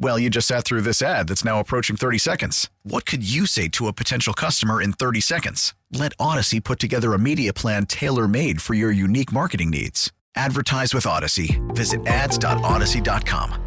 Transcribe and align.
Well, 0.00 0.18
you 0.18 0.30
just 0.30 0.46
sat 0.46 0.64
through 0.64 0.82
this 0.82 1.02
ad 1.02 1.28
that's 1.28 1.44
now 1.44 1.58
approaching 1.58 1.96
30 1.96 2.18
seconds. 2.18 2.70
What 2.84 3.04
could 3.04 3.28
you 3.28 3.46
say 3.46 3.68
to 3.68 3.88
a 3.88 3.92
potential 3.92 4.32
customer 4.32 4.80
in 4.80 4.92
30 4.92 5.20
seconds? 5.20 5.74
Let 5.92 6.12
Odyssey 6.20 6.60
put 6.60 6.78
together 6.78 7.14
a 7.14 7.18
media 7.18 7.52
plan 7.52 7.86
tailor 7.86 8.28
made 8.28 8.62
for 8.62 8.74
your 8.74 8.92
unique 8.92 9.32
marketing 9.32 9.70
needs. 9.70 10.12
Advertise 10.36 10.94
with 10.94 11.04
Odyssey. 11.04 11.60
Visit 11.68 12.06
ads.odyssey.com. 12.06 13.64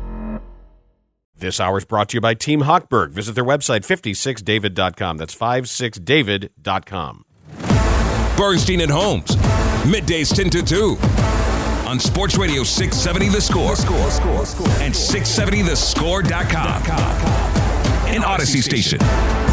This 1.36 1.60
hour 1.60 1.80
is 1.80 1.86
brought 1.86 2.10
to 2.10 2.18
you 2.18 2.22
by 2.22 2.36
Team 2.36 2.62
Hochberg. 2.62 3.10
Visit 3.12 3.34
their 3.34 3.44
website, 3.44 3.86
56david.com. 3.86 5.18
That's 5.18 5.36
56david.com. 5.36 7.26
Bernstein 8.38 8.82
and 8.82 8.92
Holmes, 8.92 9.36
middays 9.86 10.34
10 10.34 10.50
to 10.52 10.64
2 10.64 11.41
on 11.92 12.00
Sports 12.00 12.38
Radio 12.38 12.64
670 12.64 13.28
The 13.28 13.42
Score, 13.42 13.76
and 14.82 14.94
670thescore.com. 14.94 16.84
An 18.08 18.24
Odyssey 18.24 18.62
station. 18.62 19.51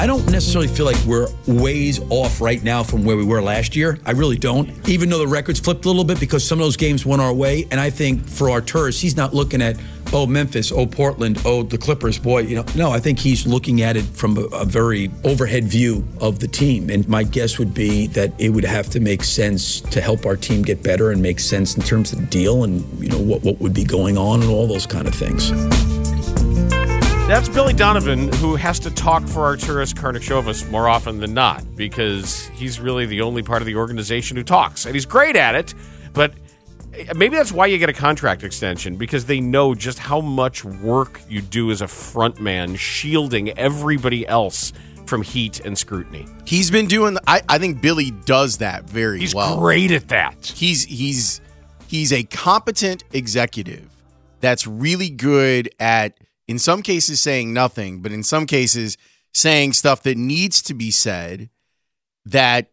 I 0.00 0.06
don't 0.06 0.26
necessarily 0.30 0.66
feel 0.66 0.86
like 0.86 0.96
we're 1.04 1.28
ways 1.46 2.00
off 2.08 2.40
right 2.40 2.64
now 2.64 2.82
from 2.82 3.04
where 3.04 3.18
we 3.18 3.24
were 3.26 3.42
last 3.42 3.76
year. 3.76 3.98
I 4.06 4.12
really 4.12 4.38
don't. 4.38 4.70
Even 4.88 5.10
though 5.10 5.18
the 5.18 5.28
records 5.28 5.60
flipped 5.60 5.84
a 5.84 5.88
little 5.88 6.04
bit 6.04 6.18
because 6.18 6.42
some 6.42 6.58
of 6.58 6.64
those 6.64 6.78
games 6.78 7.04
went 7.04 7.20
our 7.20 7.34
way. 7.34 7.68
And 7.70 7.78
I 7.78 7.90
think 7.90 8.26
for 8.26 8.46
Arturas, 8.46 8.98
he's 8.98 9.14
not 9.14 9.34
looking 9.34 9.60
at, 9.60 9.78
oh, 10.14 10.26
Memphis, 10.26 10.72
oh, 10.72 10.86
Portland, 10.86 11.42
oh, 11.44 11.64
the 11.64 11.76
Clippers, 11.76 12.18
boy, 12.18 12.40
you 12.44 12.56
know. 12.56 12.64
No, 12.74 12.90
I 12.90 12.98
think 12.98 13.18
he's 13.18 13.46
looking 13.46 13.82
at 13.82 13.94
it 13.94 14.04
from 14.04 14.38
a, 14.38 14.44
a 14.44 14.64
very 14.64 15.10
overhead 15.22 15.64
view 15.64 16.08
of 16.18 16.38
the 16.38 16.48
team. 16.48 16.88
And 16.88 17.06
my 17.06 17.22
guess 17.22 17.58
would 17.58 17.74
be 17.74 18.06
that 18.06 18.32
it 18.38 18.48
would 18.48 18.64
have 18.64 18.88
to 18.92 19.00
make 19.00 19.22
sense 19.22 19.82
to 19.82 20.00
help 20.00 20.24
our 20.24 20.34
team 20.34 20.62
get 20.62 20.82
better 20.82 21.10
and 21.10 21.20
make 21.20 21.38
sense 21.38 21.76
in 21.76 21.82
terms 21.82 22.14
of 22.14 22.20
the 22.20 22.26
deal 22.28 22.64
and, 22.64 22.82
you 22.98 23.10
know, 23.10 23.20
what, 23.20 23.42
what 23.42 23.60
would 23.60 23.74
be 23.74 23.84
going 23.84 24.16
on 24.16 24.40
and 24.40 24.50
all 24.50 24.66
those 24.66 24.86
kind 24.86 25.06
of 25.06 25.14
things. 25.14 25.50
That's 27.30 27.48
Billy 27.48 27.72
Donovan, 27.72 28.32
who 28.38 28.56
has 28.56 28.80
to 28.80 28.90
talk 28.90 29.24
for 29.24 29.56
Arturas 29.56 29.94
Karnisovas 29.94 30.68
more 30.68 30.88
often 30.88 31.20
than 31.20 31.32
not 31.32 31.64
because 31.76 32.48
he's 32.48 32.80
really 32.80 33.06
the 33.06 33.20
only 33.20 33.40
part 33.40 33.62
of 33.62 33.66
the 33.66 33.76
organization 33.76 34.36
who 34.36 34.42
talks. 34.42 34.84
And 34.84 34.96
he's 34.96 35.06
great 35.06 35.36
at 35.36 35.54
it, 35.54 35.72
but 36.12 36.34
eh, 36.92 37.12
maybe 37.14 37.36
that's 37.36 37.52
why 37.52 37.66
you 37.66 37.78
get 37.78 37.88
a 37.88 37.92
contract 37.92 38.42
extension 38.42 38.96
because 38.96 39.26
they 39.26 39.38
know 39.40 39.76
just 39.76 40.00
how 40.00 40.20
much 40.20 40.64
work 40.64 41.20
you 41.28 41.40
do 41.40 41.70
as 41.70 41.82
a 41.82 41.86
front 41.86 42.40
man 42.40 42.74
shielding 42.74 43.56
everybody 43.56 44.26
else 44.26 44.72
from 45.06 45.22
heat 45.22 45.60
and 45.60 45.78
scrutiny. 45.78 46.26
He's 46.46 46.68
been 46.68 46.88
doing 46.88 47.16
I, 47.28 47.42
I 47.48 47.58
think 47.58 47.80
Billy 47.80 48.10
does 48.10 48.58
that 48.58 48.90
very 48.90 49.20
He's 49.20 49.36
well. 49.36 49.56
great 49.60 49.92
at 49.92 50.08
that. 50.08 50.46
He's 50.46 50.82
he's 50.82 51.40
he's 51.86 52.12
a 52.12 52.24
competent 52.24 53.04
executive 53.12 53.88
that's 54.40 54.66
really 54.66 55.10
good 55.10 55.70
at 55.78 56.14
in 56.50 56.58
some 56.58 56.82
cases 56.82 57.20
saying 57.20 57.52
nothing, 57.52 58.02
but 58.02 58.10
in 58.10 58.24
some 58.24 58.44
cases 58.44 58.98
saying 59.32 59.72
stuff 59.72 60.02
that 60.02 60.18
needs 60.18 60.60
to 60.62 60.74
be 60.74 60.90
said 60.90 61.48
that 62.24 62.72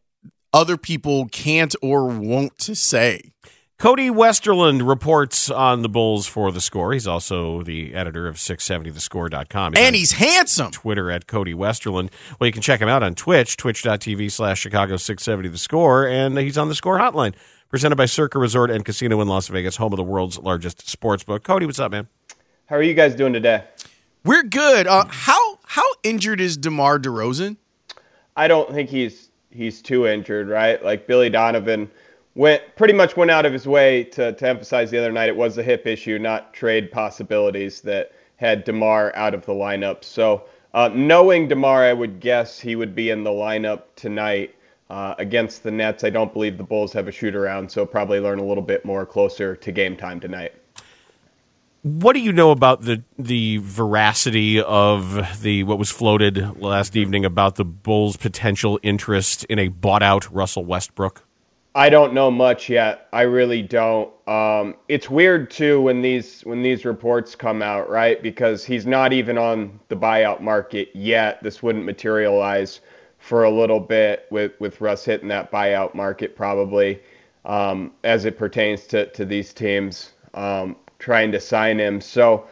other 0.51 0.77
people 0.77 1.27
can't 1.27 1.75
or 1.83 2.07
won't 2.07 2.57
to 2.57 2.75
say. 2.75 3.33
Cody 3.77 4.09
Westerlund 4.09 4.87
reports 4.87 5.51
on 5.51 5.83
the 5.83 5.89
Bulls 5.89 6.25
for 6.25 6.51
the 6.51 6.59
score. 6.59 6.93
He's 6.93 7.05
also 7.07 7.61
the 7.61 7.93
editor 7.93 8.27
of 8.27 8.37
670thescore.com. 8.37 9.73
and 9.77 9.95
he's 9.95 10.13
handsome. 10.13 10.71
Twitter 10.71 11.11
at 11.11 11.27
Cody 11.27 11.53
Westerlund. 11.53 12.09
Well, 12.39 12.47
you 12.47 12.53
can 12.53 12.63
check 12.63 12.81
him 12.81 12.89
out 12.89 13.03
on 13.03 13.13
Twitch, 13.13 13.57
twitch.tv 13.57 14.31
slash 14.31 14.59
Chicago 14.59 14.97
670 14.97 15.49
the 15.49 15.59
score, 15.59 16.07
and 16.07 16.35
he's 16.39 16.57
on 16.57 16.69
the 16.69 16.75
score 16.75 16.97
hotline. 16.97 17.35
Presented 17.69 17.97
by 17.97 18.05
Circa 18.05 18.39
Resort 18.39 18.71
and 18.71 18.83
Casino 18.83 19.21
in 19.21 19.27
Las 19.27 19.49
Vegas, 19.49 19.75
home 19.75 19.93
of 19.93 19.97
the 19.97 20.03
world's 20.03 20.39
largest 20.39 20.89
sports 20.89 21.23
book. 21.23 21.43
Cody, 21.43 21.67
what's 21.67 21.79
up, 21.79 21.91
man? 21.91 22.07
How 22.67 22.75
are 22.75 22.83
you 22.83 22.95
guys 22.95 23.15
doing 23.15 23.31
today? 23.31 23.63
We're 24.25 24.43
good. 24.43 24.87
Uh, 24.87 25.05
how 25.07 25.59
how 25.65 25.85
injured 26.03 26.41
is 26.41 26.57
DeMar 26.57 26.99
DeRozan? 26.99 27.55
I 28.35 28.49
don't 28.49 28.69
think 28.73 28.89
he's 28.89 29.29
he's 29.51 29.81
too 29.81 30.05
injured, 30.05 30.49
right? 30.49 30.83
Like 30.83 31.07
Billy 31.07 31.29
Donovan 31.29 31.89
went 32.35 32.61
pretty 32.75 32.93
much 32.93 33.15
went 33.15 33.31
out 33.31 33.45
of 33.45 33.53
his 33.53 33.65
way 33.65 34.03
to, 34.03 34.33
to 34.33 34.47
emphasize 34.49 34.91
the 34.91 34.97
other 34.97 35.13
night 35.13 35.29
it 35.29 35.35
was 35.37 35.57
a 35.57 35.63
hip 35.63 35.87
issue, 35.87 36.19
not 36.19 36.53
trade 36.53 36.91
possibilities 36.91 37.79
that 37.81 38.11
had 38.35 38.65
DeMar 38.65 39.15
out 39.15 39.33
of 39.33 39.45
the 39.45 39.53
lineup. 39.53 40.03
So 40.03 40.43
uh, 40.73 40.89
knowing 40.93 41.47
DeMar, 41.47 41.85
I 41.85 41.93
would 41.93 42.19
guess 42.19 42.59
he 42.59 42.75
would 42.75 42.93
be 42.93 43.11
in 43.11 43.23
the 43.23 43.29
lineup 43.29 43.83
tonight 43.95 44.53
uh, 44.89 45.15
against 45.19 45.63
the 45.63 45.71
Nets. 45.71 46.03
I 46.03 46.09
don't 46.09 46.33
believe 46.33 46.57
the 46.57 46.65
Bulls 46.65 46.91
have 46.91 47.07
a 47.07 47.13
shoot 47.13 47.33
around, 47.33 47.71
so 47.71 47.85
probably 47.85 48.19
learn 48.19 48.39
a 48.39 48.45
little 48.45 48.61
bit 48.61 48.83
more 48.83 49.05
closer 49.05 49.55
to 49.55 49.71
game 49.71 49.95
time 49.95 50.19
tonight. 50.19 50.53
What 51.87 52.15
do 52.15 52.19
you 52.19 52.33
know 52.33 52.51
about 52.51 52.81
the 52.81 53.01
the 53.17 53.59
veracity 53.61 54.61
of 54.61 55.41
the 55.41 55.63
what 55.63 55.79
was 55.79 55.89
floated 55.89 56.59
last 56.59 56.97
evening 56.97 57.23
about 57.23 57.55
the 57.55 57.63
Bulls' 57.63 58.17
potential 58.17 58.77
interest 58.83 59.45
in 59.45 59.57
a 59.57 59.69
bought 59.69 60.03
out 60.03 60.29
Russell 60.29 60.65
Westbrook? 60.65 61.23
I 61.75 61.89
don't 61.89 62.13
know 62.13 62.29
much 62.29 62.67
yet. 62.67 63.07
I 63.13 63.21
really 63.21 63.61
don't. 63.61 64.11
Um, 64.27 64.75
it's 64.89 65.09
weird 65.09 65.49
too 65.49 65.81
when 65.81 66.01
these 66.01 66.41
when 66.41 66.61
these 66.61 66.83
reports 66.83 67.35
come 67.35 67.61
out, 67.61 67.89
right? 67.89 68.21
Because 68.21 68.65
he's 68.65 68.85
not 68.85 69.13
even 69.13 69.37
on 69.37 69.79
the 69.87 69.95
buyout 69.95 70.41
market 70.41 70.89
yet. 70.93 71.41
This 71.41 71.63
wouldn't 71.63 71.85
materialize 71.85 72.81
for 73.17 73.45
a 73.45 73.49
little 73.49 73.79
bit 73.79 74.25
with 74.29 74.51
with 74.59 74.81
Russ 74.81 75.05
hitting 75.05 75.29
that 75.29 75.53
buyout 75.53 75.95
market 75.95 76.35
probably 76.35 76.99
um, 77.45 77.93
as 78.03 78.25
it 78.25 78.37
pertains 78.37 78.87
to 78.87 79.05
to 79.11 79.23
these 79.23 79.53
teams. 79.53 80.11
Um, 80.33 80.75
trying 80.99 81.31
to 81.31 81.39
sign 81.39 81.79
him. 81.79 82.01
So 82.01 82.47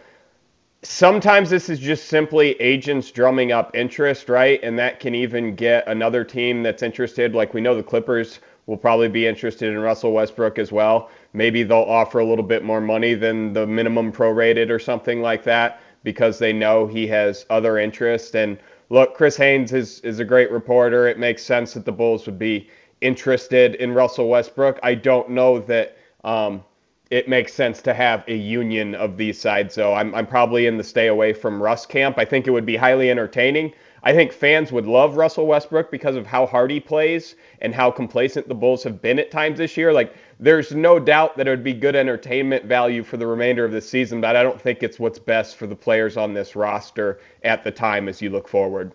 sometimes 0.84 1.50
this 1.50 1.70
is 1.70 1.80
just 1.80 2.08
simply 2.08 2.60
agents 2.62 3.12
drumming 3.12 3.52
up 3.52 3.76
interest, 3.76 4.30
right? 4.30 4.60
And 4.64 4.78
that 4.80 5.00
can 5.00 5.16
even 5.16 5.56
get 5.56 5.88
another 5.88 6.24
team 6.24 6.64
that's 6.64 6.84
interested. 6.84 7.34
Like 7.34 7.54
we 7.54 7.62
know 7.62 7.76
the 7.76 7.84
Clippers 7.84 8.40
will 8.68 8.78
probably 8.78 9.10
be 9.10 9.28
interested 9.28 9.72
in 9.72 9.80
Russell 9.80 10.12
Westbrook 10.12 10.58
as 10.58 10.72
well. 10.72 11.10
Maybe 11.34 11.64
they'll 11.64 11.80
offer 11.80 12.20
a 12.20 12.26
little 12.26 12.46
bit 12.46 12.64
more 12.64 12.82
money 12.82 13.14
than 13.14 13.54
the 13.54 13.68
minimum 13.68 14.12
prorated 14.12 14.70
or 14.70 14.80
something 14.80 15.22
like 15.22 15.44
that 15.44 15.82
because 16.04 16.40
they 16.40 16.54
know 16.54 16.88
he 16.88 17.08
has 17.08 17.46
other 17.50 17.78
interest. 17.78 18.36
And 18.36 18.60
look, 18.90 19.16
Chris 19.16 19.38
Haynes 19.38 19.74
is, 19.74 20.00
is 20.02 20.20
a 20.20 20.26
great 20.26 20.52
reporter. 20.52 21.08
It 21.08 21.20
makes 21.20 21.44
sense 21.44 21.74
that 21.74 21.86
the 21.86 21.92
Bulls 21.92 22.26
would 22.26 22.40
be 22.40 22.70
interested 23.02 23.76
in 23.76 23.94
Russell 23.94 24.30
Westbrook. 24.30 24.80
I 24.82 24.96
don't 24.96 25.30
know 25.32 25.60
that 25.60 25.98
um, 26.24 26.64
it 27.12 27.30
makes 27.30 27.54
sense 27.54 27.82
to 27.84 27.94
have 27.94 28.24
a 28.28 28.36
union 28.36 28.96
of 28.96 29.18
these 29.18 29.40
sides. 29.40 29.74
So 29.76 29.94
I'm, 29.94 30.14
I'm 30.16 30.26
probably 30.26 30.66
in 30.66 30.78
the 30.78 30.84
stay 30.84 31.08
away 31.08 31.34
from 31.34 31.62
Russ 31.62 31.86
camp. 31.86 32.18
I 32.18 32.26
think 32.26 32.48
it 32.48 32.52
would 32.52 32.66
be 32.66 32.76
highly 32.76 33.12
entertaining. 33.12 33.74
I 34.04 34.14
think 34.14 34.32
fans 34.32 34.72
would 34.72 34.86
love 34.86 35.16
Russell 35.16 35.48
Westbrook 35.48 35.90
because 35.90 36.16
of 36.16 36.28
how 36.28 36.46
hard 36.46 36.70
he 36.70 36.80
plays 36.80 37.36
and 37.62 37.74
how 37.74 37.90
complacent 37.90 38.48
the 38.48 38.54
Bulls 38.54 38.84
have 38.84 39.02
been 39.02 39.18
at 39.18 39.32
times 39.32 39.58
this 39.58 39.78
year. 39.78 39.94
Like, 39.94 40.16
there's 40.40 40.74
no 40.74 41.00
doubt 41.00 41.38
that 41.38 41.48
it 41.48 41.50
would 41.50 41.64
be 41.64 41.74
good 41.74 41.96
entertainment 41.96 42.66
value 42.66 43.04
for 43.04 43.18
the 43.18 43.26
remainder 43.26 43.66
of 43.66 43.72
the 43.72 43.82
season, 43.82 44.22
but 44.22 44.36
I 44.36 44.44
don't 44.44 44.62
think 44.62 44.84
it's 44.84 45.00
what's 45.00 45.18
best 45.18 45.56
for 45.56 45.66
the 45.66 45.76
players 45.76 46.18
on 46.18 46.34
this 46.34 46.56
roster 46.56 47.20
at 47.44 47.64
the 47.64 47.72
time 47.72 48.08
as 48.08 48.22
you 48.22 48.30
look 48.30 48.48
forward. 48.48 48.92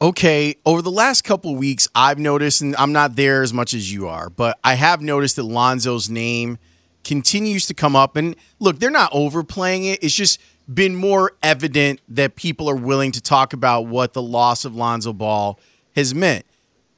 Okay, 0.00 0.56
over 0.64 0.80
the 0.80 0.90
last 0.90 1.22
couple 1.22 1.54
weeks, 1.54 1.86
I've 1.94 2.18
noticed, 2.18 2.62
and 2.62 2.74
I'm 2.76 2.92
not 2.92 3.16
there 3.16 3.42
as 3.42 3.52
much 3.52 3.74
as 3.74 3.92
you 3.92 4.08
are, 4.08 4.30
but 4.30 4.58
I 4.64 4.74
have 4.74 5.02
noticed 5.02 5.36
that 5.36 5.44
Lonzo's 5.44 6.08
name– 6.10 6.58
continues 7.04 7.66
to 7.66 7.74
come 7.74 7.96
up. 7.96 8.16
And 8.16 8.36
look, 8.58 8.78
they're 8.78 8.90
not 8.90 9.10
overplaying 9.12 9.84
it. 9.84 10.02
It's 10.02 10.14
just 10.14 10.40
been 10.72 10.94
more 10.94 11.32
evident 11.42 12.00
that 12.08 12.36
people 12.36 12.68
are 12.68 12.76
willing 12.76 13.12
to 13.12 13.20
talk 13.20 13.52
about 13.52 13.86
what 13.86 14.12
the 14.12 14.22
loss 14.22 14.64
of 14.64 14.76
Lonzo 14.76 15.12
Ball 15.12 15.58
has 15.96 16.14
meant. 16.14 16.46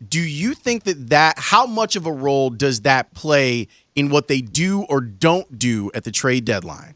Do 0.07 0.21
you 0.21 0.55
think 0.55 0.85
that 0.85 1.11
that 1.11 1.39
how 1.39 1.67
much 1.67 1.97
of 1.97 2.07
a 2.07 2.13
role 2.13 2.51
does 2.51 2.81
that 2.81 3.15
play 3.15 3.69
in 3.95 4.11
what 4.11 4.29
they 4.29 4.41
do 4.41 4.83
or 4.89 5.01
don't 5.01 5.59
do 5.59 5.91
at 5.95 6.05
the 6.05 6.11
trade 6.11 6.45
deadline? 6.45 6.95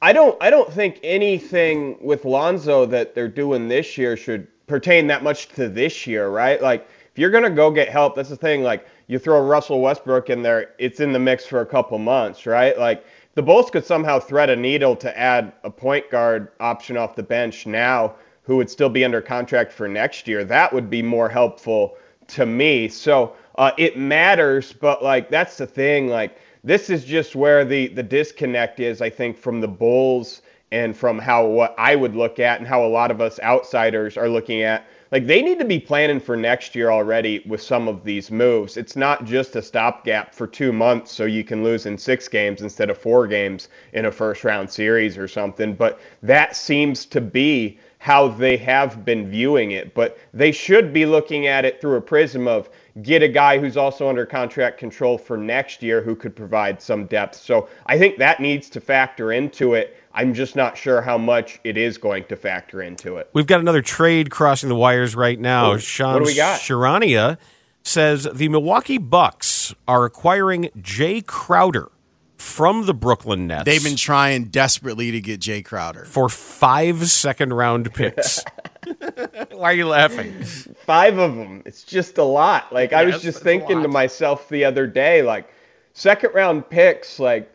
I 0.00 0.12
don't 0.12 0.40
I 0.40 0.50
don't 0.50 0.72
think 0.72 1.00
anything 1.02 1.98
with 2.00 2.24
Lonzo 2.24 2.86
that 2.86 3.14
they're 3.14 3.28
doing 3.28 3.66
this 3.66 3.98
year 3.98 4.16
should 4.16 4.46
pertain 4.68 5.08
that 5.08 5.24
much 5.24 5.48
to 5.50 5.68
this 5.68 6.06
year, 6.06 6.28
right? 6.28 6.62
Like 6.62 6.88
if 7.10 7.18
you're 7.18 7.30
gonna 7.30 7.50
go 7.50 7.70
get 7.72 7.88
help, 7.88 8.14
that's 8.14 8.28
the 8.28 8.36
thing. 8.36 8.62
Like 8.62 8.86
you 9.08 9.18
throw 9.18 9.40
Russell 9.40 9.80
Westbrook 9.80 10.30
in 10.30 10.42
there, 10.42 10.70
it's 10.78 11.00
in 11.00 11.12
the 11.12 11.18
mix 11.18 11.44
for 11.44 11.60
a 11.60 11.66
couple 11.66 11.98
months, 11.98 12.46
right? 12.46 12.78
Like 12.78 13.04
the 13.34 13.42
Bulls 13.42 13.70
could 13.70 13.84
somehow 13.84 14.20
thread 14.20 14.50
a 14.50 14.56
needle 14.56 14.94
to 14.96 15.18
add 15.18 15.52
a 15.64 15.70
point 15.70 16.08
guard 16.10 16.48
option 16.60 16.96
off 16.96 17.16
the 17.16 17.22
bench 17.22 17.66
now 17.66 18.14
who 18.42 18.56
would 18.56 18.70
still 18.70 18.88
be 18.88 19.04
under 19.04 19.20
contract 19.20 19.72
for 19.72 19.88
next 19.88 20.28
year. 20.28 20.44
That 20.44 20.72
would 20.72 20.88
be 20.88 21.02
more 21.02 21.28
helpful 21.28 21.96
to 22.28 22.46
me. 22.46 22.88
So 22.88 23.34
uh, 23.56 23.72
it 23.78 23.96
matters, 23.98 24.72
but 24.72 25.02
like 25.02 25.30
that's 25.30 25.56
the 25.56 25.66
thing. 25.66 26.08
Like 26.08 26.38
this 26.62 26.90
is 26.90 27.04
just 27.04 27.34
where 27.34 27.64
the 27.64 27.88
the 27.88 28.02
disconnect 28.02 28.78
is, 28.80 29.00
I 29.00 29.10
think, 29.10 29.38
from 29.38 29.60
the 29.60 29.68
Bulls 29.68 30.42
and 30.70 30.96
from 30.96 31.18
how 31.18 31.46
what 31.46 31.74
I 31.78 31.96
would 31.96 32.14
look 32.14 32.38
at 32.38 32.58
and 32.58 32.68
how 32.68 32.84
a 32.84 32.88
lot 32.88 33.10
of 33.10 33.20
us 33.20 33.40
outsiders 33.40 34.16
are 34.16 34.28
looking 34.28 34.62
at. 34.62 34.86
Like 35.10 35.26
they 35.26 35.40
need 35.40 35.58
to 35.58 35.64
be 35.64 35.80
planning 35.80 36.20
for 36.20 36.36
next 36.36 36.74
year 36.74 36.90
already 36.90 37.42
with 37.46 37.62
some 37.62 37.88
of 37.88 38.04
these 38.04 38.30
moves. 38.30 38.76
It's 38.76 38.96
not 38.96 39.24
just 39.24 39.56
a 39.56 39.62
stopgap 39.62 40.34
for 40.34 40.46
two 40.46 40.72
months 40.72 41.12
so 41.12 41.24
you 41.24 41.44
can 41.44 41.64
lose 41.64 41.86
in 41.86 41.96
six 41.96 42.28
games 42.28 42.60
instead 42.60 42.90
of 42.90 42.98
four 42.98 43.26
games 43.26 43.68
in 43.94 44.04
a 44.04 44.12
first 44.12 44.44
round 44.44 44.68
series 44.70 45.16
or 45.16 45.26
something. 45.26 45.74
But 45.74 46.00
that 46.22 46.56
seems 46.56 47.06
to 47.06 47.20
be 47.20 47.78
how 47.98 48.28
they 48.28 48.56
have 48.56 49.04
been 49.04 49.28
viewing 49.28 49.72
it. 49.72 49.94
But 49.94 50.18
they 50.32 50.52
should 50.52 50.92
be 50.92 51.06
looking 51.06 51.46
at 51.46 51.64
it 51.64 51.80
through 51.80 51.96
a 51.96 52.00
prism 52.00 52.46
of 52.46 52.68
get 53.02 53.22
a 53.22 53.28
guy 53.28 53.58
who's 53.58 53.76
also 53.76 54.08
under 54.08 54.26
contract 54.26 54.78
control 54.78 55.18
for 55.18 55.36
next 55.36 55.82
year 55.82 56.00
who 56.00 56.14
could 56.14 56.36
provide 56.36 56.80
some 56.80 57.06
depth. 57.06 57.36
So 57.36 57.68
I 57.86 57.98
think 57.98 58.18
that 58.18 58.40
needs 58.40 58.68
to 58.70 58.80
factor 58.80 59.32
into 59.32 59.74
it. 59.74 59.96
I'm 60.12 60.34
just 60.34 60.56
not 60.56 60.76
sure 60.76 61.00
how 61.00 61.18
much 61.18 61.60
it 61.64 61.76
is 61.76 61.98
going 61.98 62.24
to 62.24 62.36
factor 62.36 62.82
into 62.82 63.16
it. 63.16 63.30
We've 63.32 63.46
got 63.46 63.60
another 63.60 63.82
trade 63.82 64.30
crossing 64.30 64.68
the 64.68 64.74
wires 64.74 65.14
right 65.14 65.38
now. 65.38 65.72
Ooh, 65.72 65.78
Sean 65.78 66.14
what 66.14 66.20
do 66.20 66.24
we 66.26 66.34
got? 66.34 66.60
Charania 66.60 67.38
says 67.82 68.28
the 68.32 68.48
Milwaukee 68.48 68.98
Bucks 68.98 69.74
are 69.86 70.04
acquiring 70.04 70.70
Jay 70.80 71.20
Crowder 71.20 71.90
from 72.36 72.86
the 72.86 72.94
Brooklyn 72.94 73.46
Nets. 73.46 73.64
They've 73.64 73.82
been 73.82 73.96
trying 73.96 74.44
desperately 74.44 75.10
to 75.10 75.20
get 75.20 75.40
Jay 75.40 75.62
Crowder 75.62 76.04
for 76.04 76.28
five 76.28 77.08
second 77.08 77.52
round 77.52 77.92
picks. 77.92 78.42
Why 79.50 79.72
are 79.72 79.74
you 79.74 79.88
laughing? 79.88 80.42
Five 80.42 81.18
of 81.18 81.34
them. 81.36 81.62
It's 81.66 81.82
just 81.82 82.18
a 82.18 82.24
lot. 82.24 82.72
Like 82.72 82.92
I 82.92 83.04
was 83.04 83.22
just 83.22 83.42
thinking 83.42 83.82
to 83.82 83.88
myself 83.88 84.48
the 84.48 84.64
other 84.64 84.86
day, 84.86 85.22
like 85.22 85.52
second 85.92 86.32
round 86.34 86.68
picks, 86.68 87.18
like 87.18 87.52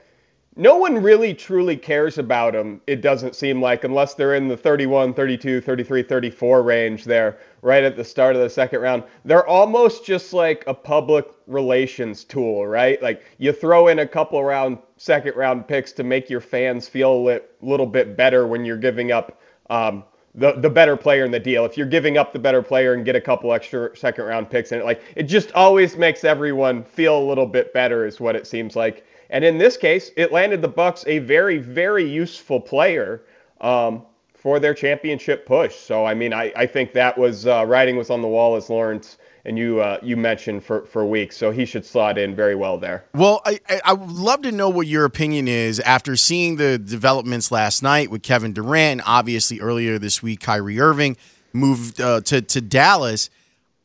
no 0.56 0.78
one 0.78 1.02
really 1.02 1.34
truly 1.34 1.76
cares 1.76 2.18
about 2.18 2.54
them. 2.54 2.80
It 2.86 3.02
doesn't 3.02 3.36
seem 3.36 3.62
like 3.62 3.84
unless 3.84 4.14
they're 4.14 4.36
in 4.36 4.48
the 4.48 4.58
31, 4.58 5.14
32, 5.14 5.62
33, 5.62 6.04
34 6.04 6.62
range 6.64 7.04
there 7.06 7.40
right 7.62 7.84
at 7.84 7.96
the 7.96 8.04
start 8.04 8.36
of 8.36 8.42
the 8.42 8.50
second 8.50 8.82
round. 8.82 9.04
They're 9.26 9.48
almost 9.48 10.06
just 10.06 10.32
like 10.32 10.64
a 10.68 10.74
public 10.74 11.26
relations 11.48 12.24
tool, 12.24 12.68
right? 12.68 13.02
Like 13.02 13.24
you 13.40 13.52
throw 13.52 13.88
in 13.88 14.00
a 14.00 14.08
couple 14.08 14.44
round 14.44 14.78
second 14.98 15.36
round 15.36 15.68
picks 15.68 15.92
to 15.94 16.04
make 16.04 16.30
your 16.30 16.42
fans 16.42 16.88
feel 16.88 17.14
a 17.14 17.22
li- 17.24 17.40
little 17.62 17.88
bit 17.88 18.16
better 18.16 18.46
when 18.46 18.64
you're 18.64 18.78
giving 18.78 19.12
up 19.12 19.42
um, 19.72 20.04
the 20.36 20.54
the 20.54 20.70
better 20.70 20.96
player 20.96 21.26
in 21.26 21.32
the 21.32 21.40
deal. 21.40 21.66
If 21.66 21.78
you're 21.78 21.88
giving 21.88 22.18
up 22.18 22.32
the 22.32 22.40
better 22.40 22.62
player 22.62 22.94
and 22.94 23.06
get 23.06 23.16
a 23.16 23.22
couple 23.22 23.54
extra 23.54 23.96
second 23.96 24.26
round 24.26 24.50
picks 24.50 24.72
in 24.72 24.80
it, 24.80 24.86
like 24.86 25.02
it 25.16 25.24
just 25.24 25.52
always 25.54 25.98
makes 25.98 26.24
everyone 26.24 26.84
feel 26.84 27.18
a 27.18 27.26
little 27.26 27.46
bit 27.48 27.74
better, 27.74 28.06
is 28.06 28.20
what 28.20 28.36
it 28.36 28.46
seems 28.46 28.76
like. 28.76 29.06
And 29.30 29.44
in 29.44 29.58
this 29.58 29.78
case, 29.78 30.12
it 30.16 30.32
landed 30.32 30.62
the 30.62 30.68
Bucks 30.68 31.04
a 31.08 31.20
very 31.20 31.58
very 31.58 32.04
useful 32.04 32.60
player 32.60 33.24
um, 33.62 34.04
for 34.34 34.60
their 34.60 34.74
championship 34.74 35.46
push. 35.46 35.76
So 35.76 36.06
I 36.06 36.14
mean, 36.14 36.34
I, 36.34 36.52
I 36.56 36.66
think 36.66 36.94
that 36.94 37.18
was 37.18 37.48
uh, 37.48 37.66
writing 37.66 37.96
was 37.96 38.10
on 38.10 38.22
the 38.22 38.28
wall 38.28 38.56
as 38.56 38.70
Lawrence 38.70 39.18
and 39.46 39.58
you 39.58 39.82
uh, 39.82 39.98
you 40.02 40.16
mentioned 40.16 40.64
for 40.64 40.86
for 40.86 41.06
weeks. 41.06 41.38
So 41.38 41.52
he 41.52 41.66
should 41.66 41.86
slot 41.86 42.18
in 42.18 42.36
very 42.36 42.56
well 42.56 42.78
there. 42.78 43.06
Well, 43.14 43.42
I, 43.46 43.60
I 43.84 43.94
would 43.94 44.10
love 44.10 44.42
to 44.44 44.52
know 44.52 44.70
what 44.70 44.88
your 44.88 45.06
opinion 45.06 45.48
is 45.48 45.80
after 45.82 46.16
seeing 46.16 46.56
the 46.56 46.78
developments 46.78 47.52
last 47.52 47.84
night 47.84 48.10
with 48.10 48.24
Kevin 48.24 48.54
Durant. 48.54 49.00
and 49.00 49.02
Obviously, 49.06 49.60
earlier 49.60 50.00
this 50.00 50.24
week, 50.24 50.42
Kyrie 50.42 50.80
Irving 50.80 51.18
moved 51.52 52.00
uh, 52.00 52.22
to 52.22 52.42
to 52.42 52.62
Dallas. 52.62 53.30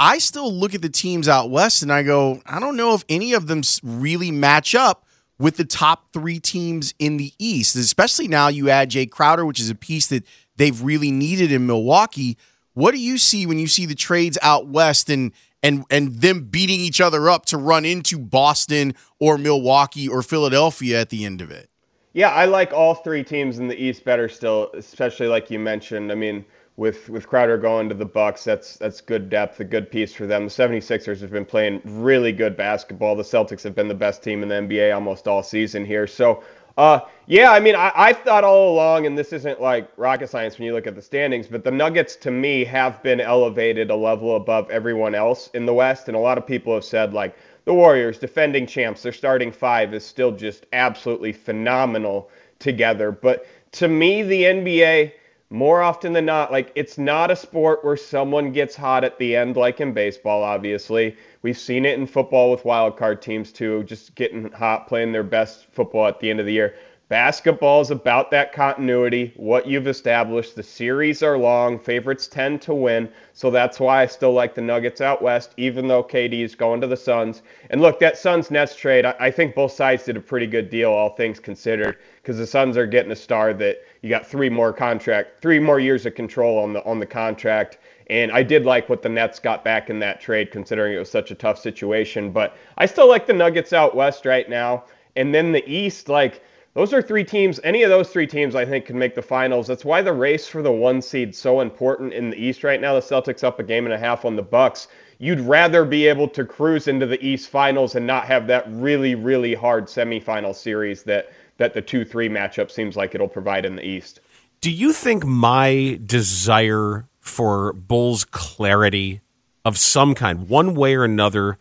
I 0.00 0.18
still 0.18 0.52
look 0.52 0.74
at 0.74 0.82
the 0.82 0.88
teams 0.88 1.26
out 1.26 1.50
west 1.50 1.82
and 1.82 1.92
I 1.92 2.04
go, 2.04 2.40
I 2.46 2.60
don't 2.60 2.76
know 2.76 2.94
if 2.94 3.04
any 3.08 3.32
of 3.32 3.48
them 3.48 3.62
really 3.82 4.30
match 4.30 4.76
up 4.76 5.07
with 5.38 5.56
the 5.56 5.64
top 5.64 6.12
three 6.12 6.40
teams 6.40 6.94
in 6.98 7.16
the 7.16 7.32
East. 7.38 7.76
Especially 7.76 8.28
now 8.28 8.48
you 8.48 8.68
add 8.68 8.90
Jay 8.90 9.06
Crowder, 9.06 9.46
which 9.46 9.60
is 9.60 9.70
a 9.70 9.74
piece 9.74 10.08
that 10.08 10.24
they've 10.56 10.80
really 10.82 11.10
needed 11.10 11.52
in 11.52 11.66
Milwaukee. 11.66 12.36
What 12.74 12.92
do 12.92 12.98
you 12.98 13.18
see 13.18 13.46
when 13.46 13.58
you 13.58 13.66
see 13.66 13.86
the 13.86 13.94
trades 13.94 14.38
out 14.42 14.68
west 14.68 15.10
and 15.10 15.32
and 15.62 15.84
and 15.90 16.20
them 16.20 16.44
beating 16.44 16.80
each 16.80 17.00
other 17.00 17.28
up 17.28 17.46
to 17.46 17.56
run 17.58 17.84
into 17.84 18.18
Boston 18.18 18.94
or 19.18 19.38
Milwaukee 19.38 20.08
or 20.08 20.22
Philadelphia 20.22 21.00
at 21.00 21.10
the 21.10 21.24
end 21.24 21.40
of 21.40 21.50
it? 21.50 21.68
Yeah, 22.12 22.30
I 22.30 22.46
like 22.46 22.72
all 22.72 22.94
three 22.94 23.22
teams 23.22 23.58
in 23.58 23.68
the 23.68 23.76
East 23.76 24.04
better 24.04 24.28
still, 24.28 24.70
especially 24.74 25.28
like 25.28 25.50
you 25.50 25.58
mentioned. 25.58 26.10
I 26.10 26.14
mean, 26.14 26.44
with 26.78 27.08
with 27.08 27.26
Crowder 27.26 27.58
going 27.58 27.88
to 27.88 27.94
the 27.94 28.06
Bucks, 28.06 28.44
that's 28.44 28.76
that's 28.76 29.00
good 29.00 29.28
depth, 29.28 29.58
a 29.58 29.64
good 29.64 29.90
piece 29.90 30.14
for 30.14 30.26
them. 30.26 30.44
The 30.44 30.50
76ers 30.50 31.20
have 31.20 31.32
been 31.32 31.44
playing 31.44 31.82
really 31.84 32.30
good 32.30 32.56
basketball. 32.56 33.16
The 33.16 33.24
Celtics 33.24 33.64
have 33.64 33.74
been 33.74 33.88
the 33.88 33.94
best 33.94 34.22
team 34.22 34.44
in 34.44 34.48
the 34.48 34.54
NBA 34.54 34.94
almost 34.94 35.26
all 35.26 35.42
season 35.42 35.84
here. 35.84 36.06
So, 36.06 36.44
uh, 36.76 37.00
yeah, 37.26 37.50
I 37.50 37.58
mean, 37.58 37.74
I, 37.74 37.90
I 37.96 38.12
thought 38.12 38.44
all 38.44 38.72
along, 38.72 39.06
and 39.06 39.18
this 39.18 39.32
isn't 39.32 39.60
like 39.60 39.90
rocket 39.96 40.30
science 40.30 40.56
when 40.56 40.66
you 40.66 40.72
look 40.72 40.86
at 40.86 40.94
the 40.94 41.02
standings, 41.02 41.48
but 41.48 41.64
the 41.64 41.70
Nuggets 41.72 42.14
to 42.14 42.30
me 42.30 42.64
have 42.66 43.02
been 43.02 43.20
elevated 43.20 43.90
a 43.90 43.96
level 43.96 44.36
above 44.36 44.70
everyone 44.70 45.16
else 45.16 45.50
in 45.54 45.66
the 45.66 45.74
West, 45.74 46.06
and 46.06 46.16
a 46.16 46.20
lot 46.20 46.38
of 46.38 46.46
people 46.46 46.72
have 46.72 46.84
said 46.84 47.12
like 47.12 47.36
the 47.64 47.74
Warriors, 47.74 48.18
defending 48.18 48.68
champs, 48.68 49.02
their 49.02 49.12
starting 49.12 49.50
five 49.50 49.92
is 49.94 50.06
still 50.06 50.30
just 50.30 50.66
absolutely 50.72 51.32
phenomenal 51.32 52.30
together. 52.60 53.10
But 53.10 53.46
to 53.72 53.88
me, 53.88 54.22
the 54.22 54.44
NBA, 54.44 55.12
more 55.50 55.82
often 55.82 56.12
than 56.12 56.26
not, 56.26 56.52
like 56.52 56.70
it's 56.74 56.98
not 56.98 57.30
a 57.30 57.36
sport 57.36 57.84
where 57.84 57.96
someone 57.96 58.52
gets 58.52 58.76
hot 58.76 59.04
at 59.04 59.18
the 59.18 59.34
end, 59.34 59.56
like 59.56 59.80
in 59.80 59.92
baseball, 59.92 60.42
obviously. 60.42 61.16
We've 61.42 61.58
seen 61.58 61.86
it 61.86 61.98
in 61.98 62.06
football 62.06 62.50
with 62.50 62.64
wild 62.64 62.98
card 62.98 63.22
teams 63.22 63.50
too, 63.50 63.82
just 63.84 64.14
getting 64.14 64.50
hot, 64.52 64.88
playing 64.88 65.12
their 65.12 65.22
best 65.22 65.66
football 65.72 66.06
at 66.06 66.20
the 66.20 66.28
end 66.28 66.40
of 66.40 66.46
the 66.46 66.52
year. 66.52 66.74
Basketball 67.08 67.80
is 67.80 67.90
about 67.90 68.30
that 68.32 68.52
continuity, 68.52 69.32
what 69.36 69.66
you've 69.66 69.86
established. 69.86 70.54
The 70.54 70.62
series 70.62 71.22
are 71.22 71.38
long, 71.38 71.78
favorites 71.78 72.28
tend 72.28 72.60
to 72.62 72.74
win. 72.74 73.08
So 73.32 73.50
that's 73.50 73.80
why 73.80 74.02
I 74.02 74.06
still 74.06 74.34
like 74.34 74.54
the 74.54 74.60
Nuggets 74.60 75.00
out 75.00 75.22
west, 75.22 75.54
even 75.56 75.88
though 75.88 76.04
KD 76.04 76.44
is 76.44 76.54
going 76.54 76.82
to 76.82 76.86
the 76.86 76.98
Suns. 76.98 77.40
And 77.70 77.80
look, 77.80 77.98
that 78.00 78.18
Suns 78.18 78.50
Nets 78.50 78.76
trade, 78.76 79.06
I, 79.06 79.14
I 79.18 79.30
think 79.30 79.54
both 79.54 79.72
sides 79.72 80.04
did 80.04 80.18
a 80.18 80.20
pretty 80.20 80.46
good 80.46 80.68
deal, 80.68 80.90
all 80.90 81.16
things 81.16 81.40
considered, 81.40 81.96
because 82.28 82.38
the 82.38 82.46
Suns 82.46 82.76
are 82.76 82.86
getting 82.86 83.10
a 83.10 83.16
star 83.16 83.54
that 83.54 83.78
you 84.02 84.10
got 84.10 84.26
three 84.26 84.50
more 84.50 84.70
contract, 84.70 85.40
three 85.40 85.58
more 85.58 85.80
years 85.80 86.04
of 86.04 86.14
control 86.14 86.58
on 86.58 86.74
the 86.74 86.84
on 86.84 86.98
the 86.98 87.06
contract. 87.06 87.78
And 88.10 88.30
I 88.30 88.42
did 88.42 88.66
like 88.66 88.90
what 88.90 89.00
the 89.00 89.08
Nets 89.08 89.38
got 89.38 89.64
back 89.64 89.88
in 89.88 89.98
that 90.00 90.20
trade, 90.20 90.50
considering 90.50 90.94
it 90.94 90.98
was 90.98 91.10
such 91.10 91.30
a 91.30 91.34
tough 91.34 91.58
situation. 91.58 92.30
But 92.30 92.54
I 92.76 92.84
still 92.84 93.08
like 93.08 93.26
the 93.26 93.32
Nuggets 93.32 93.72
out 93.72 93.96
west 93.96 94.26
right 94.26 94.46
now. 94.46 94.84
And 95.16 95.34
then 95.34 95.52
the 95.52 95.66
East, 95.66 96.10
like 96.10 96.42
those 96.74 96.92
are 96.92 97.00
three 97.00 97.24
teams. 97.24 97.60
Any 97.64 97.82
of 97.82 97.88
those 97.88 98.10
three 98.10 98.26
teams, 98.26 98.54
I 98.54 98.66
think, 98.66 98.84
can 98.84 98.98
make 98.98 99.14
the 99.14 99.22
finals. 99.22 99.66
That's 99.66 99.86
why 99.86 100.02
the 100.02 100.12
race 100.12 100.46
for 100.46 100.60
the 100.60 100.70
one 100.70 101.00
seed 101.00 101.34
so 101.34 101.62
important 101.62 102.12
in 102.12 102.28
the 102.28 102.36
East 102.36 102.62
right 102.62 102.78
now. 102.78 102.92
The 102.92 103.00
Celtics 103.00 103.42
up 103.42 103.58
a 103.58 103.62
game 103.62 103.86
and 103.86 103.94
a 103.94 103.98
half 103.98 104.26
on 104.26 104.36
the 104.36 104.42
Bucks. 104.42 104.88
You'd 105.16 105.40
rather 105.40 105.86
be 105.86 106.06
able 106.06 106.28
to 106.28 106.44
cruise 106.44 106.88
into 106.88 107.06
the 107.06 107.24
East 107.26 107.48
finals 107.48 107.94
and 107.94 108.06
not 108.06 108.26
have 108.26 108.46
that 108.48 108.66
really, 108.68 109.14
really 109.14 109.54
hard 109.54 109.86
semifinal 109.86 110.54
series 110.54 111.02
that 111.04 111.32
that 111.58 111.74
the 111.74 111.82
two 111.82 112.04
three 112.04 112.28
matchup 112.28 112.70
seems 112.70 112.96
like 112.96 113.14
it'll 113.14 113.28
provide 113.28 113.66
in 113.66 113.76
the 113.76 113.86
East. 113.86 114.20
Do 114.60 114.70
you 114.70 114.92
think 114.92 115.24
my 115.24 116.00
desire 116.04 117.06
for 117.20 117.72
Bulls 117.74 118.24
clarity 118.24 119.20
of 119.64 119.78
some 119.78 120.14
kind, 120.14 120.48
one 120.48 120.74
way 120.74 120.96
or 120.96 121.04
another, 121.04 121.58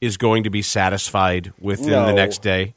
is 0.00 0.16
going 0.16 0.44
to 0.44 0.50
be 0.50 0.62
satisfied 0.62 1.52
within 1.60 2.06
the 2.06 2.12
next 2.12 2.42
day? 2.42 2.74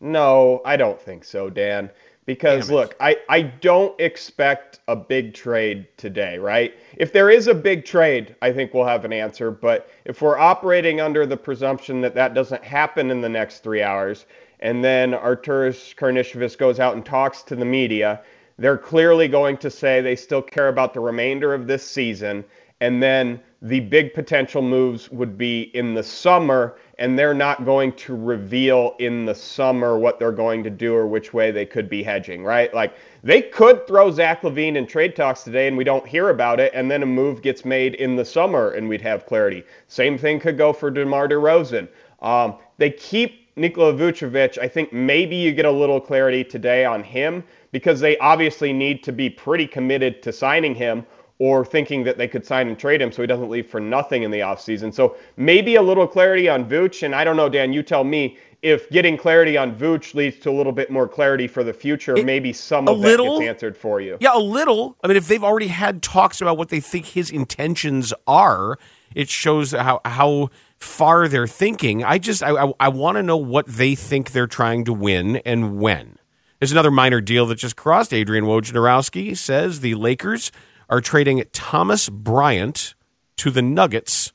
No, 0.00 0.60
I 0.64 0.76
don't 0.76 1.00
think 1.00 1.24
so, 1.24 1.50
Dan. 1.50 1.90
Because 2.26 2.70
look, 2.70 2.94
I, 3.00 3.16
I 3.28 3.42
don't 3.42 3.98
expect 4.00 4.80
a 4.86 4.94
big 4.94 5.34
trade 5.34 5.88
today, 5.96 6.38
right? 6.38 6.74
If 6.96 7.12
there 7.12 7.28
is 7.28 7.48
a 7.48 7.54
big 7.54 7.84
trade, 7.84 8.36
I 8.40 8.52
think 8.52 8.72
we'll 8.72 8.84
have 8.84 9.04
an 9.04 9.12
answer. 9.12 9.50
But 9.50 9.90
if 10.04 10.22
we're 10.22 10.38
operating 10.38 11.00
under 11.00 11.26
the 11.26 11.36
presumption 11.36 12.00
that 12.02 12.14
that 12.14 12.34
doesn't 12.34 12.62
happen 12.62 13.10
in 13.10 13.20
the 13.20 13.28
next 13.28 13.64
three 13.64 13.82
hours, 13.82 14.26
and 14.60 14.84
then 14.84 15.12
Arturas 15.12 15.94
Karnisovas 15.96 16.56
goes 16.56 16.78
out 16.78 16.94
and 16.94 17.04
talks 17.04 17.42
to 17.44 17.56
the 17.56 17.64
media, 17.64 18.20
they're 18.58 18.78
clearly 18.78 19.26
going 19.26 19.56
to 19.58 19.70
say 19.70 20.00
they 20.00 20.16
still 20.16 20.42
care 20.42 20.68
about 20.68 20.94
the 20.94 21.00
remainder 21.00 21.54
of 21.54 21.66
this 21.66 21.86
season. 21.86 22.44
And 22.82 23.02
then 23.02 23.40
the 23.62 23.80
big 23.80 24.14
potential 24.14 24.62
moves 24.62 25.10
would 25.10 25.36
be 25.36 25.62
in 25.74 25.94
the 25.94 26.02
summer. 26.02 26.76
and 27.00 27.18
they're 27.18 27.34
not 27.34 27.64
going 27.64 27.92
to 27.94 28.14
reveal 28.14 28.94
in 28.98 29.24
the 29.24 29.34
summer 29.34 29.98
what 29.98 30.18
they're 30.18 30.30
going 30.30 30.62
to 30.62 30.68
do 30.68 30.94
or 30.94 31.06
which 31.06 31.32
way 31.32 31.50
they 31.50 31.64
could 31.64 31.88
be 31.88 32.02
hedging, 32.02 32.44
right? 32.44 32.72
Like 32.74 32.94
they 33.24 33.40
could 33.40 33.86
throw 33.86 34.10
Zach 34.10 34.42
LaVine 34.42 34.76
in 34.76 34.86
trade 34.86 35.16
talks 35.16 35.42
today 35.42 35.66
and 35.66 35.78
we 35.78 35.84
don't 35.84 36.06
hear 36.06 36.28
about 36.28 36.60
it, 36.60 36.70
and 36.74 36.90
then 36.90 37.02
a 37.02 37.06
move 37.06 37.40
gets 37.40 37.64
made 37.64 37.94
in 37.94 38.16
the 38.16 38.24
summer 38.24 38.72
and 38.72 38.86
we'd 38.86 39.00
have 39.00 39.24
clarity. 39.24 39.64
Same 39.88 40.18
thing 40.18 40.38
could 40.38 40.58
go 40.58 40.74
for 40.74 40.90
DeMar 40.90 41.26
DeRozan. 41.26 41.88
Um, 42.20 42.58
they 42.76 42.90
keep 42.90 43.39
Nikola 43.56 43.92
Vucevic. 43.92 44.58
I 44.58 44.68
think 44.68 44.92
maybe 44.92 45.36
you 45.36 45.52
get 45.52 45.64
a 45.64 45.70
little 45.70 46.00
clarity 46.00 46.44
today 46.44 46.84
on 46.84 47.02
him 47.02 47.44
because 47.72 48.00
they 48.00 48.16
obviously 48.18 48.72
need 48.72 49.02
to 49.04 49.12
be 49.12 49.30
pretty 49.30 49.66
committed 49.66 50.22
to 50.22 50.32
signing 50.32 50.74
him 50.74 51.04
or 51.38 51.64
thinking 51.64 52.04
that 52.04 52.18
they 52.18 52.28
could 52.28 52.44
sign 52.44 52.68
and 52.68 52.78
trade 52.78 53.00
him 53.00 53.10
so 53.10 53.22
he 53.22 53.26
doesn't 53.26 53.48
leave 53.48 53.66
for 53.66 53.80
nothing 53.80 54.24
in 54.24 54.30
the 54.30 54.40
offseason. 54.40 54.92
So 54.92 55.16
maybe 55.38 55.76
a 55.76 55.82
little 55.82 56.06
clarity 56.06 56.50
on 56.50 56.68
Vooch. 56.68 57.02
And 57.02 57.14
I 57.14 57.24
don't 57.24 57.36
know, 57.36 57.48
Dan, 57.48 57.72
you 57.72 57.82
tell 57.82 58.04
me 58.04 58.36
if 58.60 58.90
getting 58.90 59.16
clarity 59.16 59.56
on 59.56 59.74
Vooch 59.74 60.14
leads 60.14 60.38
to 60.40 60.50
a 60.50 60.52
little 60.52 60.72
bit 60.72 60.90
more 60.90 61.08
clarity 61.08 61.48
for 61.48 61.64
the 61.64 61.72
future, 61.72 62.14
it, 62.14 62.26
maybe 62.26 62.52
some 62.52 62.86
of 62.88 62.98
little, 62.98 63.38
that 63.38 63.44
gets 63.44 63.48
answered 63.48 63.76
for 63.76 64.02
you. 64.02 64.18
Yeah, 64.20 64.36
a 64.36 64.38
little. 64.38 64.98
I 65.02 65.08
mean, 65.08 65.16
if 65.16 65.28
they've 65.28 65.42
already 65.42 65.68
had 65.68 66.02
talks 66.02 66.42
about 66.42 66.58
what 66.58 66.68
they 66.68 66.80
think 66.80 67.06
his 67.06 67.30
intentions 67.30 68.12
are, 68.26 68.78
it 69.14 69.30
shows 69.30 69.72
how 69.72 70.02
how 70.04 70.50
far 70.80 71.28
they're 71.28 71.46
thinking. 71.46 72.04
I 72.04 72.18
just 72.18 72.42
I, 72.42 72.50
I, 72.50 72.72
I 72.80 72.88
want 72.88 73.16
to 73.16 73.22
know 73.22 73.36
what 73.36 73.66
they 73.66 73.94
think 73.94 74.32
they're 74.32 74.46
trying 74.46 74.84
to 74.86 74.92
win 74.92 75.36
and 75.38 75.78
when. 75.78 76.16
There's 76.58 76.72
another 76.72 76.90
minor 76.90 77.20
deal 77.20 77.46
that 77.46 77.56
just 77.56 77.76
crossed. 77.76 78.12
Adrian 78.12 78.44
Wojnarowski 78.44 79.36
says 79.36 79.80
the 79.80 79.94
Lakers– 79.94 80.50
are 80.90 81.00
trading 81.00 81.42
Thomas 81.52 82.08
Bryant 82.08 82.94
to 83.36 83.50
the 83.50 83.62
Nuggets 83.62 84.32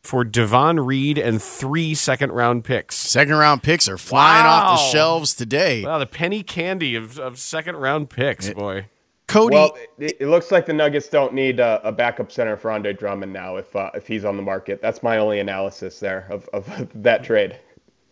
for 0.00 0.24
Davon 0.24 0.80
Reed 0.80 1.18
and 1.18 1.42
three 1.42 1.94
second 1.94 2.32
round 2.32 2.64
picks. 2.64 2.94
Second 2.94 3.34
round 3.34 3.62
picks 3.62 3.88
are 3.88 3.98
flying 3.98 4.44
wow. 4.44 4.50
off 4.50 4.78
the 4.78 4.92
shelves 4.92 5.34
today. 5.34 5.84
Wow, 5.84 5.98
the 5.98 6.06
penny 6.06 6.42
candy 6.42 6.94
of, 6.94 7.18
of 7.18 7.38
second 7.38 7.76
round 7.76 8.08
picks, 8.08 8.46
it, 8.46 8.56
boy. 8.56 8.86
Cody, 9.28 9.54
well, 9.54 9.76
it, 9.98 10.16
it, 10.20 10.26
looks 10.26 10.50
like 10.50 10.64
the 10.64 10.72
Nuggets 10.72 11.06
don't 11.06 11.34
need 11.34 11.60
a, 11.60 11.86
a, 11.86 11.92
backup 11.92 12.32
center 12.32 12.56
for 12.56 12.70
Andre 12.70 12.94
Drummond 12.94 13.30
now 13.30 13.56
if 13.56 13.76
uh, 13.76 13.90
if 13.94 14.06
he's 14.06 14.24
on 14.24 14.36
the 14.38 14.42
market. 14.42 14.80
That's 14.80 15.02
my 15.02 15.18
only 15.18 15.38
analysis 15.38 16.00
there 16.00 16.26
of, 16.30 16.48
of 16.54 16.88
that 17.02 17.24
trade. 17.24 17.60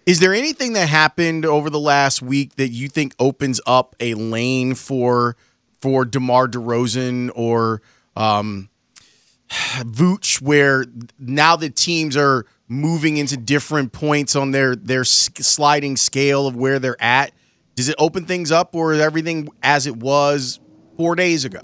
Is 0.04 0.20
there 0.20 0.34
anything 0.34 0.74
that 0.74 0.90
happened 0.90 1.46
over 1.46 1.70
the 1.70 1.80
last 1.80 2.20
week 2.20 2.56
that 2.56 2.68
you 2.68 2.88
think 2.88 3.14
opens 3.18 3.62
up 3.66 3.96
a 3.98 4.12
lane 4.12 4.74
for 4.74 5.38
for 5.80 6.04
DeMar 6.04 6.48
DeRozan 6.48 7.30
or 7.34 7.80
um, 8.14 8.68
Vooch, 9.48 10.42
where 10.42 10.84
now 11.18 11.56
the 11.56 11.70
teams 11.70 12.14
are 12.14 12.44
moving 12.68 13.16
into 13.16 13.38
different 13.38 13.92
points 13.92 14.36
on 14.36 14.50
their 14.50 14.76
their 14.76 15.04
sliding 15.04 15.96
scale 15.96 16.46
of 16.46 16.56
where 16.56 16.78
they're 16.78 17.02
at? 17.02 17.32
Does 17.74 17.88
it 17.88 17.96
open 17.98 18.26
things 18.26 18.52
up, 18.52 18.74
or 18.74 18.92
is 18.92 19.00
everything 19.00 19.48
as 19.62 19.86
it 19.86 19.96
was 19.96 20.60
four 20.96 21.14
days 21.14 21.44
ago? 21.44 21.60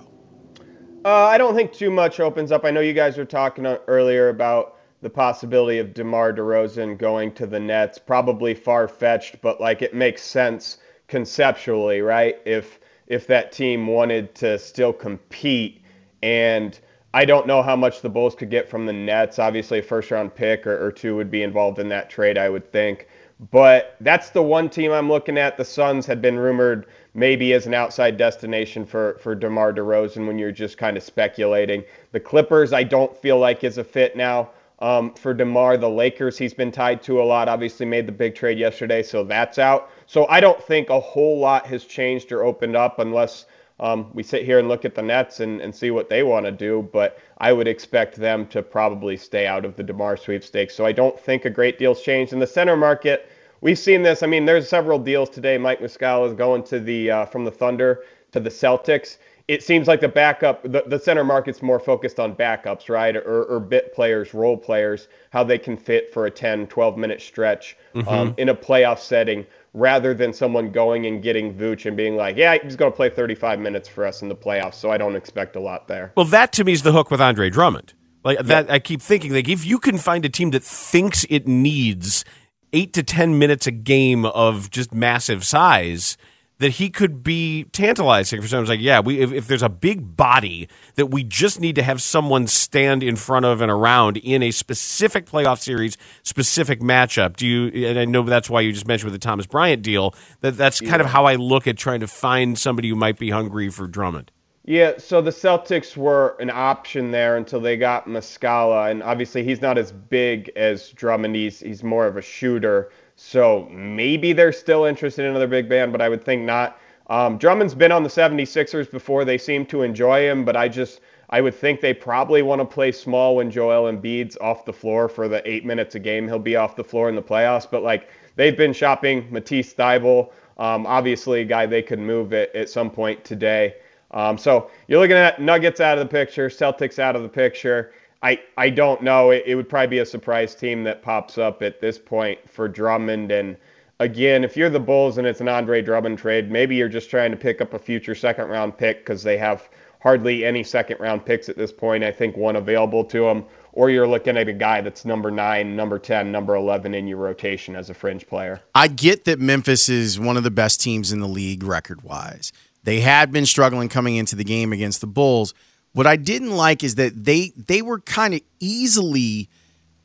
Uh, 1.04 1.24
I 1.24 1.38
don't 1.38 1.54
think 1.54 1.72
too 1.72 1.90
much 1.90 2.20
opens 2.20 2.52
up. 2.52 2.64
I 2.64 2.70
know 2.70 2.80
you 2.80 2.92
guys 2.92 3.16
were 3.18 3.24
talking 3.24 3.66
earlier 3.66 4.28
about 4.28 4.76
the 5.00 5.10
possibility 5.10 5.78
of 5.78 5.94
DeMar 5.94 6.32
DeRozan 6.32 6.96
going 6.96 7.32
to 7.34 7.46
the 7.46 7.58
Nets. 7.58 7.98
Probably 7.98 8.54
far 8.54 8.86
fetched, 8.86 9.40
but 9.42 9.60
like 9.60 9.82
it 9.82 9.94
makes 9.94 10.22
sense 10.22 10.78
conceptually, 11.08 12.00
right? 12.00 12.38
If 12.46 12.78
if 13.08 13.26
that 13.26 13.52
team 13.52 13.86
wanted 13.88 14.34
to 14.36 14.58
still 14.58 14.92
compete. 14.92 15.82
And 16.22 16.78
I 17.12 17.24
don't 17.24 17.46
know 17.46 17.62
how 17.62 17.76
much 17.76 18.00
the 18.00 18.08
Bulls 18.08 18.34
could 18.34 18.48
get 18.48 18.70
from 18.70 18.86
the 18.86 18.92
Nets. 18.92 19.38
Obviously, 19.38 19.80
a 19.80 19.82
first 19.82 20.10
round 20.10 20.34
pick 20.34 20.66
or, 20.66 20.86
or 20.86 20.92
two 20.92 21.16
would 21.16 21.30
be 21.30 21.42
involved 21.42 21.78
in 21.78 21.88
that 21.88 22.08
trade, 22.08 22.38
I 22.38 22.48
would 22.48 22.70
think. 22.70 23.08
But 23.50 23.96
that's 24.00 24.30
the 24.30 24.42
one 24.42 24.70
team 24.70 24.92
I'm 24.92 25.08
looking 25.08 25.36
at. 25.36 25.56
The 25.56 25.64
Suns 25.64 26.06
had 26.06 26.22
been 26.22 26.38
rumored 26.38 26.86
maybe 27.14 27.52
as 27.52 27.66
an 27.66 27.74
outside 27.74 28.16
destination 28.16 28.86
for, 28.86 29.18
for 29.20 29.34
DeMar 29.34 29.72
DeRozan 29.72 30.26
when 30.26 30.38
you're 30.38 30.52
just 30.52 30.78
kind 30.78 30.96
of 30.96 31.02
speculating. 31.02 31.84
The 32.12 32.20
Clippers, 32.20 32.72
I 32.72 32.82
don't 32.82 33.16
feel 33.16 33.38
like 33.38 33.64
is 33.64 33.78
a 33.78 33.84
fit 33.84 34.16
now 34.16 34.50
um, 34.78 35.14
for 35.14 35.34
DeMar. 35.34 35.76
The 35.76 35.88
Lakers, 35.88 36.38
he's 36.38 36.54
been 36.54 36.72
tied 36.72 37.02
to 37.02 37.20
a 37.20 37.24
lot. 37.24 37.48
Obviously, 37.48 37.86
made 37.86 38.06
the 38.06 38.12
big 38.12 38.34
trade 38.34 38.58
yesterday, 38.58 39.02
so 39.02 39.24
that's 39.24 39.58
out. 39.58 39.90
So 40.06 40.26
I 40.28 40.40
don't 40.40 40.62
think 40.62 40.90
a 40.90 41.00
whole 41.00 41.38
lot 41.38 41.66
has 41.66 41.84
changed 41.84 42.32
or 42.32 42.44
opened 42.44 42.76
up 42.76 42.98
unless 42.98 43.46
um, 43.78 44.10
we 44.14 44.22
sit 44.22 44.44
here 44.44 44.58
and 44.58 44.68
look 44.68 44.84
at 44.84 44.94
the 44.94 45.02
Nets 45.02 45.40
and, 45.40 45.60
and 45.60 45.74
see 45.74 45.90
what 45.90 46.08
they 46.08 46.22
want 46.22 46.46
to 46.46 46.52
do. 46.52 46.88
But 46.92 47.18
I 47.38 47.52
would 47.52 47.68
expect 47.68 48.16
them 48.16 48.46
to 48.48 48.62
probably 48.62 49.16
stay 49.16 49.46
out 49.46 49.64
of 49.64 49.76
the 49.76 49.82
DeMar 49.82 50.16
sweepstakes. 50.16 50.74
So 50.74 50.86
I 50.86 50.92
don't 50.92 51.18
think 51.18 51.44
a 51.44 51.50
great 51.50 51.78
deal's 51.78 52.02
changed. 52.02 52.32
In 52.32 52.38
the 52.38 52.46
center 52.46 52.76
market, 52.76 53.28
we've 53.62 53.78
seen 53.78 54.02
this. 54.02 54.22
I 54.22 54.26
mean, 54.26 54.44
there's 54.44 54.68
several 54.68 54.98
deals 54.98 55.30
today. 55.30 55.56
Mike 55.56 55.80
Muscala 55.80 56.28
is 56.28 56.34
going 56.34 56.62
to 56.64 56.78
the 56.78 57.10
uh, 57.10 57.26
from 57.26 57.44
the 57.44 57.50
Thunder 57.50 58.04
to 58.32 58.40
the 58.40 58.50
Celtics 58.50 59.16
it 59.48 59.62
seems 59.62 59.88
like 59.88 60.00
the 60.00 60.08
backup, 60.08 60.62
the, 60.62 60.84
the 60.86 60.98
center 60.98 61.24
market's 61.24 61.62
more 61.62 61.80
focused 61.80 62.20
on 62.20 62.34
backups, 62.34 62.88
right? 62.88 63.16
Or, 63.16 63.44
or 63.44 63.60
bit 63.60 63.94
players, 63.94 64.34
role 64.34 64.56
players, 64.56 65.08
how 65.30 65.44
they 65.44 65.58
can 65.58 65.76
fit 65.76 66.12
for 66.12 66.26
a 66.26 66.30
10, 66.30 66.68
12 66.68 66.96
minute 66.96 67.20
stretch 67.20 67.76
mm-hmm. 67.94 68.08
um, 68.08 68.34
in 68.38 68.48
a 68.48 68.54
playoff 68.54 68.98
setting 68.98 69.46
rather 69.74 70.14
than 70.14 70.32
someone 70.32 70.70
going 70.70 71.06
and 71.06 71.22
getting 71.22 71.54
Vooch 71.54 71.86
and 71.86 71.96
being 71.96 72.16
like, 72.16 72.36
yeah, 72.36 72.56
he's 72.62 72.76
going 72.76 72.92
to 72.92 72.96
play 72.96 73.08
35 73.08 73.58
minutes 73.58 73.88
for 73.88 74.06
us 74.06 74.22
in 74.22 74.28
the 74.28 74.36
playoffs, 74.36 74.74
so 74.74 74.90
I 74.90 74.98
don't 74.98 75.16
expect 75.16 75.56
a 75.56 75.60
lot 75.60 75.88
there. 75.88 76.12
Well, 76.16 76.26
that 76.26 76.52
to 76.52 76.64
me 76.64 76.72
is 76.72 76.82
the 76.82 76.92
hook 76.92 77.10
with 77.10 77.20
Andre 77.20 77.50
Drummond. 77.50 77.94
Like 78.24 78.38
that, 78.38 78.70
I 78.70 78.78
keep 78.78 79.02
thinking 79.02 79.32
like 79.32 79.48
if 79.48 79.66
you 79.66 79.80
can 79.80 79.98
find 79.98 80.24
a 80.24 80.28
team 80.28 80.50
that 80.52 80.62
thinks 80.62 81.26
it 81.28 81.48
needs 81.48 82.24
eight 82.72 82.92
to 82.94 83.02
ten 83.02 83.38
minutes 83.38 83.66
a 83.66 83.70
game 83.70 84.24
of 84.24 84.70
just 84.70 84.92
massive 84.92 85.44
size, 85.44 86.16
that 86.62 86.70
he 86.70 86.88
could 86.90 87.24
be 87.24 87.64
tantalizing 87.72 88.40
for 88.40 88.46
someone. 88.46 88.68
Like, 88.68 88.80
yeah, 88.80 89.00
we 89.00 89.18
if, 89.18 89.32
if, 89.32 89.46
there's 89.48 89.64
a 89.64 89.68
big 89.68 90.16
body 90.16 90.68
that 90.94 91.06
we 91.06 91.24
just 91.24 91.60
need 91.60 91.74
to 91.74 91.82
have 91.82 92.00
someone 92.00 92.46
stand 92.46 93.02
in 93.02 93.16
front 93.16 93.44
of 93.44 93.60
and 93.60 93.70
around 93.70 94.16
in 94.18 94.44
a 94.44 94.52
specific 94.52 95.26
playoff 95.26 95.60
series, 95.60 95.98
specific 96.22 96.80
matchup. 96.80 97.36
Do 97.36 97.46
you? 97.48 97.88
And 97.88 97.98
I 97.98 98.04
know 98.04 98.22
that's 98.22 98.48
why 98.48 98.60
you 98.60 98.72
just 98.72 98.86
mentioned 98.86 99.10
with 99.10 99.20
the 99.20 99.24
Thomas 99.24 99.44
Bryant 99.44 99.82
deal. 99.82 100.14
That 100.40 100.56
that's 100.56 100.80
yeah. 100.80 100.90
kind 100.90 101.02
of 101.02 101.08
how 101.08 101.24
I 101.24 101.34
look 101.34 101.66
at 101.66 101.76
trying 101.76 102.00
to 102.00 102.06
find 102.06 102.56
somebody 102.56 102.88
who 102.88 102.94
might 102.94 103.18
be 103.18 103.30
hungry 103.30 103.68
for 103.68 103.88
Drummond. 103.88 104.30
Yeah, 104.64 104.92
so 104.98 105.20
the 105.20 105.32
Celtics 105.32 105.96
were 105.96 106.36
an 106.38 106.48
option 106.48 107.10
there 107.10 107.36
until 107.36 107.58
they 107.60 107.76
got 107.76 108.06
Muscala, 108.06 108.92
and 108.92 109.02
obviously 109.02 109.42
he's 109.42 109.60
not 109.60 109.76
as 109.76 109.90
big 109.90 110.52
as 110.54 110.90
Drummond. 110.90 111.34
He's 111.34 111.58
he's 111.58 111.82
more 111.82 112.06
of 112.06 112.16
a 112.16 112.22
shooter. 112.22 112.90
So 113.16 113.68
maybe 113.72 114.32
they're 114.32 114.52
still 114.52 114.84
interested 114.84 115.24
in 115.24 115.30
another 115.30 115.48
big 115.48 115.68
band, 115.68 115.90
but 115.90 116.00
I 116.00 116.08
would 116.08 116.24
think 116.24 116.42
not. 116.42 116.78
Um, 117.08 117.38
Drummond's 117.38 117.74
been 117.74 117.90
on 117.90 118.04
the 118.04 118.08
76ers 118.08 118.88
before. 118.90 119.24
They 119.24 119.36
seem 119.36 119.66
to 119.66 119.82
enjoy 119.82 120.22
him, 120.30 120.44
but 120.44 120.56
I 120.56 120.68
just 120.68 121.00
I 121.28 121.40
would 121.40 121.54
think 121.54 121.80
they 121.80 121.92
probably 121.92 122.42
want 122.42 122.60
to 122.60 122.64
play 122.64 122.92
small 122.92 123.36
when 123.36 123.50
Joel 123.50 123.90
Embiid's 123.90 124.36
off 124.40 124.64
the 124.64 124.72
floor 124.72 125.08
for 125.08 125.26
the 125.26 125.46
eight 125.48 125.64
minutes 125.64 125.96
a 125.96 125.98
game. 125.98 126.28
He'll 126.28 126.38
be 126.38 126.54
off 126.54 126.76
the 126.76 126.84
floor 126.84 127.08
in 127.08 127.16
the 127.16 127.22
playoffs, 127.22 127.68
but 127.68 127.82
like 127.82 128.08
they've 128.36 128.56
been 128.56 128.72
shopping 128.72 129.26
Matisse 129.28 129.74
Thybulle, 129.74 130.30
um, 130.58 130.86
obviously 130.86 131.40
a 131.40 131.44
guy 131.44 131.66
they 131.66 131.82
could 131.82 131.98
move 131.98 132.32
at, 132.32 132.54
at 132.54 132.70
some 132.70 132.90
point 132.90 133.24
today. 133.24 133.74
Um, 134.12 134.36
so 134.36 134.70
you're 134.88 135.00
looking 135.00 135.16
at 135.16 135.40
Nuggets 135.40 135.80
out 135.80 135.98
of 135.98 136.06
the 136.06 136.10
picture, 136.10 136.48
Celtics 136.48 136.98
out 136.98 137.16
of 137.16 137.22
the 137.22 137.28
picture. 137.28 137.92
I, 138.22 138.40
I 138.56 138.70
don't 138.70 139.02
know. 139.02 139.30
It, 139.30 139.44
it 139.46 139.54
would 139.54 139.68
probably 139.68 139.88
be 139.88 139.98
a 139.98 140.06
surprise 140.06 140.54
team 140.54 140.84
that 140.84 141.02
pops 141.02 141.38
up 141.38 141.62
at 141.62 141.80
this 141.80 141.98
point 141.98 142.38
for 142.48 142.68
Drummond. 142.68 143.32
And 143.32 143.56
again, 143.98 144.44
if 144.44 144.56
you're 144.56 144.70
the 144.70 144.80
Bulls 144.80 145.18
and 145.18 145.26
it's 145.26 145.40
an 145.40 145.48
Andre 145.48 145.82
Drummond 145.82 146.18
trade, 146.18 146.50
maybe 146.50 146.76
you're 146.76 146.88
just 146.88 147.10
trying 147.10 147.30
to 147.32 147.36
pick 147.36 147.60
up 147.60 147.74
a 147.74 147.78
future 147.78 148.14
second 148.14 148.48
round 148.48 148.78
pick 148.78 148.98
because 148.98 149.22
they 149.22 149.36
have 149.38 149.68
hardly 150.00 150.44
any 150.44 150.62
second 150.62 150.98
round 151.00 151.24
picks 151.24 151.48
at 151.48 151.56
this 151.56 151.72
point. 151.72 152.04
I 152.04 152.12
think 152.12 152.36
one 152.36 152.56
available 152.56 153.04
to 153.06 153.22
them. 153.22 153.44
Or 153.74 153.88
you're 153.88 154.06
looking 154.06 154.36
at 154.36 154.48
a 154.48 154.52
guy 154.52 154.82
that's 154.82 155.06
number 155.06 155.30
nine, 155.30 155.74
number 155.74 155.98
10, 155.98 156.30
number 156.30 156.54
11 156.56 156.94
in 156.94 157.06
your 157.06 157.16
rotation 157.16 157.74
as 157.74 157.88
a 157.88 157.94
fringe 157.94 158.26
player. 158.26 158.60
I 158.74 158.88
get 158.88 159.24
that 159.24 159.40
Memphis 159.40 159.88
is 159.88 160.20
one 160.20 160.36
of 160.36 160.42
the 160.42 160.50
best 160.50 160.80
teams 160.80 161.10
in 161.10 161.20
the 161.20 161.28
league 161.28 161.62
record 161.62 162.02
wise. 162.02 162.52
They 162.84 163.00
had 163.00 163.30
been 163.32 163.46
struggling 163.46 163.88
coming 163.88 164.16
into 164.16 164.36
the 164.36 164.44
game 164.44 164.72
against 164.72 165.00
the 165.00 165.06
Bulls 165.06 165.54
what 165.92 166.06
I 166.06 166.16
didn't 166.16 166.52
like 166.52 166.82
is 166.82 166.94
that 166.96 167.24
they 167.24 167.52
they 167.56 167.82
were 167.82 168.00
kind 168.00 168.34
of 168.34 168.40
easily 168.60 169.48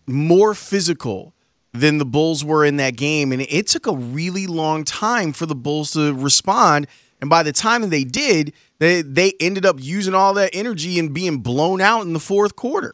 more 0.06 0.54
physical 0.54 1.34
than 1.74 1.98
the 1.98 2.06
Bulls 2.06 2.44
were 2.44 2.66
in 2.66 2.78
that 2.78 2.96
game, 2.96 3.32
and 3.32 3.42
it 3.42 3.68
took 3.68 3.88
a 3.88 3.96
really 3.96 4.48
long 4.48 4.84
time 4.84 5.34
for 5.34 5.46
the 5.46 5.56
Bulls 5.56 5.92
to 5.92 6.14
respond. 6.14 6.88
And 7.20 7.30
by 7.30 7.44
the 7.44 7.52
time 7.52 7.82
that 7.82 7.90
they 7.90 8.04
did, 8.04 8.54
they 8.80 9.02
they 9.02 9.34
ended 9.40 9.66
up 9.66 9.78
using 9.80 10.14
all 10.14 10.34
that 10.36 10.52
energy 10.54 11.00
and 11.00 11.14
being 11.14 11.40
blown 11.40 11.82
out 11.82 12.02
in 12.02 12.14
the 12.14 12.20
fourth 12.20 12.56
quarter. 12.56 12.94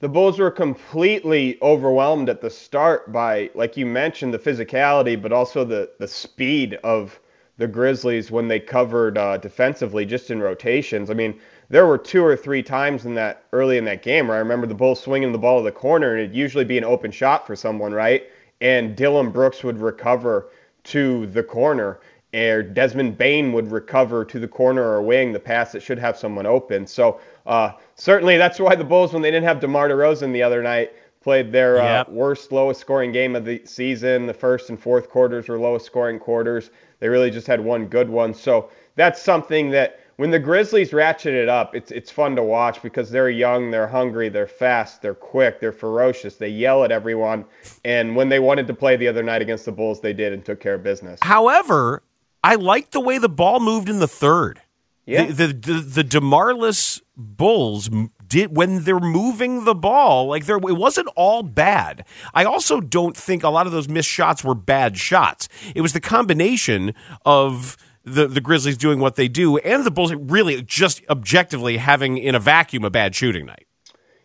The 0.00 0.08
Bulls 0.08 0.38
were 0.38 0.50
completely 0.50 1.58
overwhelmed 1.60 2.30
at 2.30 2.40
the 2.40 2.48
start 2.48 3.12
by, 3.12 3.50
like 3.54 3.76
you 3.76 3.84
mentioned, 3.84 4.32
the 4.32 4.38
physicality, 4.38 5.20
but 5.20 5.30
also 5.30 5.62
the 5.64 5.90
the 5.98 6.08
speed 6.08 6.78
of 6.82 7.19
the 7.60 7.68
Grizzlies 7.68 8.32
when 8.32 8.48
they 8.48 8.58
covered 8.58 9.16
uh, 9.16 9.36
defensively, 9.36 10.04
just 10.04 10.30
in 10.30 10.40
rotations. 10.40 11.10
I 11.10 11.14
mean, 11.14 11.38
there 11.68 11.86
were 11.86 11.98
two 11.98 12.24
or 12.24 12.34
three 12.36 12.62
times 12.64 13.06
in 13.06 13.14
that 13.14 13.44
early 13.52 13.78
in 13.78 13.84
that 13.84 14.02
game 14.02 14.26
where 14.26 14.36
I 14.36 14.40
remember 14.40 14.66
the 14.66 14.74
Bulls 14.74 15.00
swinging 15.00 15.30
the 15.30 15.38
ball 15.38 15.58
to 15.60 15.64
the 15.64 15.70
corner 15.70 16.12
and 16.12 16.20
it'd 16.20 16.34
usually 16.34 16.64
be 16.64 16.78
an 16.78 16.84
open 16.84 17.12
shot 17.12 17.46
for 17.46 17.54
someone, 17.54 17.92
right? 17.92 18.24
and 18.60 18.94
Dillon 18.96 19.30
Brooks 19.30 19.64
would 19.64 19.78
recover 19.78 20.48
to 20.84 21.26
the 21.26 21.42
corner, 21.42 22.00
or 22.34 22.62
Desmond 22.62 23.18
Bane 23.18 23.52
would 23.52 23.70
recover 23.70 24.24
to 24.24 24.38
the 24.38 24.48
corner 24.48 24.82
or 24.82 25.02
wing 25.02 25.32
the 25.32 25.40
pass 25.40 25.72
that 25.72 25.82
should 25.82 25.98
have 25.98 26.16
someone 26.16 26.46
open. 26.46 26.86
So 26.86 27.20
uh, 27.46 27.72
certainly 27.94 28.36
that's 28.36 28.58
why 28.58 28.74
the 28.74 28.84
Bulls, 28.84 29.12
when 29.12 29.22
they 29.22 29.30
didn't 29.30 29.46
have 29.46 29.60
DeMar 29.60 29.88
DeRozan 29.88 30.32
the 30.32 30.42
other 30.42 30.62
night, 30.62 30.92
played 31.22 31.52
their 31.52 31.78
uh, 31.78 32.04
worst, 32.08 32.50
lowest 32.50 32.80
scoring 32.80 33.12
game 33.12 33.36
of 33.36 33.44
the 33.44 33.60
season. 33.64 34.26
The 34.26 34.34
first 34.34 34.70
and 34.70 34.80
fourth 34.80 35.10
quarters 35.10 35.48
were 35.48 35.58
lowest 35.58 35.84
scoring 35.86 36.18
quarters. 36.18 36.70
They 37.00 37.08
really 37.08 37.30
just 37.30 37.46
had 37.46 37.60
one 37.60 37.86
good 37.86 38.08
one. 38.08 38.32
So 38.32 38.70
that's 38.94 39.20
something 39.20 39.70
that 39.70 40.00
when 40.16 40.30
the 40.30 40.38
Grizzlies 40.38 40.92
ratchet 40.92 41.32
it 41.32 41.48
up, 41.48 41.74
it's 41.74 41.90
it's 41.90 42.10
fun 42.10 42.36
to 42.36 42.42
watch 42.42 42.82
because 42.82 43.10
they're 43.10 43.30
young, 43.30 43.70
they're 43.70 43.88
hungry, 43.88 44.28
they're 44.28 44.46
fast, 44.46 45.00
they're 45.00 45.14
quick, 45.14 45.60
they're 45.60 45.72
ferocious. 45.72 46.36
They 46.36 46.48
yell 46.48 46.84
at 46.84 46.92
everyone. 46.92 47.46
And 47.86 48.14
when 48.14 48.28
they 48.28 48.38
wanted 48.38 48.66
to 48.66 48.74
play 48.74 48.96
the 48.96 49.08
other 49.08 49.22
night 49.22 49.40
against 49.40 49.64
the 49.64 49.72
Bulls, 49.72 50.02
they 50.02 50.12
did 50.12 50.34
and 50.34 50.44
took 50.44 50.60
care 50.60 50.74
of 50.74 50.82
business. 50.82 51.18
However, 51.22 52.02
I 52.44 52.56
liked 52.56 52.92
the 52.92 53.00
way 53.00 53.16
the 53.16 53.30
ball 53.30 53.60
moved 53.60 53.88
in 53.88 53.98
the 53.98 54.06
third. 54.06 54.60
Yeah. 55.06 55.24
The 55.24 55.32
the 55.32 55.72
the, 55.72 55.72
the 55.80 56.04
Demarless 56.04 57.00
Bulls 57.16 57.88
did 58.30 58.56
when 58.56 58.84
they're 58.84 58.98
moving 58.98 59.64
the 59.64 59.74
ball 59.74 60.28
like 60.28 60.46
there 60.46 60.56
it 60.56 60.76
wasn't 60.76 61.08
all 61.16 61.42
bad. 61.42 62.06
I 62.32 62.44
also 62.44 62.80
don't 62.80 63.16
think 63.16 63.42
a 63.42 63.50
lot 63.50 63.66
of 63.66 63.72
those 63.72 63.88
missed 63.88 64.08
shots 64.08 64.42
were 64.42 64.54
bad 64.54 64.96
shots. 64.96 65.48
It 65.74 65.82
was 65.82 65.92
the 65.92 66.00
combination 66.00 66.94
of 67.26 67.76
the 68.04 68.26
the 68.26 68.40
Grizzlies 68.40 68.78
doing 68.78 69.00
what 69.00 69.16
they 69.16 69.28
do 69.28 69.58
and 69.58 69.84
the 69.84 69.90
Bulls 69.90 70.14
really 70.14 70.62
just 70.62 71.02
objectively 71.10 71.76
having 71.76 72.16
in 72.16 72.34
a 72.34 72.40
vacuum 72.40 72.84
a 72.84 72.90
bad 72.90 73.14
shooting 73.14 73.44
night. 73.44 73.66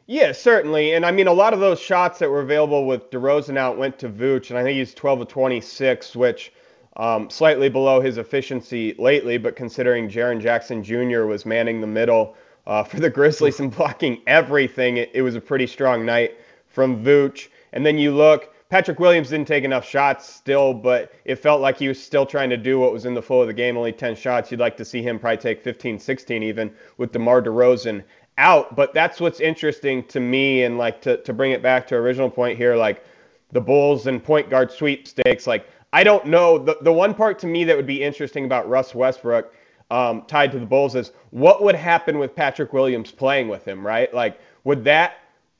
Yeah, 0.07 0.33
certainly. 0.33 0.93
And 0.93 1.03
I 1.03 1.11
mean, 1.11 1.27
a 1.27 1.33
lot 1.33 1.53
of 1.53 1.59
those 1.59 1.79
shots 1.79 2.19
that 2.19 2.29
were 2.29 2.41
available 2.41 2.85
with 2.85 3.09
DeRozan 3.09 3.57
out 3.57 3.77
went 3.77 3.97
to 3.99 4.09
Vooch, 4.09 4.51
and 4.51 4.59
I 4.59 4.63
think 4.63 4.77
he's 4.77 4.93
12 4.93 5.21
of 5.21 5.27
26, 5.27 6.15
which 6.15 6.53
um, 6.97 7.27
slightly 7.31 7.69
below 7.69 7.99
his 7.99 8.19
efficiency 8.19 8.93
lately. 8.99 9.39
But 9.39 9.55
considering 9.55 10.07
Jaren 10.07 10.39
Jackson 10.39 10.83
Jr. 10.83 11.23
was 11.23 11.43
manning 11.43 11.81
the 11.81 11.87
middle 11.87 12.35
uh, 12.67 12.83
for 12.83 12.99
the 12.99 13.09
Grizzlies 13.09 13.59
and 13.59 13.75
blocking 13.75 14.21
everything, 14.27 14.97
it, 14.97 15.11
it 15.13 15.21
was 15.21 15.35
a 15.35 15.41
pretty 15.41 15.67
strong 15.67 16.05
night 16.05 16.37
from 16.67 17.03
Vooch. 17.03 17.47
And 17.73 17.85
then 17.85 17.97
you 17.97 18.13
look, 18.15 18.53
Patrick 18.69 18.99
Williams 18.99 19.29
didn't 19.29 19.47
take 19.47 19.63
enough 19.63 19.85
shots 19.87 20.27
still, 20.27 20.73
but 20.73 21.13
it 21.23 21.35
felt 21.35 21.61
like 21.61 21.77
he 21.77 21.87
was 21.87 22.01
still 22.01 22.25
trying 22.25 22.49
to 22.49 22.57
do 22.57 22.79
what 22.79 22.91
was 22.91 23.05
in 23.05 23.13
the 23.13 23.21
flow 23.21 23.41
of 23.41 23.47
the 23.47 23.53
game, 23.53 23.77
only 23.77 23.91
10 23.91 24.15
shots. 24.15 24.49
You'd 24.49 24.59
like 24.59 24.75
to 24.77 24.85
see 24.85 25.01
him 25.01 25.19
probably 25.19 25.37
take 25.37 25.63
15, 25.63 25.99
16 25.99 26.43
even 26.43 26.73
with 26.97 27.11
DeMar 27.11 27.41
DeRozan 27.41 28.03
out. 28.37 28.75
But 28.75 28.93
that's 28.93 29.21
what's 29.21 29.39
interesting 29.39 30.03
to 30.05 30.19
me, 30.19 30.63
and 30.63 30.77
like 30.77 31.01
to, 31.01 31.17
to 31.17 31.33
bring 31.33 31.51
it 31.51 31.61
back 31.61 31.87
to 31.87 31.95
original 31.95 32.29
point 32.29 32.57
here, 32.57 32.75
like 32.75 33.03
the 33.51 33.61
Bulls 33.61 34.07
and 34.07 34.23
point 34.23 34.49
guard 34.49 34.71
sweepstakes. 34.71 35.47
Like 35.47 35.67
I 35.93 36.03
don't 36.03 36.25
know 36.25 36.57
the 36.57 36.77
the 36.81 36.91
one 36.91 37.13
part 37.13 37.39
to 37.39 37.47
me 37.47 37.63
that 37.65 37.77
would 37.77 37.87
be 37.87 38.03
interesting 38.03 38.45
about 38.45 38.67
Russ 38.67 38.93
Westbrook 38.93 39.53
um, 39.91 40.23
tied 40.27 40.51
to 40.51 40.59
the 40.59 40.65
Bulls 40.65 40.95
is 40.95 41.11
what 41.31 41.63
would 41.63 41.75
happen 41.75 42.17
with 42.17 42.35
Patrick 42.35 42.73
Williams 42.73 43.11
playing 43.11 43.47
with 43.47 43.65
him, 43.65 43.85
right? 43.85 44.13
Like 44.13 44.39
would 44.63 44.83
that 44.85 45.17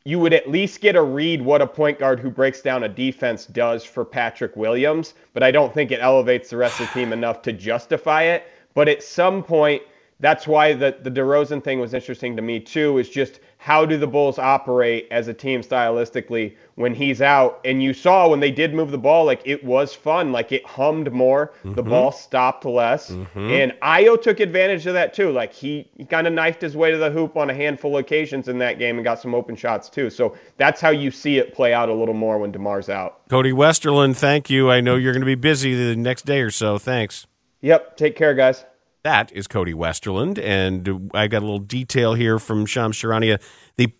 you 0.07 0.19
would 0.19 0.33
at 0.33 0.49
least 0.49 0.81
get 0.81 0.95
a 0.95 1.01
read 1.01 1.41
what 1.41 1.63
a 1.63 1.67
point 1.67 1.97
guard 1.97 2.19
who 2.19 2.29
breaks 2.29 2.61
down 2.61 2.83
a 2.83 2.89
defense 2.89 3.47
does 3.47 3.83
for 3.83 4.05
Patrick 4.05 4.55
Williams, 4.55 5.15
but 5.33 5.41
I 5.41 5.49
don't 5.49 5.73
think 5.73 5.91
it 5.91 5.99
elevates 5.99 6.51
the 6.51 6.57
rest 6.57 6.79
of 6.79 6.87
the 6.87 6.93
team 6.93 7.11
enough 7.11 7.41
to 7.41 7.51
justify 7.51 8.23
it. 8.23 8.45
But 8.75 8.87
at 8.87 9.01
some 9.01 9.41
point, 9.41 9.81
that's 10.19 10.47
why 10.47 10.73
the, 10.73 10.95
the 11.01 11.09
DeRozan 11.09 11.63
thing 11.63 11.79
was 11.79 11.95
interesting 11.95 12.35
to 12.35 12.41
me 12.43 12.59
too, 12.59 12.99
is 12.99 13.09
just 13.09 13.39
how 13.57 13.83
do 13.83 13.97
the 13.97 14.07
Bulls 14.07 14.37
operate 14.37 15.07
as 15.09 15.27
a 15.27 15.33
team 15.33 15.61
stylistically 15.61 16.55
when 16.75 16.93
he's 16.93 17.21
out? 17.21 17.59
And 17.65 17.81
you 17.81 17.93
saw 17.93 18.29
when 18.29 18.39
they 18.39 18.51
did 18.51 18.73
move 18.73 18.91
the 18.91 18.97
ball, 18.97 19.25
like 19.25 19.41
it 19.45 19.63
was 19.63 19.93
fun, 19.93 20.31
like 20.31 20.51
it 20.51 20.65
hummed 20.65 21.11
more, 21.11 21.53
the 21.63 21.81
mm-hmm. 21.81 21.89
ball 21.89 22.11
stopped 22.11 22.65
less. 22.65 23.09
Mm-hmm. 23.09 23.39
And 23.39 23.71
Ayo 23.81 24.21
took 24.21 24.39
advantage 24.39 24.85
of 24.85 24.93
that 24.93 25.13
too. 25.13 25.31
Like 25.31 25.53
he, 25.53 25.89
he 25.97 26.05
kind 26.05 26.27
of 26.27 26.33
knifed 26.33 26.61
his 26.61 26.75
way 26.75 26.91
to 26.91 26.97
the 26.97 27.09
hoop 27.09 27.37
on 27.37 27.49
a 27.49 27.53
handful 27.53 27.97
of 27.97 28.01
occasions 28.01 28.47
in 28.47 28.57
that 28.59 28.79
game 28.79 28.97
and 28.97 29.03
got 29.03 29.19
some 29.19 29.33
open 29.33 29.55
shots 29.55 29.89
too. 29.89 30.09
So 30.09 30.35
that's 30.57 30.81
how 30.81 30.89
you 30.89 31.11
see 31.11 31.37
it 31.37 31.53
play 31.53 31.73
out 31.73 31.89
a 31.89 31.93
little 31.93 32.13
more 32.13 32.37
when 32.37 32.51
DeMar's 32.51 32.89
out. 32.89 33.27
Cody 33.29 33.51
Westerlund, 33.51 34.15
thank 34.15 34.49
you. 34.49 34.69
I 34.69 34.81
know 34.81 34.95
you're 34.95 35.13
going 35.13 35.21
to 35.21 35.25
be 35.25 35.35
busy 35.35 35.73
the 35.73 35.95
next 35.95 36.25
day 36.25 36.41
or 36.41 36.51
so. 36.51 36.77
Thanks. 36.77 37.25
Yep, 37.61 37.97
take 37.97 38.15
care, 38.15 38.33
guys. 38.35 38.65
That 39.03 39.31
is 39.31 39.47
Cody 39.47 39.73
Westerlund, 39.73 40.39
and 40.43 41.11
I 41.13 41.27
got 41.27 41.39
a 41.39 41.45
little 41.45 41.59
detail 41.59 42.15
here 42.15 42.39
from 42.39 42.65
Shams 42.65 42.97
Charania. 42.97 43.39
The 43.77 43.93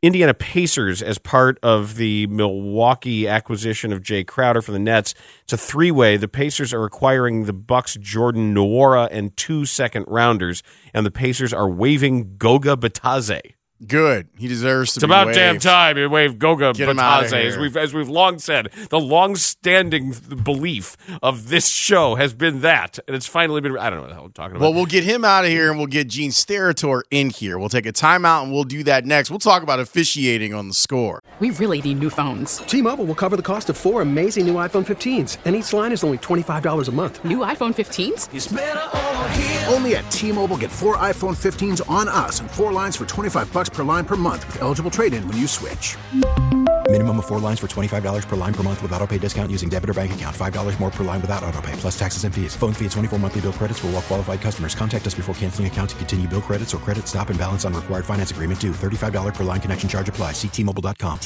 Indiana 0.00 0.32
Pacers, 0.32 1.02
as 1.02 1.18
part 1.18 1.58
of 1.60 1.96
the 1.96 2.28
Milwaukee 2.28 3.26
acquisition 3.26 3.92
of 3.92 4.00
Jay 4.00 4.22
Crowder 4.22 4.62
for 4.62 4.70
the 4.70 4.78
Nets, 4.78 5.12
it's 5.42 5.52
a 5.52 5.56
three-way. 5.56 6.16
The 6.16 6.28
Pacers 6.28 6.72
are 6.72 6.84
acquiring 6.84 7.46
the 7.46 7.52
Bucks' 7.52 7.96
Jordan 8.00 8.54
Nwora 8.54 9.08
and 9.10 9.36
two 9.36 9.64
second 9.66 10.04
rounders, 10.06 10.62
and 10.94 11.04
the 11.04 11.10
Pacers 11.10 11.52
are 11.52 11.68
waiving 11.68 12.36
Goga 12.36 12.76
Bitadze. 12.76 13.40
Good. 13.86 14.28
He 14.36 14.48
deserves 14.48 14.94
to 14.94 14.98
be. 14.98 14.98
It's 14.98 15.04
about 15.04 15.26
waived. 15.28 15.36
damn 15.36 15.58
time 15.60 15.98
you 15.98 16.10
wave 16.10 16.38
Goga 16.38 16.72
Get 16.72 16.88
Bitadze. 16.88 17.32
As 17.32 17.56
we've 17.56 17.76
as 17.76 17.94
we've 17.94 18.08
long 18.08 18.40
said, 18.40 18.70
the 18.90 18.98
long-standing 18.98 20.14
belief 20.42 20.96
of 21.22 21.48
this 21.48 21.68
show 21.68 22.16
has 22.16 22.34
been 22.34 22.60
that, 22.62 22.98
and 23.06 23.14
it's 23.14 23.26
finally 23.26 23.60
been. 23.60 23.78
I 23.78 23.88
don't 23.88 23.98
know 23.98 24.02
what 24.02 24.08
the 24.08 24.14
hell 24.14 24.24
I'm 24.24 24.32
talking 24.32 24.56
about. 24.56 24.62
Well, 24.62 24.74
we'll 24.74 24.86
get 24.86 25.04
him 25.04 25.24
out 25.24 25.44
of 25.44 25.50
here 25.50 25.70
and 25.70 25.78
we'll 25.78 25.86
get 25.86 26.08
Gene 26.08 26.32
Steratore 26.32 27.02
in 27.12 27.30
here. 27.30 27.58
We'll 27.58 27.68
take 27.68 27.86
a 27.86 27.92
timeout 27.92 28.42
and 28.42 28.52
we'll 28.52 28.64
do 28.64 28.82
that 28.84 29.06
next. 29.06 29.30
We'll 29.30 29.38
talk 29.38 29.62
about 29.62 29.78
officiating 29.78 30.54
on 30.54 30.66
the 30.66 30.74
score. 30.74 31.22
We 31.38 31.50
really 31.50 31.80
need 31.80 32.00
new 32.00 32.10
phones. 32.10 32.58
T-Mobile 32.58 33.04
will 33.04 33.14
cover 33.14 33.36
the 33.36 33.42
cost 33.42 33.70
of 33.70 33.76
four 33.76 34.02
amazing 34.02 34.46
new 34.46 34.54
iPhone 34.54 34.84
15s, 34.84 35.36
and 35.44 35.54
each 35.54 35.72
line 35.72 35.92
is 35.92 36.02
only 36.02 36.18
$25 36.18 36.88
a 36.88 36.92
month. 36.92 37.24
New 37.24 37.38
iPhone 37.38 37.72
15s? 37.72 39.72
Only 39.72 39.94
at 39.96 40.10
T-Mobile 40.10 40.56
get 40.56 40.72
four 40.72 40.96
iPhone 40.96 41.36
15s 41.36 41.88
on 41.88 42.08
us 42.08 42.40
and 42.40 42.50
four 42.50 42.72
lines 42.72 42.96
for 42.96 43.06
25 43.06 43.52
bucks 43.52 43.67
per 43.72 43.84
line 43.84 44.04
per 44.04 44.16
month 44.16 44.44
with 44.46 44.60
eligible 44.60 44.90
trade-in 44.90 45.26
when 45.28 45.36
you 45.36 45.46
switch. 45.46 45.96
Minimum 46.90 47.18
of 47.18 47.26
four 47.26 47.38
lines 47.38 47.60
for 47.60 47.66
$25 47.66 48.26
per 48.26 48.36
line 48.36 48.54
per 48.54 48.62
month 48.62 48.80
with 48.80 48.92
auto 48.92 49.06
pay 49.06 49.18
discount 49.18 49.50
using 49.50 49.68
debit 49.68 49.90
or 49.90 49.94
bank 49.94 50.12
account. 50.12 50.34
$5 50.34 50.80
more 50.80 50.90
per 50.90 51.04
line 51.04 51.20
without 51.20 51.44
auto 51.44 51.60
pay, 51.60 51.72
plus 51.72 51.98
taxes 51.98 52.24
and 52.24 52.34
fees. 52.34 52.56
Phone 52.56 52.72
fee 52.72 52.88
24 52.88 53.18
monthly 53.18 53.42
bill 53.42 53.52
credits 53.52 53.80
for 53.80 53.88
all 53.88 53.92
well 53.92 54.02
qualified 54.02 54.40
customers. 54.40 54.74
Contact 54.74 55.06
us 55.06 55.14
before 55.14 55.34
canceling 55.34 55.66
account 55.66 55.90
to 55.90 55.96
continue 55.96 56.26
bill 56.26 56.40
credits 56.40 56.74
or 56.74 56.78
credit 56.78 57.06
stop 57.06 57.28
and 57.28 57.38
balance 57.38 57.66
on 57.66 57.74
required 57.74 58.06
finance 58.06 58.30
agreement 58.30 58.58
due. 58.58 58.72
$35 58.72 59.34
per 59.34 59.44
line 59.44 59.60
connection 59.60 59.86
charge 59.86 60.08
apply. 60.08 60.32
Ctmobile.com. 60.32 61.20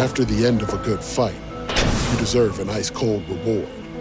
After 0.00 0.24
the 0.24 0.44
end 0.46 0.62
of 0.62 0.74
a 0.74 0.78
good 0.78 1.04
fight, 1.04 1.36
you 1.68 2.18
deserve 2.18 2.58
an 2.58 2.70
ice 2.70 2.90
cold 2.90 3.22
reward. 3.28 3.81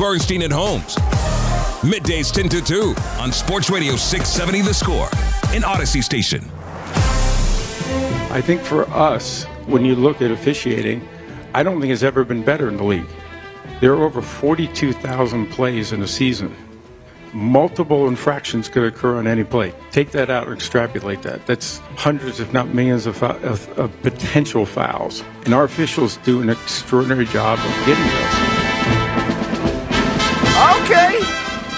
Bernstein 0.00 0.40
and 0.40 0.52
Holmes. 0.52 0.94
Middays 1.84 2.32
10 2.32 2.48
to 2.48 2.62
2 2.62 2.94
on 3.18 3.30
Sports 3.30 3.68
Radio 3.68 3.96
670 3.96 4.62
The 4.62 4.72
Score, 4.72 5.10
an 5.54 5.62
Odyssey 5.62 6.00
station. 6.00 6.42
I 8.32 8.40
think 8.40 8.62
for 8.62 8.88
us, 8.88 9.44
when 9.66 9.84
you 9.84 9.94
look 9.94 10.22
at 10.22 10.30
officiating, 10.30 11.06
I 11.52 11.62
don't 11.62 11.82
think 11.82 11.92
it's 11.92 12.02
ever 12.02 12.24
been 12.24 12.42
better 12.42 12.66
in 12.68 12.78
the 12.78 12.82
league. 12.82 13.10
There 13.82 13.92
are 13.92 14.02
over 14.02 14.22
42,000 14.22 15.48
plays 15.50 15.92
in 15.92 16.00
a 16.00 16.08
season. 16.08 16.56
Multiple 17.34 18.08
infractions 18.08 18.70
could 18.70 18.84
occur 18.84 19.18
on 19.18 19.26
any 19.26 19.44
play. 19.44 19.74
Take 19.90 20.12
that 20.12 20.30
out 20.30 20.46
and 20.46 20.56
extrapolate 20.56 21.20
that. 21.24 21.44
That's 21.44 21.76
hundreds, 21.96 22.40
if 22.40 22.54
not 22.54 22.68
millions, 22.68 23.04
of, 23.04 23.22
of, 23.22 23.68
of 23.78 23.92
potential 24.00 24.64
fouls. 24.64 25.22
And 25.44 25.52
our 25.52 25.64
officials 25.64 26.16
do 26.24 26.40
an 26.40 26.48
extraordinary 26.48 27.26
job 27.26 27.58
of 27.58 27.86
getting 27.86 28.06
those. 28.06 28.59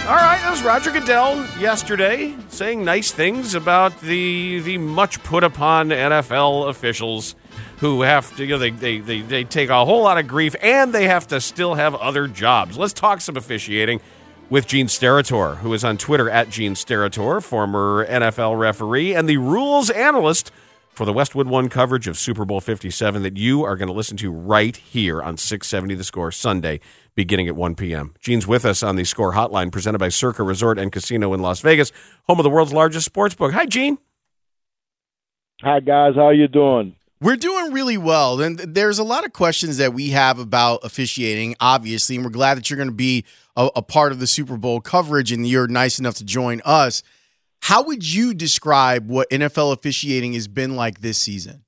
All 0.03 0.17
right, 0.17 0.41
that 0.43 0.51
was 0.51 0.65
Roger 0.65 0.91
Goodell 0.91 1.47
yesterday 1.61 2.35
saying 2.49 2.85
nice 2.85 3.13
things 3.13 3.55
about 3.55 4.01
the 4.01 4.59
the 4.59 4.77
much 4.77 5.23
put 5.23 5.45
upon 5.45 5.91
NFL 5.91 6.69
officials 6.69 7.37
who 7.79 8.03
have 8.03 8.35
to, 8.37 8.45
you 8.45 8.51
know, 8.51 8.59
they, 8.59 8.71
they, 8.71 8.99
they, 8.99 9.21
they 9.21 9.45
take 9.45 9.71
a 9.71 9.85
whole 9.85 10.03
lot 10.03 10.19
of 10.19 10.27
grief 10.27 10.57
and 10.61 10.93
they 10.93 11.07
have 11.07 11.29
to 11.29 11.41
still 11.41 11.75
have 11.75 11.95
other 11.95 12.27
jobs. 12.27 12.77
Let's 12.77 12.93
talk 12.93 13.21
some 13.21 13.37
officiating 13.37 14.01
with 14.51 14.67
Gene 14.67 14.89
Steratore, 14.89 15.59
who 15.59 15.73
is 15.73 15.85
on 15.85 15.99
Twitter 15.99 16.29
at 16.29 16.51
Gene 16.51 16.75
Steratore, 16.75 17.41
former 17.41 18.05
NFL 18.07 18.59
referee 18.59 19.15
and 19.15 19.29
the 19.29 19.37
rules 19.37 19.89
analyst 19.89 20.51
for 20.91 21.07
the 21.07 21.13
Westwood 21.13 21.47
One 21.47 21.69
coverage 21.69 22.07
of 22.07 22.19
Super 22.19 22.45
Bowl 22.45 22.61
57 22.61 23.23
that 23.23 23.37
you 23.37 23.65
are 23.65 23.77
going 23.77 23.89
to 23.89 23.95
listen 23.95 24.17
to 24.19 24.31
right 24.31 24.77
here 24.77 25.23
on 25.23 25.37
670 25.37 25.95
The 25.95 26.05
Score 26.05 26.31
Sunday, 26.31 26.81
beginning 27.15 27.49
at 27.49 27.57
1 27.57 27.75
p.m. 27.75 28.15
Gene's 28.21 28.47
with 28.47 28.65
us 28.65 28.83
on 28.83 28.97
the 28.97 29.05
Score 29.05 29.33
Hotline, 29.33 29.71
presented 29.71 29.99
by 29.99 30.09
Circa 30.09 30.43
Resort 30.43 30.79
and 30.79 30.91
Casino 30.91 31.33
in 31.35 31.41
Las 31.41 31.61
Vegas, 31.61 31.93
home 32.25 32.39
of 32.39 32.45
the 32.45 32.51
world's 32.51 32.73
largest 32.73 33.07
sports 33.07 33.35
book. 33.35 33.53
Hi, 33.53 33.67
Gene. 33.67 33.99
Hi, 35.63 35.81
guys. 35.81 36.15
How 36.17 36.27
are 36.27 36.35
you 36.35 36.49
doing? 36.49 36.97
We're 37.21 37.37
doing 37.37 37.73
really 37.73 37.97
well. 37.97 38.41
And 38.41 38.59
there's 38.59 38.99
a 38.99 39.05
lot 39.05 39.25
of 39.25 39.33
questions 39.33 39.77
that 39.77 39.95
we 39.95 40.11
have 40.11 40.41
about 40.41 40.81
officiating, 40.83 41.55
obviously, 41.61 42.17
and 42.17 42.25
we're 42.25 42.33
glad 42.33 42.57
that 42.57 42.69
you're 42.69 42.77
going 42.77 42.89
to 42.89 42.95
be 42.95 43.25
a, 43.57 43.71
a 43.77 43.83
part 43.83 44.11
of 44.11 44.19
the 44.19 44.27
Super 44.27 44.57
Bowl 44.57 44.81
coverage 44.81 45.31
and 45.31 45.47
you're 45.47 45.69
nice 45.69 46.01
enough 46.01 46.15
to 46.15 46.25
join 46.25 46.61
us. 46.65 47.05
How 47.61 47.85
would 47.85 48.13
you 48.13 48.35
describe 48.35 49.09
what 49.09 49.31
NFL 49.31 49.73
officiating 49.73 50.33
has 50.33 50.49
been 50.49 50.75
like 50.75 51.01
this 51.01 51.17
season? 51.17 51.62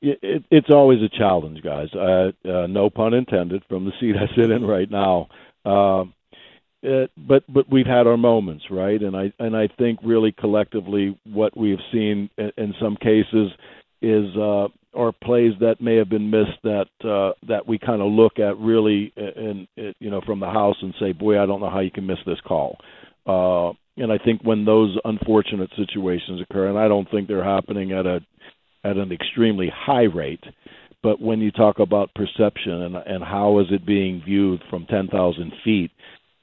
It, 0.00 0.44
it's 0.50 0.70
always 0.70 1.00
a 1.02 1.08
challenge, 1.08 1.62
guys. 1.62 1.88
Uh, 1.94 2.30
uh, 2.48 2.66
no 2.66 2.90
pun 2.90 3.14
intended. 3.14 3.62
From 3.68 3.84
the 3.84 3.92
seat 4.00 4.14
I 4.20 4.34
sit 4.36 4.50
in 4.50 4.64
right 4.64 4.90
now, 4.90 5.28
uh, 5.64 6.04
it, 6.82 7.10
but 7.16 7.42
but 7.52 7.70
we've 7.70 7.86
had 7.86 8.06
our 8.06 8.16
moments, 8.16 8.64
right? 8.70 9.00
And 9.00 9.16
I 9.16 9.32
and 9.38 9.56
I 9.56 9.68
think 9.78 9.98
really 10.02 10.32
collectively, 10.32 11.18
what 11.24 11.56
we've 11.56 11.78
seen 11.92 12.30
in, 12.38 12.52
in 12.56 12.74
some 12.80 12.96
cases 12.96 13.50
is 14.00 14.26
uh, 14.36 14.68
are 14.94 15.12
plays 15.12 15.52
that 15.60 15.80
may 15.80 15.96
have 15.96 16.08
been 16.08 16.30
missed 16.30 16.62
that 16.62 16.86
uh, 17.04 17.32
that 17.48 17.66
we 17.66 17.78
kind 17.78 18.00
of 18.00 18.12
look 18.12 18.38
at 18.38 18.56
really, 18.58 19.12
and 19.16 19.66
you 19.76 20.10
know, 20.10 20.20
from 20.24 20.40
the 20.40 20.46
house 20.46 20.76
and 20.80 20.94
say, 21.00 21.12
boy, 21.12 21.42
I 21.42 21.46
don't 21.46 21.60
know 21.60 21.70
how 21.70 21.80
you 21.80 21.90
can 21.90 22.06
miss 22.06 22.18
this 22.24 22.40
call. 22.46 22.78
Uh, 23.26 23.72
and 23.96 24.12
I 24.12 24.18
think 24.18 24.42
when 24.42 24.64
those 24.64 24.96
unfortunate 25.04 25.70
situations 25.76 26.40
occur, 26.40 26.68
and 26.68 26.78
I 26.78 26.88
don't 26.88 27.10
think 27.10 27.26
they're 27.26 27.44
happening 27.44 27.92
at 27.92 28.06
a 28.06 28.20
at 28.88 28.96
an 28.96 29.12
extremely 29.12 29.70
high 29.74 30.04
rate, 30.04 30.44
but 31.02 31.20
when 31.20 31.40
you 31.40 31.50
talk 31.50 31.78
about 31.78 32.14
perception 32.14 32.82
and 32.82 32.96
and 32.96 33.24
how 33.24 33.60
is 33.60 33.66
it 33.70 33.86
being 33.86 34.22
viewed 34.24 34.62
from 34.70 34.86
10,000 34.86 35.52
feet, 35.64 35.90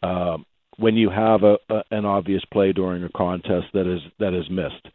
uh, 0.03 0.37
when 0.77 0.95
you 0.95 1.09
have 1.09 1.43
a, 1.43 1.57
a 1.69 1.83
an 1.91 2.05
obvious 2.05 2.43
play 2.51 2.71
during 2.73 3.03
a 3.03 3.09
contest 3.09 3.67
that 3.73 3.91
is 3.91 4.01
that 4.19 4.33
is 4.33 4.49
missed, 4.49 4.87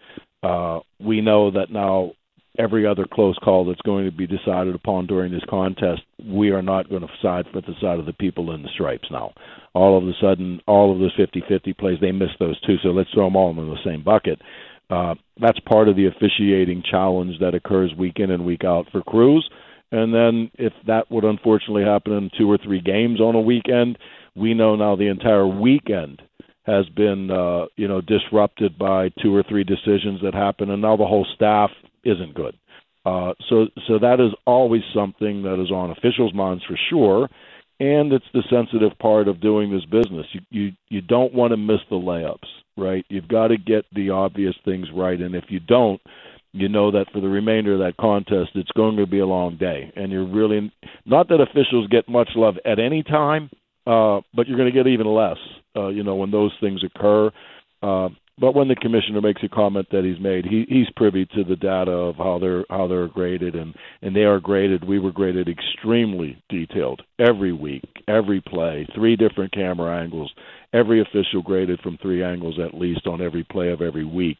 uh, 0.42 0.80
we 0.98 1.20
know 1.20 1.50
that 1.50 1.70
now 1.70 2.12
every 2.58 2.86
other 2.86 3.06
close 3.10 3.36
call 3.42 3.64
that's 3.64 3.80
going 3.82 4.04
to 4.04 4.12
be 4.12 4.26
decided 4.26 4.74
upon 4.74 5.06
during 5.06 5.32
this 5.32 5.44
contest, 5.48 6.02
we 6.24 6.50
are 6.50 6.62
not 6.62 6.88
going 6.88 7.02
to 7.02 7.08
side 7.22 7.46
for 7.52 7.60
the 7.60 7.74
side 7.80 7.98
of 7.98 8.06
the 8.06 8.12
people 8.14 8.52
in 8.54 8.62
the 8.62 8.68
stripes 8.74 9.08
now. 9.10 9.32
All 9.72 9.96
of 9.96 10.04
a 10.04 10.12
sudden, 10.20 10.60
all 10.66 10.92
of 10.92 10.98
those 10.98 11.16
50-50 11.16 11.78
plays, 11.78 11.98
they 12.00 12.12
miss 12.12 12.30
those 12.38 12.60
two, 12.62 12.76
so 12.82 12.88
let's 12.88 13.10
throw 13.12 13.26
them 13.26 13.36
all 13.36 13.50
in 13.50 13.56
the 13.56 13.76
same 13.84 14.02
bucket. 14.02 14.40
Uh, 14.90 15.14
that's 15.40 15.60
part 15.60 15.88
of 15.88 15.96
the 15.96 16.06
officiating 16.06 16.82
challenge 16.88 17.38
that 17.40 17.54
occurs 17.54 17.92
week 17.96 18.14
in 18.16 18.30
and 18.30 18.44
week 18.44 18.64
out 18.64 18.86
for 18.90 19.02
crews. 19.02 19.48
And 19.92 20.14
then 20.14 20.50
if 20.54 20.72
that 20.86 21.10
would 21.10 21.24
unfortunately 21.24 21.84
happen 21.84 22.12
in 22.12 22.30
two 22.36 22.50
or 22.50 22.58
three 22.58 22.80
games 22.80 23.20
on 23.20 23.34
a 23.34 23.40
weekend, 23.40 23.98
we 24.36 24.54
know 24.54 24.76
now 24.76 24.96
the 24.96 25.08
entire 25.08 25.46
weekend 25.46 26.22
has 26.64 26.88
been 26.90 27.30
uh, 27.30 27.66
you 27.76 27.88
know 27.88 28.00
disrupted 28.00 28.78
by 28.78 29.10
two 29.22 29.34
or 29.34 29.42
three 29.42 29.64
decisions 29.64 30.20
that 30.22 30.34
happen, 30.34 30.70
and 30.70 30.82
now 30.82 30.96
the 30.96 31.06
whole 31.06 31.26
staff 31.34 31.70
isn't 32.04 32.34
good. 32.34 32.56
Uh, 33.04 33.32
so 33.48 33.66
so 33.88 33.98
that 33.98 34.20
is 34.20 34.32
always 34.46 34.82
something 34.94 35.42
that 35.42 35.60
is 35.60 35.70
on 35.70 35.90
officials' 35.90 36.34
minds 36.34 36.62
for 36.64 36.78
sure, 36.90 37.28
and 37.80 38.12
it's 38.12 38.26
the 38.32 38.42
sensitive 38.50 38.96
part 38.98 39.26
of 39.26 39.40
doing 39.40 39.72
this 39.72 39.84
business. 39.86 40.26
You 40.32 40.40
you 40.50 40.72
you 40.88 41.00
don't 41.00 41.34
want 41.34 41.52
to 41.52 41.56
miss 41.56 41.80
the 41.88 41.96
layups, 41.96 42.38
right? 42.76 43.04
You've 43.08 43.28
got 43.28 43.48
to 43.48 43.56
get 43.56 43.84
the 43.94 44.10
obvious 44.10 44.54
things 44.64 44.86
right, 44.94 45.20
and 45.20 45.34
if 45.34 45.44
you 45.48 45.60
don't, 45.60 46.00
you 46.52 46.68
know 46.68 46.90
that 46.90 47.06
for 47.12 47.20
the 47.20 47.28
remainder 47.28 47.74
of 47.74 47.78
that 47.80 47.96
contest, 47.96 48.50
it's 48.54 48.72
going 48.72 48.96
to 48.96 49.06
be 49.06 49.20
a 49.20 49.26
long 49.26 49.56
day, 49.56 49.92
and 49.94 50.10
you're 50.10 50.26
really 50.26 50.72
not 51.06 51.28
that 51.28 51.40
officials 51.40 51.86
get 51.88 52.08
much 52.08 52.30
love 52.34 52.56
at 52.64 52.78
any 52.78 53.02
time, 53.02 53.50
uh, 53.86 54.20
but 54.34 54.48
you're 54.48 54.58
going 54.58 54.72
to 54.72 54.76
get 54.76 54.86
even 54.86 55.06
less, 55.06 55.38
uh, 55.76 55.88
you 55.88 56.02
know, 56.02 56.16
when 56.16 56.30
those 56.30 56.52
things 56.60 56.82
occur. 56.84 57.30
Uh, 57.82 58.08
but 58.40 58.54
when 58.54 58.68
the 58.68 58.74
commissioner 58.76 59.20
makes 59.20 59.42
a 59.44 59.48
comment 59.48 59.86
that 59.92 60.04
he's 60.04 60.20
made, 60.20 60.46
he, 60.46 60.64
he's 60.68 60.88
privy 60.96 61.26
to 61.26 61.44
the 61.44 61.56
data 61.56 61.90
of 61.90 62.16
how 62.16 62.38
they're 62.40 62.64
how 62.70 62.88
they're 62.88 63.08
graded, 63.08 63.54
and 63.54 63.74
and 64.02 64.16
they 64.16 64.22
are 64.22 64.40
graded. 64.40 64.86
We 64.86 64.98
were 64.98 65.12
graded 65.12 65.48
extremely 65.48 66.42
detailed 66.48 67.02
every 67.18 67.52
week, 67.52 67.84
every 68.08 68.40
play, 68.40 68.88
three 68.94 69.16
different 69.16 69.52
camera 69.52 70.00
angles, 70.00 70.32
every 70.72 71.02
official 71.02 71.42
graded 71.44 71.80
from 71.80 71.98
three 71.98 72.24
angles 72.24 72.58
at 72.58 72.74
least 72.78 73.06
on 73.06 73.20
every 73.20 73.44
play 73.44 73.70
of 73.70 73.82
every 73.82 74.06
week, 74.06 74.38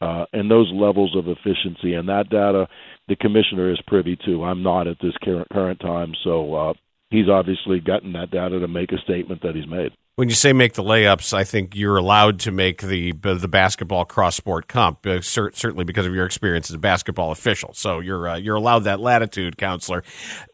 uh, 0.00 0.24
and 0.32 0.50
those 0.50 0.70
levels 0.74 1.16
of 1.16 1.28
efficiency 1.28 1.94
and 1.94 2.08
that 2.08 2.28
data, 2.28 2.66
the 3.08 3.16
commissioner 3.16 3.70
is 3.70 3.80
privy 3.86 4.18
to. 4.26 4.44
I'm 4.44 4.62
not 4.62 4.86
at 4.88 4.98
this 5.00 5.14
current 5.22 5.48
current 5.50 5.80
time, 5.80 6.12
so 6.24 6.54
uh, 6.54 6.72
he's 7.10 7.28
obviously 7.28 7.80
gotten 7.80 8.12
that 8.12 8.30
data 8.30 8.60
to 8.60 8.68
make 8.68 8.92
a 8.92 8.98
statement 8.98 9.42
that 9.42 9.54
he's 9.54 9.68
made 9.68 9.92
when 10.16 10.30
you 10.30 10.34
say 10.34 10.54
make 10.54 10.72
the 10.72 10.82
layups, 10.82 11.34
I 11.34 11.44
think 11.44 11.76
you're 11.76 11.98
allowed 11.98 12.40
to 12.40 12.50
make 12.50 12.80
the 12.80 13.12
the 13.12 13.48
basketball 13.48 14.06
cross 14.06 14.34
sport 14.34 14.66
comp, 14.66 15.06
uh, 15.06 15.20
cer- 15.20 15.52
certainly 15.52 15.84
because 15.84 16.06
of 16.06 16.14
your 16.14 16.24
experience 16.24 16.70
as 16.70 16.74
a 16.74 16.78
basketball 16.78 17.30
official. 17.30 17.74
So 17.74 18.00
you're 18.00 18.26
uh, 18.28 18.36
you're 18.36 18.56
allowed 18.56 18.80
that 18.80 18.98
latitude, 18.98 19.58
counselor. 19.58 20.02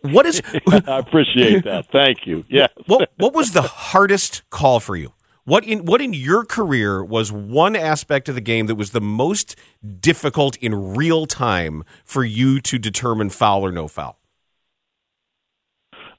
What 0.02 0.26
is? 0.26 0.42
I 0.68 0.98
appreciate 0.98 1.64
that. 1.64 1.86
Thank 1.90 2.26
you. 2.26 2.44
Yeah. 2.52 2.66
what 2.86 3.10
What 3.16 3.32
was 3.32 3.52
the 3.52 3.62
hardest 3.62 4.42
call 4.50 4.78
for 4.78 4.94
you? 4.94 5.14
What 5.44 5.64
in 5.64 5.84
what 5.84 6.02
in 6.02 6.12
your 6.12 6.44
career 6.44 7.02
was 7.02 7.32
one 7.32 7.76
aspect 7.76 8.28
of 8.28 8.34
the 8.34 8.40
game 8.40 8.66
that 8.66 8.74
was 8.74 8.90
the 8.90 9.00
most 9.00 9.56
difficult 10.00 10.56
in 10.56 10.94
real 10.94 11.24
time 11.24 11.84
for 12.04 12.24
you 12.24 12.60
to 12.60 12.78
determine 12.78 13.30
foul 13.30 13.64
or 13.64 13.72
no 13.72 13.88
foul? 13.88 14.18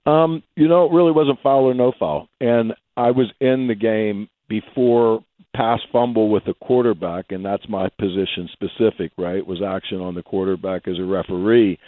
Um, 0.05 0.43
you 0.55 0.67
know, 0.67 0.85
it 0.85 0.93
really 0.93 1.11
wasn't 1.11 1.39
foul 1.41 1.65
or 1.65 1.73
no 1.73 1.93
foul, 1.97 2.27
and 2.41 2.73
I 2.97 3.11
was 3.11 3.31
in 3.39 3.67
the 3.67 3.75
game 3.75 4.29
before 4.49 5.23
pass 5.55 5.79
fumble 5.91 6.29
with 6.29 6.43
a 6.47 6.53
quarterback, 6.53 7.25
and 7.29 7.45
that's 7.45 7.67
my 7.69 7.87
position 7.99 8.49
specific, 8.51 9.11
right? 9.17 9.45
Was 9.45 9.61
action 9.61 9.99
on 9.99 10.15
the 10.15 10.23
quarterback 10.23 10.87
as 10.87 10.99
a 10.99 11.03
referee. 11.03 11.79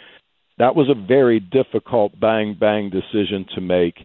That 0.58 0.74
was 0.74 0.88
a 0.88 1.06
very 1.06 1.40
difficult 1.40 2.18
bang 2.18 2.56
bang 2.58 2.90
decision 2.90 3.44
to 3.54 3.60
make 3.60 3.96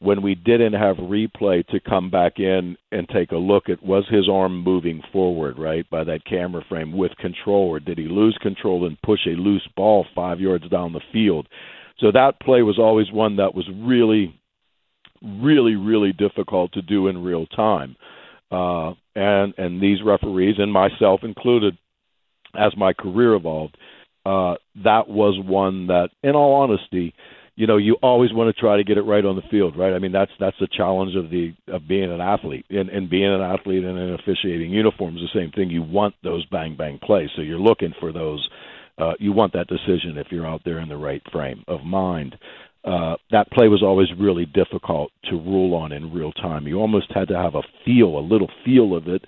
when 0.00 0.22
we 0.22 0.34
didn't 0.34 0.74
have 0.74 0.96
replay 0.96 1.66
to 1.66 1.80
come 1.80 2.08
back 2.08 2.38
in 2.38 2.76
and 2.92 3.08
take 3.08 3.32
a 3.32 3.36
look 3.36 3.68
at 3.68 3.82
was 3.82 4.04
his 4.08 4.28
arm 4.28 4.62
moving 4.62 5.02
forward, 5.12 5.58
right, 5.58 5.88
by 5.90 6.04
that 6.04 6.24
camera 6.24 6.64
frame 6.68 6.96
with 6.96 7.10
control, 7.16 7.68
or 7.68 7.80
did 7.80 7.98
he 7.98 8.04
lose 8.04 8.38
control 8.40 8.86
and 8.86 9.00
push 9.02 9.20
a 9.26 9.30
loose 9.30 9.66
ball 9.76 10.06
five 10.14 10.40
yards 10.40 10.68
down 10.70 10.92
the 10.92 11.00
field? 11.12 11.48
So 12.00 12.12
that 12.12 12.40
play 12.40 12.62
was 12.62 12.78
always 12.78 13.10
one 13.12 13.36
that 13.36 13.54
was 13.54 13.68
really 13.74 14.38
really, 15.22 15.74
really 15.74 16.12
difficult 16.12 16.72
to 16.72 16.82
do 16.82 17.08
in 17.08 17.22
real 17.22 17.46
time. 17.46 17.96
Uh, 18.50 18.92
and 19.14 19.54
and 19.58 19.82
these 19.82 19.98
referees 20.04 20.56
and 20.58 20.72
myself 20.72 21.20
included, 21.22 21.76
as 22.54 22.72
my 22.76 22.92
career 22.92 23.34
evolved, 23.34 23.76
uh, 24.24 24.54
that 24.84 25.08
was 25.08 25.38
one 25.44 25.88
that, 25.88 26.08
in 26.22 26.34
all 26.34 26.62
honesty, 26.62 27.14
you 27.56 27.66
know, 27.66 27.76
you 27.76 27.96
always 28.02 28.32
want 28.32 28.54
to 28.54 28.58
try 28.58 28.76
to 28.76 28.84
get 28.84 28.96
it 28.96 29.02
right 29.02 29.24
on 29.24 29.36
the 29.36 29.42
field, 29.50 29.76
right? 29.76 29.92
I 29.92 29.98
mean, 29.98 30.12
that's 30.12 30.30
that's 30.40 30.56
the 30.60 30.68
challenge 30.68 31.14
of 31.16 31.30
the 31.30 31.52
of 31.66 31.86
being 31.86 32.10
an 32.10 32.20
athlete, 32.20 32.66
and, 32.70 32.88
and 32.88 33.10
being 33.10 33.32
an 33.32 33.42
athlete 33.42 33.84
in 33.84 33.96
an 33.96 34.14
officiating 34.14 34.70
uniform 34.70 35.16
is 35.16 35.22
the 35.22 35.40
same 35.40 35.50
thing. 35.50 35.68
You 35.68 35.82
want 35.82 36.14
those 36.22 36.46
bang 36.46 36.76
bang 36.76 36.98
plays, 37.02 37.28
so 37.36 37.42
you're 37.42 37.58
looking 37.58 37.92
for 38.00 38.12
those. 38.12 38.48
Uh, 38.98 39.12
you 39.18 39.32
want 39.32 39.52
that 39.52 39.68
decision 39.68 40.18
if 40.18 40.26
you're 40.30 40.46
out 40.46 40.62
there 40.64 40.80
in 40.80 40.88
the 40.88 40.96
right 40.96 41.22
frame 41.30 41.64
of 41.68 41.84
mind 41.84 42.36
uh, 42.84 43.16
that 43.30 43.50
play 43.50 43.68
was 43.68 43.82
always 43.82 44.08
really 44.18 44.46
difficult 44.46 45.10
to 45.24 45.36
rule 45.36 45.74
on 45.74 45.92
in 45.92 46.12
real 46.12 46.32
time. 46.32 46.66
You 46.66 46.78
almost 46.78 47.12
had 47.12 47.28
to 47.28 47.36
have 47.36 47.54
a 47.54 47.62
feel, 47.84 48.18
a 48.18 48.20
little 48.20 48.50
feel 48.64 48.96
of 48.96 49.08
it, 49.08 49.24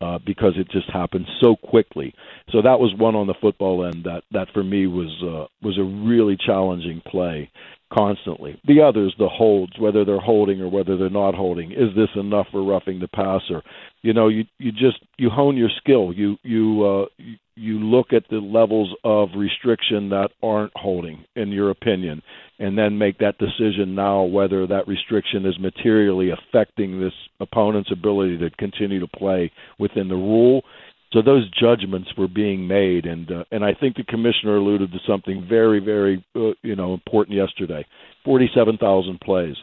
uh, 0.00 0.18
because 0.26 0.54
it 0.56 0.68
just 0.70 0.90
happened 0.90 1.26
so 1.40 1.54
quickly. 1.54 2.14
So 2.50 2.60
that 2.62 2.80
was 2.80 2.92
one 2.98 3.14
on 3.14 3.26
the 3.26 3.34
football 3.40 3.86
end 3.86 4.04
that 4.04 4.22
that 4.32 4.48
for 4.52 4.64
me 4.64 4.86
was 4.86 5.12
uh, 5.22 5.46
was 5.62 5.78
a 5.78 5.82
really 5.82 6.36
challenging 6.36 7.02
play 7.06 7.50
constantly. 7.96 8.60
The 8.66 8.82
others, 8.82 9.14
the 9.18 9.28
holds, 9.28 9.78
whether 9.78 10.04
they're 10.04 10.18
holding 10.18 10.60
or 10.60 10.68
whether 10.68 10.96
they're 10.96 11.08
not 11.10 11.34
holding, 11.34 11.70
is 11.70 11.94
this 11.94 12.08
enough 12.16 12.48
for 12.50 12.64
roughing 12.64 12.98
the 12.98 13.08
passer? 13.08 13.62
You 14.02 14.12
know, 14.12 14.28
you 14.28 14.44
you 14.58 14.72
just 14.72 14.98
you 15.16 15.30
hone 15.30 15.56
your 15.56 15.70
skill. 15.78 16.12
You 16.12 16.36
you 16.42 16.84
uh, 16.84 17.22
you 17.56 17.78
look 17.78 18.12
at 18.12 18.24
the 18.30 18.38
levels 18.38 18.94
of 19.04 19.28
restriction 19.36 20.08
that 20.10 20.30
aren't 20.42 20.72
holding, 20.74 21.24
in 21.36 21.50
your 21.50 21.70
opinion, 21.70 22.20
and 22.58 22.76
then 22.76 22.98
make 22.98 23.18
that 23.18 23.38
decision 23.38 23.94
now 23.94 24.22
whether 24.22 24.66
that 24.66 24.88
restriction 24.88 25.46
is 25.46 25.58
materially 25.58 26.30
affecting 26.30 27.00
this 27.00 27.12
opponent's 27.40 27.92
ability 27.92 28.38
to 28.38 28.50
continue 28.50 29.00
to 29.00 29.06
play 29.06 29.52
within 29.78 30.08
the 30.08 30.14
rule. 30.14 30.62
So 31.12 31.22
those 31.22 31.48
judgments 31.50 32.10
were 32.18 32.26
being 32.26 32.66
made, 32.66 33.06
and 33.06 33.30
uh, 33.30 33.44
and 33.52 33.64
I 33.64 33.72
think 33.72 33.94
the 33.94 34.02
commissioner 34.02 34.56
alluded 34.56 34.90
to 34.90 34.98
something 35.06 35.46
very, 35.48 35.78
very 35.78 36.24
uh, 36.34 36.54
you 36.62 36.74
know 36.74 36.92
important 36.92 37.36
yesterday. 37.36 37.86
Forty-seven 38.24 38.78
thousand 38.78 39.20
plays, 39.20 39.54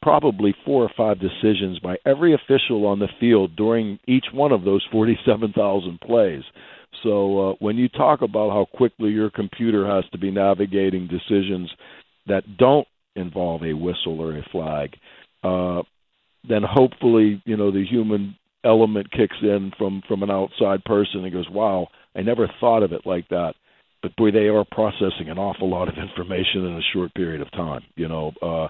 probably 0.00 0.54
four 0.64 0.82
or 0.84 0.90
five 0.96 1.18
decisions 1.20 1.78
by 1.80 1.96
every 2.06 2.32
official 2.32 2.86
on 2.86 2.98
the 2.98 3.08
field 3.20 3.56
during 3.56 3.98
each 4.06 4.24
one 4.32 4.52
of 4.52 4.64
those 4.64 4.86
forty-seven 4.90 5.52
thousand 5.52 6.00
plays. 6.00 6.42
So 7.02 7.50
uh, 7.50 7.54
when 7.58 7.76
you 7.76 7.88
talk 7.88 8.22
about 8.22 8.50
how 8.50 8.66
quickly 8.76 9.10
your 9.10 9.30
computer 9.30 9.86
has 9.86 10.04
to 10.12 10.18
be 10.18 10.30
navigating 10.30 11.08
decisions 11.08 11.70
that 12.26 12.56
don't 12.58 12.86
involve 13.14 13.62
a 13.62 13.72
whistle 13.72 14.20
or 14.20 14.36
a 14.36 14.42
flag, 14.50 14.96
uh, 15.42 15.82
then 16.48 16.62
hopefully 16.62 17.42
you 17.44 17.56
know 17.56 17.70
the 17.70 17.84
human 17.84 18.36
element 18.64 19.10
kicks 19.10 19.36
in 19.42 19.72
from 19.78 20.02
from 20.08 20.22
an 20.22 20.30
outside 20.30 20.84
person 20.84 21.24
and 21.24 21.32
goes, 21.32 21.48
"Wow, 21.50 21.88
I 22.14 22.22
never 22.22 22.48
thought 22.60 22.82
of 22.82 22.92
it 22.92 23.06
like 23.06 23.28
that." 23.28 23.54
But 24.02 24.14
boy, 24.16 24.30
they 24.30 24.48
are 24.48 24.64
processing 24.64 25.28
an 25.28 25.38
awful 25.38 25.68
lot 25.68 25.88
of 25.88 25.94
information 25.98 26.66
in 26.66 26.76
a 26.76 26.92
short 26.92 27.14
period 27.14 27.40
of 27.40 27.50
time. 27.52 27.82
You 27.96 28.08
know, 28.08 28.32
uh, 28.42 28.68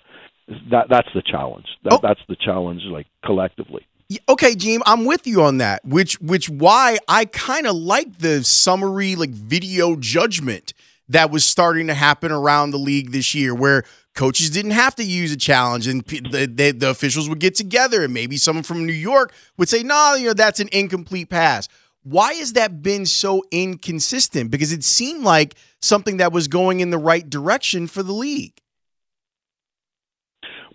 that 0.70 0.86
that's 0.88 1.08
the 1.14 1.22
challenge. 1.22 1.66
That, 1.84 1.94
oh. 1.94 2.00
That's 2.02 2.20
the 2.28 2.36
challenge, 2.36 2.82
like 2.84 3.06
collectively. 3.24 3.86
Okay, 4.29 4.55
Jim, 4.55 4.83
I'm 4.87 5.05
with 5.05 5.27
you 5.27 5.42
on 5.42 5.59
that. 5.59 5.85
Which 5.85 6.21
which 6.21 6.49
why 6.49 6.99
I 7.09 7.25
kind 7.25 7.66
of 7.66 7.75
like 7.75 8.19
the 8.19 8.45
summary 8.45 9.16
like 9.16 9.31
video 9.31 9.97
judgment 9.97 10.73
that 11.09 11.31
was 11.31 11.45
starting 11.45 11.88
to 11.88 11.95
happen 11.95 12.31
around 12.31 12.71
the 12.71 12.79
league 12.79 13.11
this 13.11 13.35
year, 13.35 13.55
where 13.55 13.85
coaches 14.14 14.51
didn't 14.51 14.73
have 14.73 14.95
to 14.97 15.05
use 15.05 15.33
a 15.33 15.37
challenge, 15.37 15.87
and 15.88 16.05
the, 16.05 16.47
the, 16.47 16.71
the 16.73 16.90
officials 16.90 17.29
would 17.29 17.40
get 17.40 17.55
together, 17.55 18.05
and 18.05 18.14
maybe 18.14 18.37
someone 18.37 18.62
from 18.62 18.87
New 18.87 18.92
York 18.92 19.33
would 19.57 19.69
say, 19.69 19.83
"No, 19.83 19.95
nah, 19.95 20.14
you 20.14 20.27
know 20.29 20.35
that's 20.35 20.61
an 20.61 20.69
incomplete 20.73 21.29
pass." 21.29 21.69
Why 22.05 22.35
has 22.35 22.53
that 22.53 22.83
been 22.83 23.07
so 23.07 23.42
inconsistent? 23.51 24.53
Because 24.53 24.73
it 24.73 24.85
seemed 24.85 25.25
like 25.25 25.57
something 25.83 26.19
that 26.19 26.33
was 26.33 26.47
going 26.47 26.79
in 26.79 26.90
the 26.90 26.99
right 26.99 27.29
direction 27.29 27.88
for 27.88 28.05
the 28.05 28.12
league. 28.12 28.61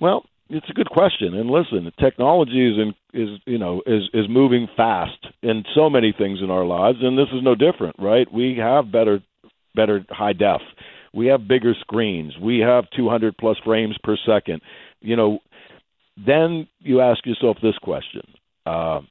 Well, 0.02 0.26
it's 0.52 0.70
a 0.70 0.74
good 0.74 0.90
question. 0.90 1.34
And 1.34 1.50
listen, 1.50 1.92
technology 2.00 2.70
is 2.72 2.78
in, 2.78 2.94
is 3.14 3.40
you 3.46 3.58
know 3.58 3.82
is 3.86 4.04
is 4.14 4.26
moving 4.30 4.68
fast 4.76 5.26
in 5.42 5.64
so 5.74 5.90
many 5.90 6.14
things 6.16 6.40
in 6.44 6.52
our 6.52 6.66
lives, 6.66 7.00
and 7.02 7.18
this 7.18 7.30
is 7.34 7.42
no 7.42 7.56
different, 7.56 7.96
right? 7.98 8.32
We 8.32 8.58
have 8.58 8.92
better 8.92 9.22
better 9.74 10.06
high 10.10 10.34
def. 10.34 10.62
We 11.14 11.28
have 11.28 11.48
bigger 11.48 11.74
screens. 11.80 12.34
We 12.42 12.60
have 12.60 12.86
200 12.96 13.38
plus 13.38 13.58
frames 13.64 13.98
per 14.04 14.18
second. 14.26 14.62
You 15.02 15.16
know, 15.16 15.40
then 16.18 16.68
you 16.80 17.02
ask 17.02 17.26
yourself 17.26 17.58
this 17.64 17.78
question: 17.82 18.24
uh, 18.66 19.02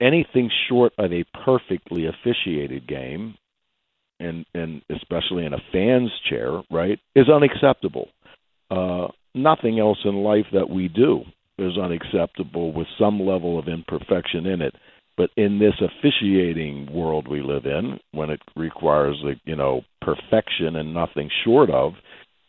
anything 0.00 0.50
short 0.68 0.92
of 0.98 1.12
a 1.12 1.24
perfectly 1.44 2.06
officiated 2.06 2.88
game, 2.88 3.36
and 4.18 4.44
and 4.52 4.82
especially 4.90 5.46
in 5.46 5.52
a 5.52 5.62
fan's 5.72 6.10
chair, 6.28 6.60
right, 6.72 6.98
is 7.14 7.28
unacceptable. 7.28 8.08
Uh, 8.68 9.08
nothing 9.34 9.78
else 9.78 9.98
in 10.04 10.16
life 10.16 10.46
that 10.52 10.70
we 10.70 10.88
do 10.88 11.22
is 11.58 11.76
unacceptable 11.76 12.72
with 12.72 12.86
some 12.98 13.20
level 13.20 13.58
of 13.58 13.68
imperfection 13.68 14.46
in 14.46 14.62
it. 14.62 14.74
But 15.16 15.30
in 15.36 15.58
this 15.58 15.74
officiating 15.80 16.92
world 16.92 17.26
we 17.26 17.42
live 17.42 17.66
in, 17.66 17.98
when 18.12 18.30
it 18.30 18.40
requires 18.54 19.16
you 19.44 19.56
know 19.56 19.82
perfection 20.00 20.76
and 20.76 20.94
nothing 20.94 21.28
short 21.44 21.70
of, 21.70 21.94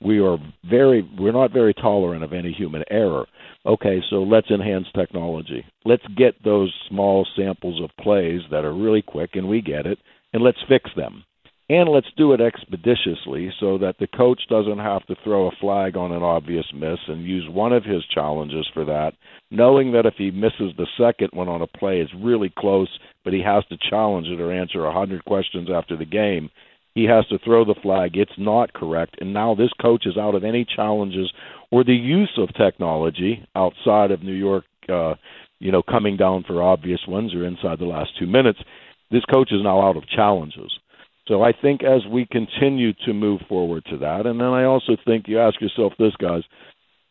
we 0.02 0.20
are 0.20 0.38
very 0.70 1.08
we're 1.20 1.32
not 1.32 1.52
very 1.52 1.74
tolerant 1.74 2.24
of 2.24 2.32
any 2.32 2.52
human 2.52 2.84
error. 2.90 3.26
Okay, 3.66 4.00
so 4.10 4.18
let's 4.18 4.50
enhance 4.52 4.86
technology. 4.96 5.66
Let's 5.84 6.06
get 6.16 6.36
those 6.44 6.74
small 6.88 7.28
samples 7.36 7.82
of 7.84 7.90
plays 8.02 8.42
that 8.52 8.64
are 8.66 8.74
really 8.74 9.02
quick 9.02 9.32
and 9.34 9.50
we 9.50 9.62
get 9.62 9.86
it, 9.86 9.98
and 10.32 10.44
let's 10.44 10.60
fix 10.70 10.90
them. 10.96 11.24
And 11.72 11.88
let's 11.88 12.08
do 12.18 12.34
it 12.34 12.42
expeditiously 12.42 13.54
so 13.60 13.78
that 13.78 13.98
the 14.00 14.08
coach 14.08 14.42
doesn't 14.50 14.80
have 14.80 15.06
to 15.06 15.16
throw 15.24 15.48
a 15.48 15.56
flag 15.62 15.96
on 15.96 16.12
an 16.12 16.24
obvious 16.24 16.66
miss 16.74 16.98
and 17.08 17.24
use 17.24 17.48
one 17.48 17.74
of 17.74 17.84
his 17.84 18.04
challenges 18.12 18.68
for 18.74 18.84
that, 18.86 19.12
knowing 19.52 19.92
that 19.92 20.08
if 20.08 20.16
he 20.18 20.32
misses 20.32 20.74
the 20.78 20.88
second 20.98 21.30
one 21.32 21.48
on 21.48 21.62
a 21.62 21.68
play, 21.68 22.00
it's 22.00 22.12
really 22.20 22.52
close, 22.58 22.90
but 23.24 23.34
he 23.34 23.42
has 23.44 23.64
to 23.68 23.78
challenge 23.88 24.28
it 24.28 24.42
or 24.42 24.52
answer 24.52 24.84
a 24.84 24.94
hundred 24.94 25.24
questions 25.26 25.70
after 25.72 25.96
the 25.96 26.06
game. 26.06 26.50
He 26.96 27.04
has 27.04 27.28
to 27.28 27.38
throw 27.38 27.64
the 27.64 27.80
flag. 27.84 28.18
It's 28.18 28.32
not 28.40 28.74
correct. 28.74 29.18
And 29.22 29.32
now 29.32 29.54
this 29.54 29.72
coach 29.80 30.08
is 30.08 30.18
out 30.18 30.34
of 30.34 30.44
any 30.44 30.66
challenges 30.66 31.32
or 31.70 31.84
the 31.84 31.94
use 31.94 32.34
of 32.38 32.50
technology 32.56 33.46
outside 33.56 34.10
of 34.10 34.24
New 34.24 34.34
York, 34.34 34.66
uh, 34.92 35.14
you 35.60 35.72
know, 35.72 35.84
coming 35.84 36.18
down 36.18 36.46
for 36.48 36.64
obvious 36.64 37.02
ones 37.08 37.36
or 37.36 37.46
inside 37.46 37.78
the 37.78 37.86
last 37.86 38.10
two 38.18 38.26
minutes. 38.26 38.60
This 39.12 39.24
coach 39.26 39.52
is 39.52 39.62
now 39.62 39.88
out 39.88 39.98
of 39.98 40.08
challenges. 40.08 40.72
So 41.30 41.44
I 41.44 41.54
think 41.54 41.84
as 41.84 42.02
we 42.12 42.26
continue 42.26 42.92
to 43.06 43.14
move 43.14 43.42
forward 43.48 43.86
to 43.92 43.98
that, 44.00 44.26
and 44.26 44.40
then 44.40 44.48
I 44.48 44.64
also 44.64 44.98
think 45.06 45.28
you 45.28 45.40
ask 45.40 45.62
yourself 45.62 45.94
this, 46.00 46.16
guys, 46.20 46.42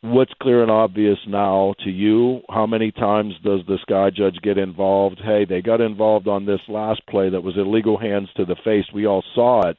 what's 0.01 0.33
clear 0.41 0.61
and 0.61 0.69
obvious 0.69 1.17
now 1.25 1.73
to 1.85 1.89
you? 1.89 2.41
How 2.49 2.67
many 2.67 2.91
times 2.91 3.33
does 3.45 3.61
the 3.65 3.77
sky 3.81 4.09
judge 4.09 4.37
get 4.43 4.57
involved? 4.57 5.21
Hey, 5.23 5.45
they 5.45 5.61
got 5.61 5.79
involved 5.79 6.27
on 6.27 6.45
this 6.45 6.59
last 6.67 7.01
play 7.09 7.29
that 7.29 7.43
was 7.43 7.55
illegal 7.55 7.97
hands 7.97 8.27
to 8.35 8.43
the 8.43 8.57
face. 8.61 8.85
We 8.93 9.07
all 9.07 9.23
saw 9.33 9.69
it. 9.69 9.77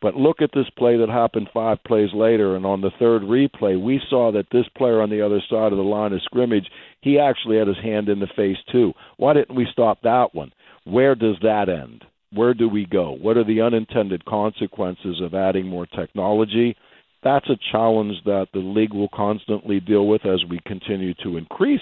But 0.00 0.14
look 0.14 0.40
at 0.40 0.50
this 0.54 0.70
play 0.78 0.96
that 0.96 1.08
happened 1.10 1.48
five 1.52 1.78
plays 1.84 2.10
later, 2.14 2.54
and 2.54 2.64
on 2.64 2.80
the 2.80 2.92
third 2.98 3.22
replay, 3.22 3.78
we 3.78 4.00
saw 4.08 4.30
that 4.32 4.46
this 4.52 4.66
player 4.76 5.02
on 5.02 5.10
the 5.10 5.20
other 5.20 5.42
side 5.50 5.72
of 5.72 5.78
the 5.78 5.84
line 5.84 6.12
of 6.12 6.22
scrimmage, 6.22 6.70
he 7.02 7.18
actually 7.18 7.58
had 7.58 7.66
his 7.66 7.76
hand 7.82 8.08
in 8.08 8.20
the 8.20 8.28
face 8.36 8.56
too. 8.70 8.92
Why 9.16 9.34
didn't 9.34 9.56
we 9.56 9.66
stop 9.70 10.00
that 10.02 10.28
one? 10.32 10.52
Where 10.84 11.16
does 11.16 11.36
that 11.42 11.68
end? 11.68 12.04
Where 12.32 12.54
do 12.54 12.68
we 12.68 12.86
go? 12.86 13.12
What 13.12 13.36
are 13.36 13.44
the 13.44 13.60
unintended 13.60 14.24
consequences 14.24 15.20
of 15.22 15.34
adding 15.34 15.66
more 15.66 15.86
technology? 15.86 16.76
That's 17.22 17.48
a 17.50 17.58
challenge 17.72 18.16
that 18.24 18.48
the 18.52 18.60
league 18.60 18.94
will 18.94 19.10
constantly 19.14 19.80
deal 19.80 20.06
with 20.06 20.24
as 20.24 20.42
we 20.48 20.60
continue 20.66 21.14
to 21.22 21.36
increase 21.36 21.80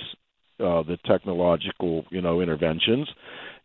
uh, 0.61 0.83
the 0.83 0.99
technological, 1.05 2.05
you 2.11 2.21
know, 2.21 2.41
interventions, 2.41 3.09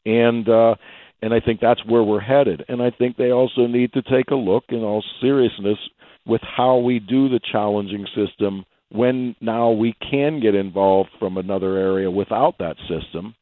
and 0.05 0.47
uh, 0.47 0.75
and 1.23 1.33
I 1.33 1.39
think 1.39 1.61
that's 1.61 1.83
where 1.85 2.03
we're 2.03 2.19
headed. 2.19 2.65
And 2.67 2.81
I 2.81 2.91
think 2.91 3.15
they 3.15 3.31
also 3.31 3.65
need 3.65 3.93
to 3.93 4.01
take 4.01 4.29
a 4.29 4.35
look, 4.35 4.65
in 4.69 4.79
all 4.79 5.03
seriousness, 5.21 5.77
with 6.25 6.41
how 6.41 6.77
we 6.77 6.99
do 6.99 7.29
the 7.29 7.39
challenging 7.51 8.05
system 8.13 8.65
when 8.89 9.35
now 9.41 9.71
we 9.71 9.95
can 10.11 10.39
get 10.39 10.53
involved 10.53 11.09
from 11.17 11.37
another 11.37 11.77
area 11.77 12.11
without 12.11 12.57
that 12.59 12.75
system. 12.87 13.33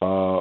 Uh, 0.00 0.40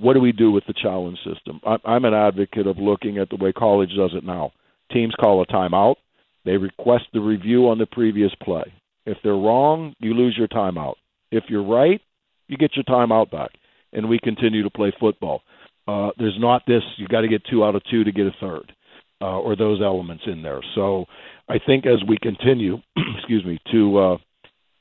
what 0.00 0.14
do 0.14 0.20
we 0.20 0.32
do 0.32 0.50
with 0.50 0.64
the 0.66 0.74
challenge 0.74 1.18
system? 1.18 1.60
I'm 1.84 2.04
an 2.04 2.14
advocate 2.14 2.66
of 2.66 2.78
looking 2.78 3.18
at 3.18 3.30
the 3.30 3.36
way 3.36 3.52
college 3.52 3.90
does 3.96 4.12
it 4.14 4.24
now. 4.24 4.52
Teams 4.92 5.14
call 5.20 5.42
a 5.42 5.46
timeout. 5.46 5.96
They 6.44 6.56
request 6.56 7.04
the 7.12 7.20
review 7.20 7.68
on 7.68 7.78
the 7.78 7.86
previous 7.86 8.32
play. 8.40 8.72
If 9.04 9.18
they're 9.22 9.32
wrong, 9.32 9.94
you 9.98 10.14
lose 10.14 10.36
your 10.38 10.48
timeout. 10.48 10.94
If 11.32 11.44
you're 11.48 11.64
right, 11.64 12.00
you 12.48 12.56
get 12.56 12.76
your 12.76 12.84
timeout 12.84 13.30
back, 13.30 13.50
and 13.92 14.08
we 14.08 14.18
continue 14.22 14.62
to 14.62 14.70
play 14.70 14.92
football. 15.00 15.42
Uh, 15.88 16.10
there's 16.18 16.38
not 16.38 16.62
this 16.66 16.82
you 16.96 17.06
got 17.08 17.20
to 17.22 17.28
get 17.28 17.42
two 17.50 17.64
out 17.64 17.74
of 17.74 17.82
two 17.90 18.04
to 18.04 18.12
get 18.12 18.26
a 18.26 18.34
third, 18.40 18.72
uh, 19.20 19.38
or 19.38 19.56
those 19.56 19.80
elements 19.82 20.24
in 20.26 20.42
there. 20.42 20.60
So 20.74 21.06
I 21.48 21.58
think 21.64 21.86
as 21.86 22.02
we 22.08 22.18
continue, 22.18 22.78
excuse 23.18 23.44
me, 23.44 23.58
to 23.72 23.98
uh, 23.98 24.16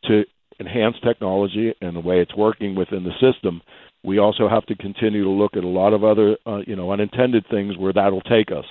to 0.06 0.24
enhance 0.60 0.96
technology 1.04 1.74
and 1.82 1.96
the 1.96 2.00
way 2.00 2.22
it's 2.22 2.36
working 2.36 2.76
within 2.76 3.04
the 3.04 3.12
system, 3.20 3.62
we 4.06 4.20
also 4.20 4.48
have 4.48 4.66
to 4.68 4.76
continue 4.76 5.24
to 5.24 5.30
look 5.30 5.58
at 5.58 5.64
a 5.64 5.68
lot 5.68 5.94
of 5.94 6.04
other, 6.04 6.38
uh, 6.46 6.60
you 6.68 6.76
know, 6.76 6.92
unintended 6.92 7.46
things 7.50 7.78
where 7.78 7.94
that'll 7.94 8.22
take 8.22 8.52
us. 8.52 8.66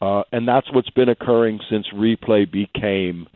Uh, 0.00 0.22
and 0.32 0.48
that's 0.48 0.72
what's 0.72 0.90
been 0.90 1.08
occurring 1.08 1.60
since 1.70 1.86
replay 1.94 2.50
became 2.50 3.26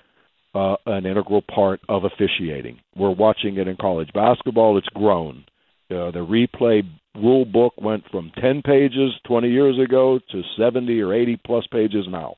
uh, 0.54 0.76
an 0.86 1.04
integral 1.06 1.42
part 1.42 1.80
of 1.88 2.04
officiating. 2.04 2.78
We're 2.96 3.10
watching 3.10 3.58
it 3.58 3.68
in 3.68 3.76
college 3.76 4.10
basketball. 4.14 4.78
It's 4.78 4.88
grown. 4.88 5.44
Uh, 5.90 6.10
the 6.10 6.26
replay 6.26 6.82
rule 7.14 7.44
book 7.44 7.74
went 7.76 8.04
from 8.10 8.32
10 8.40 8.62
pages 8.62 9.12
20 9.26 9.48
years 9.48 9.78
ago 9.78 10.18
to 10.32 10.42
70 10.58 11.00
or 11.00 11.12
80 11.12 11.40
plus 11.44 11.66
pages 11.70 12.06
now. 12.08 12.34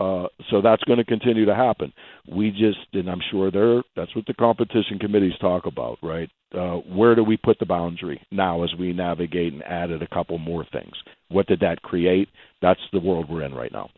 Uh, 0.00 0.26
so 0.50 0.60
that's 0.62 0.84
going 0.84 0.98
to 0.98 1.04
continue 1.04 1.44
to 1.44 1.54
happen. 1.54 1.92
We 2.30 2.50
just, 2.50 2.86
and 2.92 3.10
I'm 3.10 3.20
sure 3.30 3.50
they're, 3.50 3.82
that's 3.96 4.14
what 4.14 4.26
the 4.26 4.34
competition 4.34 4.98
committees 5.00 5.32
talk 5.40 5.66
about, 5.66 5.98
right? 6.02 6.30
Uh, 6.54 6.76
where 6.76 7.14
do 7.14 7.24
we 7.24 7.36
put 7.36 7.58
the 7.58 7.66
boundary 7.66 8.24
now 8.30 8.62
as 8.62 8.70
we 8.78 8.92
navigate 8.92 9.52
and 9.52 9.62
added 9.64 10.02
a 10.02 10.08
couple 10.08 10.38
more 10.38 10.64
things? 10.72 10.94
What 11.28 11.46
did 11.46 11.60
that 11.60 11.82
create? 11.82 12.28
That's 12.62 12.80
the 12.92 13.00
world 13.00 13.28
we're 13.28 13.42
in 13.42 13.54
right 13.54 13.72
now. 13.72 13.90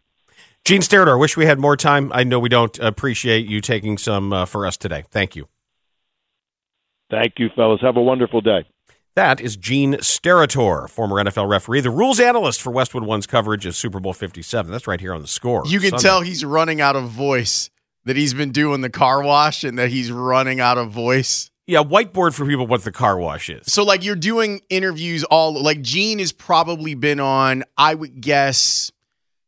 Gene 0.65 0.81
Steratore, 0.81 1.19
wish 1.19 1.37
we 1.37 1.47
had 1.47 1.59
more 1.59 1.77
time. 1.77 2.11
I 2.15 2.25
know 2.25 2.39
we 2.39 2.49
don't 2.49 2.79
appreciate 2.79 3.47
you 3.47 3.61
taking 3.61 3.99
some 3.99 4.33
uh, 4.33 4.47
for 4.47 4.67
us 4.67 4.77
today. 4.77 5.05
Thank 5.11 5.37
you. 5.37 5.49
Thank 7.11 7.35
you, 7.39 7.49
fellas. 7.55 7.81
Have 7.83 7.97
a 7.97 8.03
wonderful 8.03 8.41
day. 8.41 8.67
That 9.21 9.39
is 9.39 9.59
Gene 9.59 9.97
Steratore, 9.97 10.89
former 10.89 11.17
NFL 11.17 11.47
referee, 11.47 11.83
the 11.83 11.91
rules 11.91 12.19
analyst 12.19 12.63
for 12.63 12.71
Westwood 12.71 13.05
One's 13.05 13.27
coverage 13.27 13.67
of 13.67 13.77
Super 13.77 14.01
Bowl 14.01 14.15
57. 14.15 14.73
That's 14.73 14.87
right 14.87 14.99
here 14.99 15.13
on 15.13 15.21
the 15.21 15.29
score. 15.29 15.63
You 15.67 15.79
can 15.79 15.91
Sunday. 15.91 16.03
tell 16.03 16.21
he's 16.23 16.43
running 16.43 16.81
out 16.81 16.97
of 16.97 17.11
voice. 17.11 17.69
That 18.07 18.17
he's 18.17 18.33
been 18.33 18.51
doing 18.51 18.81
the 18.81 18.89
car 18.89 19.23
wash 19.23 19.63
and 19.63 19.79
that 19.79 19.91
he's 19.91 20.11
running 20.11 20.59
out 20.59 20.79
of 20.79 20.91
voice. 20.91 21.51
Yeah, 21.67 21.83
whiteboard 21.83 22.33
for 22.33 22.47
people 22.47 22.67
what 22.67 22.83
the 22.83 22.93
car 22.93 23.19
wash 23.19 23.51
is. 23.51 23.71
So 23.71 23.85
like 23.85 24.03
you're 24.03 24.17
doing 24.17 24.63
interviews 24.71 25.23
all 25.25 25.53
like 25.63 25.83
Gene 25.83 26.19
has 26.19 26.33
probably 26.33 26.95
been 26.95 27.21
on, 27.21 27.65
I 27.77 27.95
would 27.95 28.23
guess, 28.23 28.91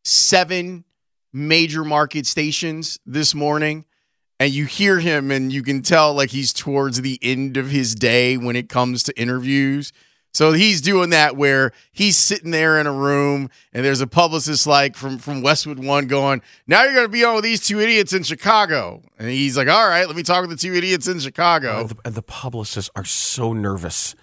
seven 0.05 0.85
major 1.33 1.83
market 1.83 2.27
stations 2.27 2.99
this 3.07 3.35
morning. 3.35 3.87
And 4.43 4.53
you 4.53 4.65
hear 4.65 4.99
him 4.99 5.31
and 5.31 5.53
you 5.53 5.63
can 5.63 5.83
tell 5.83 6.15
like 6.15 6.31
he's 6.31 6.53
towards 6.53 7.01
the 7.01 7.17
end 7.23 7.57
of 7.57 7.71
his 7.71 7.95
day 7.95 8.37
when 8.37 8.57
it 8.57 8.69
comes 8.69 9.05
to 9.05 9.17
interviews. 9.17 9.93
So 10.33 10.51
he's 10.51 10.81
doing 10.81 11.11
that 11.11 11.37
where 11.37 11.71
he's 11.93 12.17
sitting 12.17 12.51
there 12.51 12.81
in 12.81 12.89
a 12.89 12.93
room 12.93 13.51
and 13.73 13.85
there's 13.85 14.01
a 14.01 14.07
publicist 14.09 14.67
like 14.67 14.97
from 14.97 15.19
from 15.19 15.43
Westwood 15.43 15.79
One 15.79 16.09
going, 16.09 16.43
"Now 16.67 16.83
you're 16.83 16.93
going 16.93 17.05
to 17.05 17.09
be 17.09 17.23
on 17.23 17.37
with 17.37 17.45
these 17.45 17.65
two 17.65 17.79
idiots 17.79 18.13
in 18.15 18.25
Chicago." 18.25 19.03
And 19.17 19.29
he's 19.29 19.57
like, 19.57 19.69
"All 19.69 19.89
right, 19.89 20.09
let 20.09 20.17
me 20.17 20.25
talk 20.25 20.41
with 20.41 20.51
the 20.51 20.57
two 20.57 20.75
idiots 20.75 21.07
in 21.07 21.21
Chicago." 21.21 21.85
The, 21.87 21.97
and 22.05 22.15
the 22.17 22.23
publicists 22.23 22.91
are 22.97 23.05
so 23.05 23.53
nervous. 23.53 24.17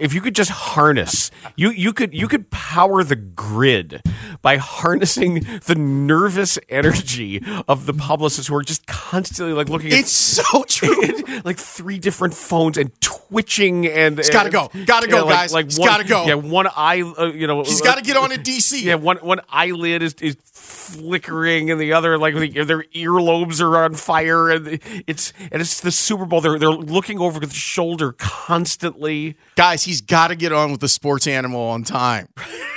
If 0.00 0.14
you 0.14 0.20
could 0.20 0.34
just 0.34 0.50
harness, 0.50 1.30
you 1.56 1.70
you 1.70 1.92
could 1.92 2.14
you 2.14 2.28
could 2.28 2.50
power 2.50 3.02
the 3.04 3.16
grid 3.16 4.02
by 4.42 4.56
harnessing 4.56 5.46
the 5.66 5.74
nervous 5.74 6.58
energy 6.68 7.42
of 7.68 7.86
the 7.86 7.92
publicists 7.94 8.48
who 8.48 8.54
are 8.56 8.62
just 8.62 8.86
constantly 8.86 9.54
like 9.54 9.68
looking. 9.68 9.92
At 9.92 9.98
it's 10.00 10.12
so 10.12 10.64
true. 10.64 10.96
like 11.44 11.58
three 11.58 11.98
different 11.98 12.34
phones 12.34 12.76
and 12.78 12.90
twitching 13.00 13.86
and 13.86 14.18
It's 14.18 14.30
gotta 14.30 14.46
and- 14.46 14.52
go. 14.72 14.84
Gotta 14.84 15.08
go, 15.08 15.24
like- 15.24 15.34
guys. 15.34 15.52
Like 15.52 15.66
It's 15.66 15.78
one, 15.78 15.88
gotta 15.88 16.04
go. 16.04 16.26
Yeah, 16.26 16.34
one 16.34 16.66
eye. 16.66 17.02
Uh, 17.02 17.26
you 17.26 17.46
know, 17.46 17.62
He's 17.62 17.80
got 17.80 17.96
to 17.98 18.02
get 18.04 18.16
on 18.16 18.32
in 18.32 18.40
DC. 18.42 18.82
Yeah, 18.82 18.94
one 18.96 19.18
one 19.18 19.40
eyelid 19.48 20.02
is, 20.02 20.14
is 20.20 20.36
flickering, 20.62 21.70
and 21.70 21.80
the 21.80 21.92
other 21.92 22.16
like 22.18 22.34
the, 22.34 22.64
their 22.64 22.84
earlobes 22.94 23.60
are 23.60 23.84
on 23.84 23.94
fire, 23.94 24.50
and 24.50 24.80
it's 25.06 25.32
and 25.50 25.60
it's 25.60 25.80
the 25.80 25.90
Super 25.90 26.24
Bowl. 26.24 26.40
They're 26.40 26.58
they're 26.58 26.70
looking 26.70 27.18
over 27.20 27.40
the 27.40 27.50
shoulder 27.50 28.12
constantly. 28.12 29.36
Guys, 29.56 29.84
he's 29.84 30.00
got 30.00 30.28
to 30.28 30.36
get 30.36 30.52
on 30.52 30.70
with 30.70 30.80
the 30.80 30.88
sports 30.88 31.26
animal 31.26 31.60
on 31.60 31.82
time. 31.82 32.28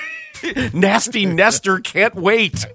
Nasty 0.74 1.26
Nestor 1.26 1.80
can't 1.80 2.15
wait. 2.15 2.65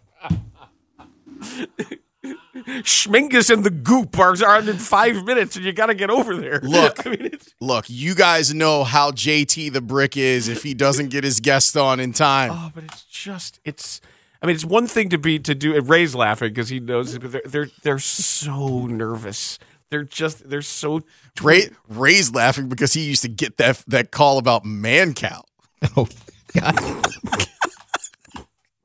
Schmingus 2.82 3.50
and 3.50 3.64
the 3.64 3.70
Goop 3.70 4.18
are, 4.18 4.34
are 4.44 4.58
in 4.60 4.76
five 4.78 5.24
minutes, 5.24 5.56
and 5.56 5.64
you 5.64 5.72
got 5.72 5.86
to 5.86 5.94
get 5.94 6.10
over 6.10 6.36
there. 6.36 6.60
Look, 6.62 7.06
I 7.06 7.10
mean, 7.10 7.26
it's, 7.32 7.54
look, 7.60 7.86
you 7.88 8.14
guys 8.14 8.54
know 8.54 8.84
how 8.84 9.10
JT 9.10 9.72
the 9.72 9.80
Brick 9.80 10.16
is 10.16 10.48
if 10.48 10.62
he 10.62 10.74
doesn't 10.74 11.08
get 11.08 11.24
his 11.24 11.40
guest 11.40 11.76
on 11.76 12.00
in 12.00 12.12
time. 12.12 12.50
oh, 12.52 12.70
but 12.74 12.84
it's 12.84 13.04
just 13.04 13.60
it's. 13.64 14.00
I 14.42 14.46
mean, 14.46 14.54
it's 14.54 14.64
one 14.64 14.86
thing 14.86 15.10
to 15.10 15.18
be 15.18 15.38
to 15.38 15.54
do. 15.54 15.76
And 15.76 15.88
Ray's 15.88 16.14
laughing 16.14 16.48
because 16.48 16.68
he 16.68 16.80
knows, 16.80 17.18
but 17.18 17.32
they're 17.32 17.42
they're 17.44 17.68
they're 17.82 17.98
so 17.98 18.86
nervous. 18.86 19.58
They're 19.90 20.04
just 20.04 20.48
they're 20.48 20.62
so 20.62 21.02
Ray 21.42 21.70
Ray's 21.88 22.32
laughing 22.32 22.68
because 22.68 22.92
he 22.92 23.02
used 23.02 23.22
to 23.22 23.28
get 23.28 23.56
that 23.58 23.82
that 23.88 24.10
call 24.10 24.38
about 24.38 24.64
Mancow. 24.64 25.42
Oh, 25.96 26.06
God. 26.54 26.76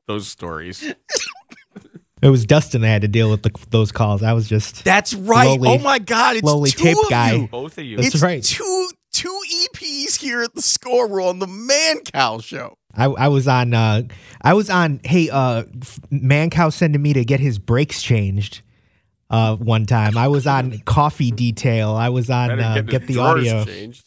those 0.06 0.28
stories. 0.28 0.82
It 2.22 2.30
was 2.30 2.46
Dustin 2.46 2.80
that 2.80 2.88
had 2.88 3.02
to 3.02 3.08
deal 3.08 3.30
with 3.30 3.42
the, 3.42 3.50
those 3.68 3.92
calls. 3.92 4.22
I 4.22 4.32
was 4.32 4.48
just 4.48 4.82
That's 4.82 5.12
right. 5.12 5.60
Lowly- 5.60 5.78
oh 5.78 5.82
my 5.82 5.98
God, 5.98 6.36
it's 6.36 6.44
lowly 6.44 6.70
two 6.70 6.84
tape 6.84 6.96
of 6.96 7.10
guy. 7.10 7.32
you. 7.34 7.48
Both 7.48 7.76
of 7.76 7.84
you. 7.84 7.96
That's 7.98 8.14
it's 8.14 8.22
right. 8.22 8.42
two 8.42 8.90
two 9.16 9.40
EPs 9.72 10.20
here 10.20 10.42
at 10.42 10.54
the 10.54 10.60
score. 10.62 11.08
We're 11.08 11.22
on 11.22 11.38
the 11.38 11.46
Mancow 11.46 12.42
show. 12.44 12.76
I, 12.94 13.06
I 13.06 13.28
was 13.28 13.48
on 13.48 13.72
uh 13.74 14.02
I 14.42 14.52
was 14.54 14.68
on 14.70 15.00
hey 15.04 15.30
uh 15.30 15.64
f- 15.80 16.00
Mancow 16.12 16.72
sending 16.72 17.00
me 17.02 17.12
to 17.14 17.24
get 17.24 17.40
his 17.40 17.58
brakes 17.58 18.02
changed 18.02 18.60
uh 19.30 19.56
one 19.56 19.86
time. 19.86 20.18
I 20.18 20.28
was 20.28 20.46
on 20.46 20.78
coffee 20.84 21.30
detail. 21.30 21.92
I 21.92 22.10
was 22.10 22.28
on 22.30 22.48
Better 22.48 22.62
uh, 22.62 22.74
get 22.82 22.86
get, 22.86 23.06
the 23.06 23.18
audio. 23.18 23.64
changed. 23.64 24.04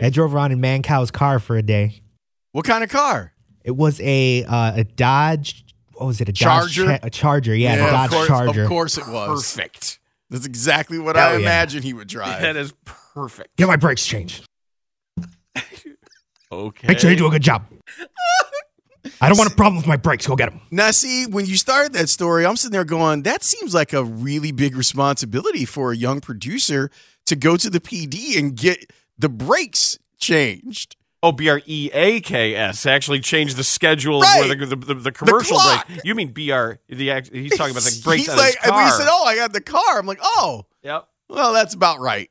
I 0.00 0.10
drove 0.10 0.34
around 0.34 0.52
in 0.52 0.60
Mancow's 0.60 1.10
car 1.10 1.38
for 1.38 1.56
a 1.56 1.62
day. 1.62 2.02
What 2.52 2.66
kind 2.66 2.84
of 2.84 2.90
car? 2.90 3.32
It 3.64 3.74
was 3.76 4.00
a 4.00 4.44
uh, 4.44 4.72
a 4.76 4.84
Dodge 4.84 5.64
what 5.94 6.06
was 6.06 6.20
it? 6.20 6.28
A 6.28 6.32
Charger? 6.32 6.84
Dodge 6.84 7.00
Cha- 7.00 7.06
a 7.06 7.10
Charger, 7.10 7.54
yeah, 7.54 7.76
Yeah, 7.76 7.88
a 7.88 7.90
Dodge 7.90 8.10
course, 8.10 8.28
Charger. 8.28 8.62
Of 8.62 8.68
course 8.68 8.98
it 8.98 9.08
was. 9.08 9.54
Perfect. 9.54 9.98
That's 10.30 10.46
exactly 10.46 10.98
what 10.98 11.16
Hell 11.16 11.28
I 11.28 11.32
yeah. 11.32 11.38
imagine 11.38 11.82
he 11.82 11.92
would 11.94 12.08
drive. 12.08 12.42
That 12.42 12.56
is 12.56 12.72
perfect. 12.84 13.05
Get 13.56 13.66
my 13.68 13.76
brakes 13.76 14.04
changed. 14.06 14.46
Okay. 16.52 16.86
Make 16.86 17.00
sure 17.00 17.10
you 17.10 17.16
do 17.16 17.26
a 17.26 17.30
good 17.30 17.42
job. 17.42 17.66
I 19.20 19.28
don't 19.28 19.36
want 19.36 19.50
a 19.52 19.54
problem 19.56 19.76
with 19.76 19.86
my 19.86 19.96
brakes. 19.96 20.26
Go 20.28 20.36
get 20.36 20.48
them. 20.50 20.60
Now, 20.70 20.92
see, 20.92 21.26
when 21.26 21.44
you 21.46 21.56
started 21.56 21.92
that 21.94 22.08
story, 22.08 22.46
I'm 22.46 22.54
sitting 22.56 22.72
there 22.72 22.84
going, 22.84 23.22
that 23.24 23.42
seems 23.42 23.74
like 23.74 23.92
a 23.92 24.04
really 24.04 24.52
big 24.52 24.76
responsibility 24.76 25.64
for 25.64 25.90
a 25.90 25.96
young 25.96 26.20
producer 26.20 26.88
to 27.26 27.34
go 27.36 27.56
to 27.56 27.68
the 27.68 27.80
PD 27.80 28.38
and 28.38 28.56
get 28.56 28.92
the 29.18 29.28
brakes 29.28 29.98
changed. 30.18 30.94
Oh, 31.22 31.32
B 31.32 31.48
R 31.48 31.60
E 31.66 31.90
A 31.92 32.20
K 32.20 32.54
S 32.54 32.86
actually 32.86 33.20
changed 33.20 33.56
the 33.56 33.64
schedule 33.64 34.20
Right. 34.20 34.42
of 34.42 34.48
where 34.48 34.66
the, 34.66 34.76
the, 34.76 34.86
the, 34.86 34.94
the 34.94 35.12
commercial 35.12 35.56
clock. 35.56 35.88
break. 35.88 36.00
You 36.04 36.14
mean 36.14 36.28
B 36.32 36.52
R? 36.52 36.78
The 36.88 37.10
act- 37.10 37.30
he's 37.32 37.56
talking 37.56 37.72
about 37.72 37.82
the 37.82 38.00
brakes 38.04 38.20
He's 38.22 38.28
on 38.28 38.36
like, 38.38 38.46
his 38.54 38.56
and 38.64 38.74
when 38.76 38.84
car. 38.84 38.92
he 38.98 39.02
said, 39.02 39.08
"Oh, 39.10 39.24
I 39.24 39.34
got 39.34 39.52
the 39.52 39.60
car," 39.60 39.98
I'm 39.98 40.06
like, 40.06 40.20
"Oh, 40.22 40.66
Yep. 40.84 41.08
well, 41.28 41.52
that's 41.52 41.74
about 41.74 41.98
right." 41.98 42.30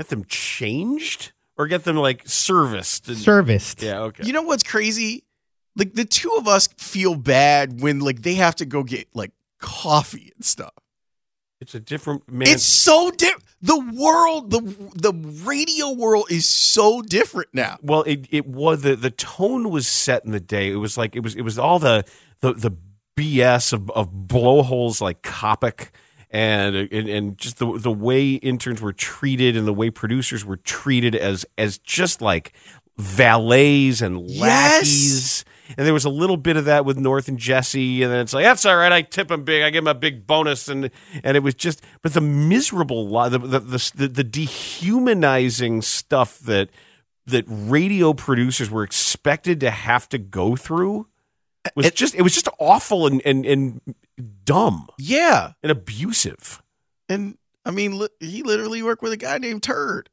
Get 0.00 0.08
them 0.08 0.24
changed 0.24 1.32
or 1.58 1.66
get 1.66 1.84
them 1.84 1.96
like 1.96 2.22
serviced. 2.26 3.06
and- 3.08 3.18
Serviced. 3.18 3.82
Yeah. 3.82 4.00
Okay. 4.04 4.24
You 4.26 4.32
know 4.32 4.40
what's 4.40 4.62
crazy? 4.62 5.24
Like 5.76 5.92
the 5.92 6.06
two 6.06 6.32
of 6.38 6.48
us 6.48 6.68
feel 6.78 7.14
bad 7.16 7.82
when 7.82 8.00
like 8.00 8.22
they 8.22 8.34
have 8.36 8.56
to 8.56 8.64
go 8.64 8.82
get 8.82 9.08
like 9.14 9.32
coffee 9.60 10.32
and 10.34 10.42
stuff. 10.42 10.72
it's 11.60 11.74
a 11.74 11.80
different 11.80 12.26
man. 12.32 12.48
It's 12.48 12.62
so 12.62 13.10
different. 13.10 13.44
The 13.60 13.78
world, 13.78 14.50
the 14.50 14.60
the 14.94 15.12
radio 15.44 15.90
world 15.90 16.28
is 16.30 16.48
so 16.48 17.02
different 17.02 17.50
now. 17.52 17.76
well, 17.82 18.02
it 18.04 18.26
it 18.30 18.46
was 18.46 18.80
the 18.80 18.96
the 18.96 19.10
tone 19.10 19.68
was 19.68 19.86
set 19.86 20.24
in 20.24 20.30
the 20.32 20.40
day. 20.40 20.70
It 20.72 20.76
was 20.76 20.96
like 20.96 21.14
it 21.14 21.20
was 21.22 21.36
it 21.36 21.42
was 21.42 21.58
all 21.58 21.78
the 21.78 22.06
the 22.40 22.54
the 22.54 22.72
BS 23.18 23.74
of 23.74 23.90
of 23.90 24.10
blowholes 24.28 25.02
like 25.02 25.20
Kopic. 25.20 25.90
And, 26.32 26.76
and 26.76 27.08
and 27.08 27.38
just 27.38 27.58
the 27.58 27.76
the 27.76 27.90
way 27.90 28.34
interns 28.34 28.80
were 28.80 28.92
treated 28.92 29.56
and 29.56 29.66
the 29.66 29.72
way 29.72 29.90
producers 29.90 30.44
were 30.44 30.58
treated 30.58 31.16
as 31.16 31.44
as 31.58 31.78
just 31.78 32.22
like 32.22 32.52
valets 32.98 34.00
and 34.00 34.30
lackeys. 34.38 35.44
And 35.76 35.86
there 35.86 35.94
was 35.94 36.04
a 36.04 36.10
little 36.10 36.36
bit 36.36 36.56
of 36.56 36.64
that 36.64 36.84
with 36.84 36.98
North 36.98 37.28
and 37.28 37.38
Jesse, 37.38 38.02
and 38.02 38.12
then 38.12 38.20
it's 38.20 38.32
like 38.32 38.44
that's 38.44 38.66
all 38.66 38.76
right. 38.76 38.92
I 38.92 39.02
tip 39.02 39.30
him 39.30 39.44
big. 39.44 39.62
I 39.62 39.70
give 39.70 39.84
him 39.84 39.88
a 39.88 39.94
big 39.94 40.26
bonus, 40.26 40.68
and 40.68 40.90
and 41.22 41.36
it 41.36 41.40
was 41.40 41.54
just, 41.54 41.82
but 42.02 42.12
the 42.12 42.20
miserable, 42.20 43.08
the 43.28 43.38
the 43.38 43.92
the, 43.94 44.08
the 44.08 44.24
dehumanizing 44.24 45.82
stuff 45.82 46.40
that 46.40 46.70
that 47.26 47.44
radio 47.48 48.12
producers 48.12 48.70
were 48.70 48.82
expected 48.82 49.60
to 49.60 49.70
have 49.70 50.08
to 50.08 50.18
go 50.18 50.56
through 50.56 51.06
was 51.76 51.90
just 51.92 52.14
it 52.14 52.22
was 52.22 52.34
just 52.34 52.48
awful 52.58 53.06
and 53.06 53.20
and 53.24 53.44
and 53.46 53.80
dumb 54.44 54.88
Yeah, 54.98 55.52
and 55.62 55.70
abusive. 55.72 56.62
and 57.08 57.36
I 57.64 57.70
mean, 57.70 57.98
li- 57.98 58.08
he 58.20 58.42
literally 58.42 58.82
worked 58.82 59.02
with 59.02 59.12
a 59.12 59.16
guy 59.18 59.38
named 59.38 59.62
Turd. 59.62 60.08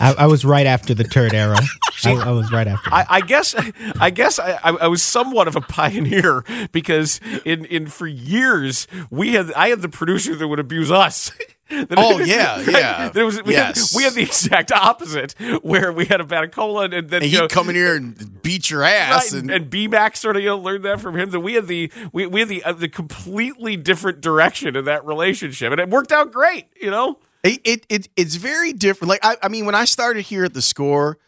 I, 0.00 0.14
I 0.14 0.26
was 0.26 0.44
right 0.44 0.66
after 0.66 0.94
the 0.94 1.04
turd 1.04 1.34
era. 1.34 1.58
I, 2.04 2.12
I 2.14 2.30
was 2.30 2.50
right 2.50 2.66
after. 2.66 2.92
I, 2.92 3.06
I 3.08 3.20
guess 3.20 3.54
I 4.00 4.10
guess 4.10 4.38
I, 4.38 4.52
I 4.64 4.70
I 4.70 4.86
was 4.88 5.02
somewhat 5.02 5.46
of 5.46 5.56
a 5.56 5.60
pioneer 5.60 6.42
because 6.72 7.20
in, 7.44 7.64
in 7.66 7.86
for 7.86 8.06
years 8.06 8.86
we 9.10 9.34
had 9.34 9.52
I 9.52 9.68
had 9.68 9.82
the 9.82 9.88
producer 9.88 10.34
that 10.34 10.48
would 10.48 10.58
abuse 10.58 10.90
us. 10.90 11.30
That- 11.70 11.94
Oh, 11.96 12.18
yeah, 12.24 12.56
right? 12.58 12.68
yeah. 12.68 13.08
There 13.08 13.24
was, 13.24 13.42
we, 13.42 13.54
Yes. 13.54 13.90
had, 13.92 13.96
we 13.96 14.04
had 14.04 14.12
the 14.12 14.22
exact 14.22 14.70
opposite 14.70 15.34
where 15.62 15.90
we 15.92 16.04
had 16.04 16.20
a 16.20 16.24
Batacola 16.24 16.84
and, 16.84 16.92
and 16.92 17.08
then 17.08 17.22
And 17.22 17.32
you 17.32 17.38
he'd 17.38 17.42
know, 17.44 17.48
come 17.48 17.70
in 17.70 17.74
here 17.74 17.96
and 17.96 18.42
beat 18.42 18.70
your 18.70 18.82
ass. 18.82 19.32
Right, 19.32 19.40
and, 19.40 19.50
and, 19.50 19.70
B 19.70 19.88
Max 19.88 20.20
sort 20.20 20.36
of 20.36 20.42
you 20.42 20.50
know 20.50 20.58
learned 20.58 20.84
that 20.84 21.00
from 21.00 21.16
him. 21.16 21.30
That 21.30 21.40
we 21.40 21.54
had 21.54 21.66
the 21.66 21.90
we, 22.12 22.26
we 22.26 22.40
had 22.40 22.50
the 22.50 22.62
uh, 22.64 22.72
the 22.74 22.88
completely 22.90 23.76
different 23.78 24.20
direction 24.20 24.76
in 24.76 24.84
that 24.84 25.06
relationship, 25.06 25.72
and 25.72 25.80
it 25.80 25.88
worked 25.88 26.12
out 26.12 26.32
great. 26.32 26.66
You 26.78 26.90
know, 26.90 27.18
it, 27.44 27.60
it, 27.64 27.86
it 27.88 28.08
it's 28.16 28.36
very 28.36 28.72
different. 28.72 29.10
Like 29.10 29.24
I, 29.24 29.36
I 29.42 29.48
mean, 29.48 29.66
when 29.66 29.74
I 29.74 29.84
started 29.84 30.22
here 30.22 30.44
at 30.44 30.54
the 30.54 30.62
score, 30.62 31.18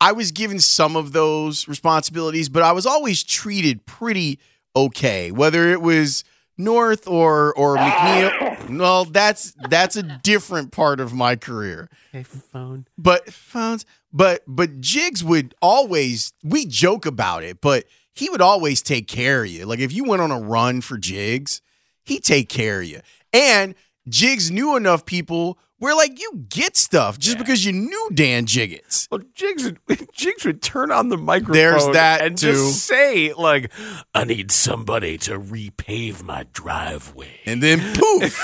I 0.00 0.12
was 0.12 0.32
given 0.32 0.58
some 0.58 0.96
of 0.96 1.12
those 1.12 1.68
responsibilities, 1.68 2.48
but 2.48 2.62
I 2.62 2.72
was 2.72 2.86
always 2.86 3.22
treated 3.22 3.86
pretty 3.86 4.40
okay. 4.74 5.30
Whether 5.30 5.68
it 5.68 5.82
was 5.82 6.24
North 6.56 7.06
or 7.06 7.54
or 7.54 7.76
McNeil, 7.76 8.68
no, 8.70 9.04
that's 9.04 9.54
that's 9.68 9.96
a 9.96 10.02
different 10.02 10.72
part 10.72 10.98
of 10.98 11.12
my 11.12 11.36
career. 11.36 11.88
hey 12.10 12.22
phone. 12.22 12.86
But 12.96 13.30
phones, 13.32 13.84
but 14.12 14.42
but 14.46 14.80
Jigs 14.80 15.22
would 15.22 15.54
always 15.60 16.32
we 16.42 16.64
joke 16.64 17.04
about 17.04 17.44
it, 17.44 17.60
but 17.60 17.84
he 18.14 18.30
would 18.30 18.40
always 18.40 18.80
take 18.80 19.08
care 19.08 19.44
of 19.44 19.50
you. 19.50 19.66
Like 19.66 19.80
if 19.80 19.92
you 19.92 20.04
went 20.04 20.22
on 20.22 20.30
a 20.30 20.40
run 20.40 20.80
for 20.80 20.96
Jigs, 20.96 21.60
he'd 22.04 22.24
take 22.24 22.48
care 22.48 22.80
of 22.80 22.86
you. 22.86 23.00
And 23.34 23.74
Jigs 24.08 24.50
knew 24.50 24.76
enough 24.76 25.04
people 25.04 25.58
where 25.78 25.94
like 25.94 26.18
you 26.20 26.46
get 26.48 26.76
stuff 26.76 27.18
just 27.18 27.38
because 27.38 27.64
you 27.64 27.72
knew 27.72 28.10
Dan 28.14 28.46
Jiggetts. 28.46 29.08
Well, 29.10 29.20
Jigs 29.34 29.64
would, 29.64 29.78
Jigs 30.12 30.44
would 30.44 30.62
turn 30.62 30.90
on 30.90 31.08
the 31.10 31.16
microphone 31.18 31.54
There's 31.54 31.86
that, 31.88 32.22
and 32.22 32.38
too. 32.38 32.52
just 32.52 32.84
say 32.84 33.32
like, 33.34 33.70
"I 34.14 34.24
need 34.24 34.50
somebody 34.50 35.18
to 35.18 35.38
repave 35.38 36.22
my 36.22 36.46
driveway." 36.52 37.40
And 37.44 37.62
then 37.62 37.80
poof, 37.94 38.38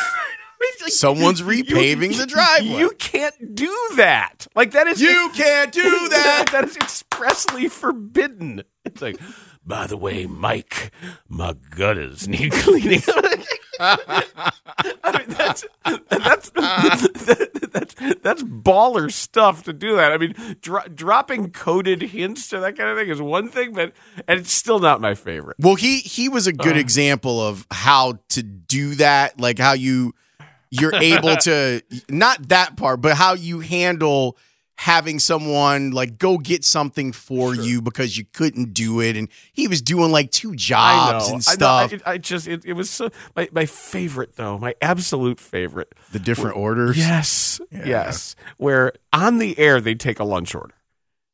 someone's 0.89 1.43
repaving 1.43 2.19
the 2.19 2.27
driveway. 2.27 2.79
You 2.79 2.91
can't 2.99 3.55
do 3.55 3.75
that. 3.97 4.47
Like 4.55 4.73
that 4.73 4.87
is 4.89 5.01
You 5.01 5.31
can't 5.35 5.73
do 5.73 5.83
that. 6.11 6.49
that 6.53 6.65
is 6.65 6.77
expressly 6.77 7.69
forbidden. 7.69 8.63
It's 8.85 9.01
like, 9.01 9.17
by 9.65 9.87
the 9.87 9.97
way, 9.97 10.27
Mike, 10.27 10.91
my 11.29 11.55
gutters 11.71 12.27
need 12.29 12.53
cleaning. 12.53 13.01
I 13.81 15.19
mean, 15.19 15.29
that's 15.37 15.65
that's 16.11 16.51
that's 16.51 17.95
that's 18.23 18.43
baller 18.43 19.11
stuff 19.11 19.65
to 19.65 19.73
do 19.73 19.97
that. 19.97 20.13
I 20.13 20.19
mean, 20.19 20.35
dro- 20.61 20.87
dropping 20.95 21.51
coded 21.51 22.03
hints 22.03 22.49
to 22.51 22.61
that 22.61 22.77
kind 22.77 22.91
of 22.91 22.97
thing 22.99 23.09
is 23.09 23.21
one 23.21 23.49
thing, 23.49 23.73
but 23.73 23.93
and 24.29 24.41
it's 24.41 24.53
still 24.53 24.79
not 24.79 25.01
my 25.01 25.15
favorite. 25.15 25.57
Well, 25.59 25.75
he 25.75 25.99
he 25.99 26.29
was 26.29 26.47
a 26.47 26.53
good 26.53 26.77
Uh. 26.77 26.81
example 26.81 27.41
of 27.41 27.67
how 27.71 28.19
to 28.31 28.43
do 28.43 28.95
that, 28.97 29.41
like 29.41 29.59
how 29.59 29.73
you 29.73 30.15
you're 30.71 30.95
able 30.95 31.37
to 31.37 31.83
not 32.09 32.49
that 32.49 32.77
part, 32.77 33.01
but 33.01 33.17
how 33.17 33.35
you 33.35 33.61
handle 33.61 34.37
having 34.77 35.19
someone 35.19 35.91
like 35.93 36.19
go 36.19 36.39
get 36.39 36.65
something 36.65 37.13
for 37.13 37.55
you 37.55 37.81
because 37.81 38.19
you 38.19 38.25
couldn't 38.33 38.75
do 38.75 39.01
it 39.01 39.17
and 39.17 39.29
he 39.53 39.69
was 39.69 39.81
doing 39.81 40.11
like 40.11 40.31
two 40.31 40.55
jobs 40.55 41.27
I 41.27 41.29
and 41.29 41.37
I 41.37 41.41
stuff. 41.41 41.95
I, 42.07 42.13
I 42.13 42.19
just 42.19 42.49
it, 42.49 42.65
it 42.65 42.73
was 42.73 42.91
so 42.91 43.11
my 43.37 43.49
my 43.53 43.67
favorite 43.67 44.37
though, 44.37 44.59
my 44.59 44.75
absolute 44.83 45.39
favorite. 45.39 45.95
the 46.11 46.19
different 46.19 46.57
orders. 46.57 46.97
Yes, 46.97 47.61
yes. 47.71 48.35
Where 48.57 48.93
on 49.13 49.39
the 49.39 49.59
air 49.59 49.81
they 49.81 49.95
take 49.95 50.19
a 50.19 50.25
lunch 50.25 50.55
order, 50.55 50.75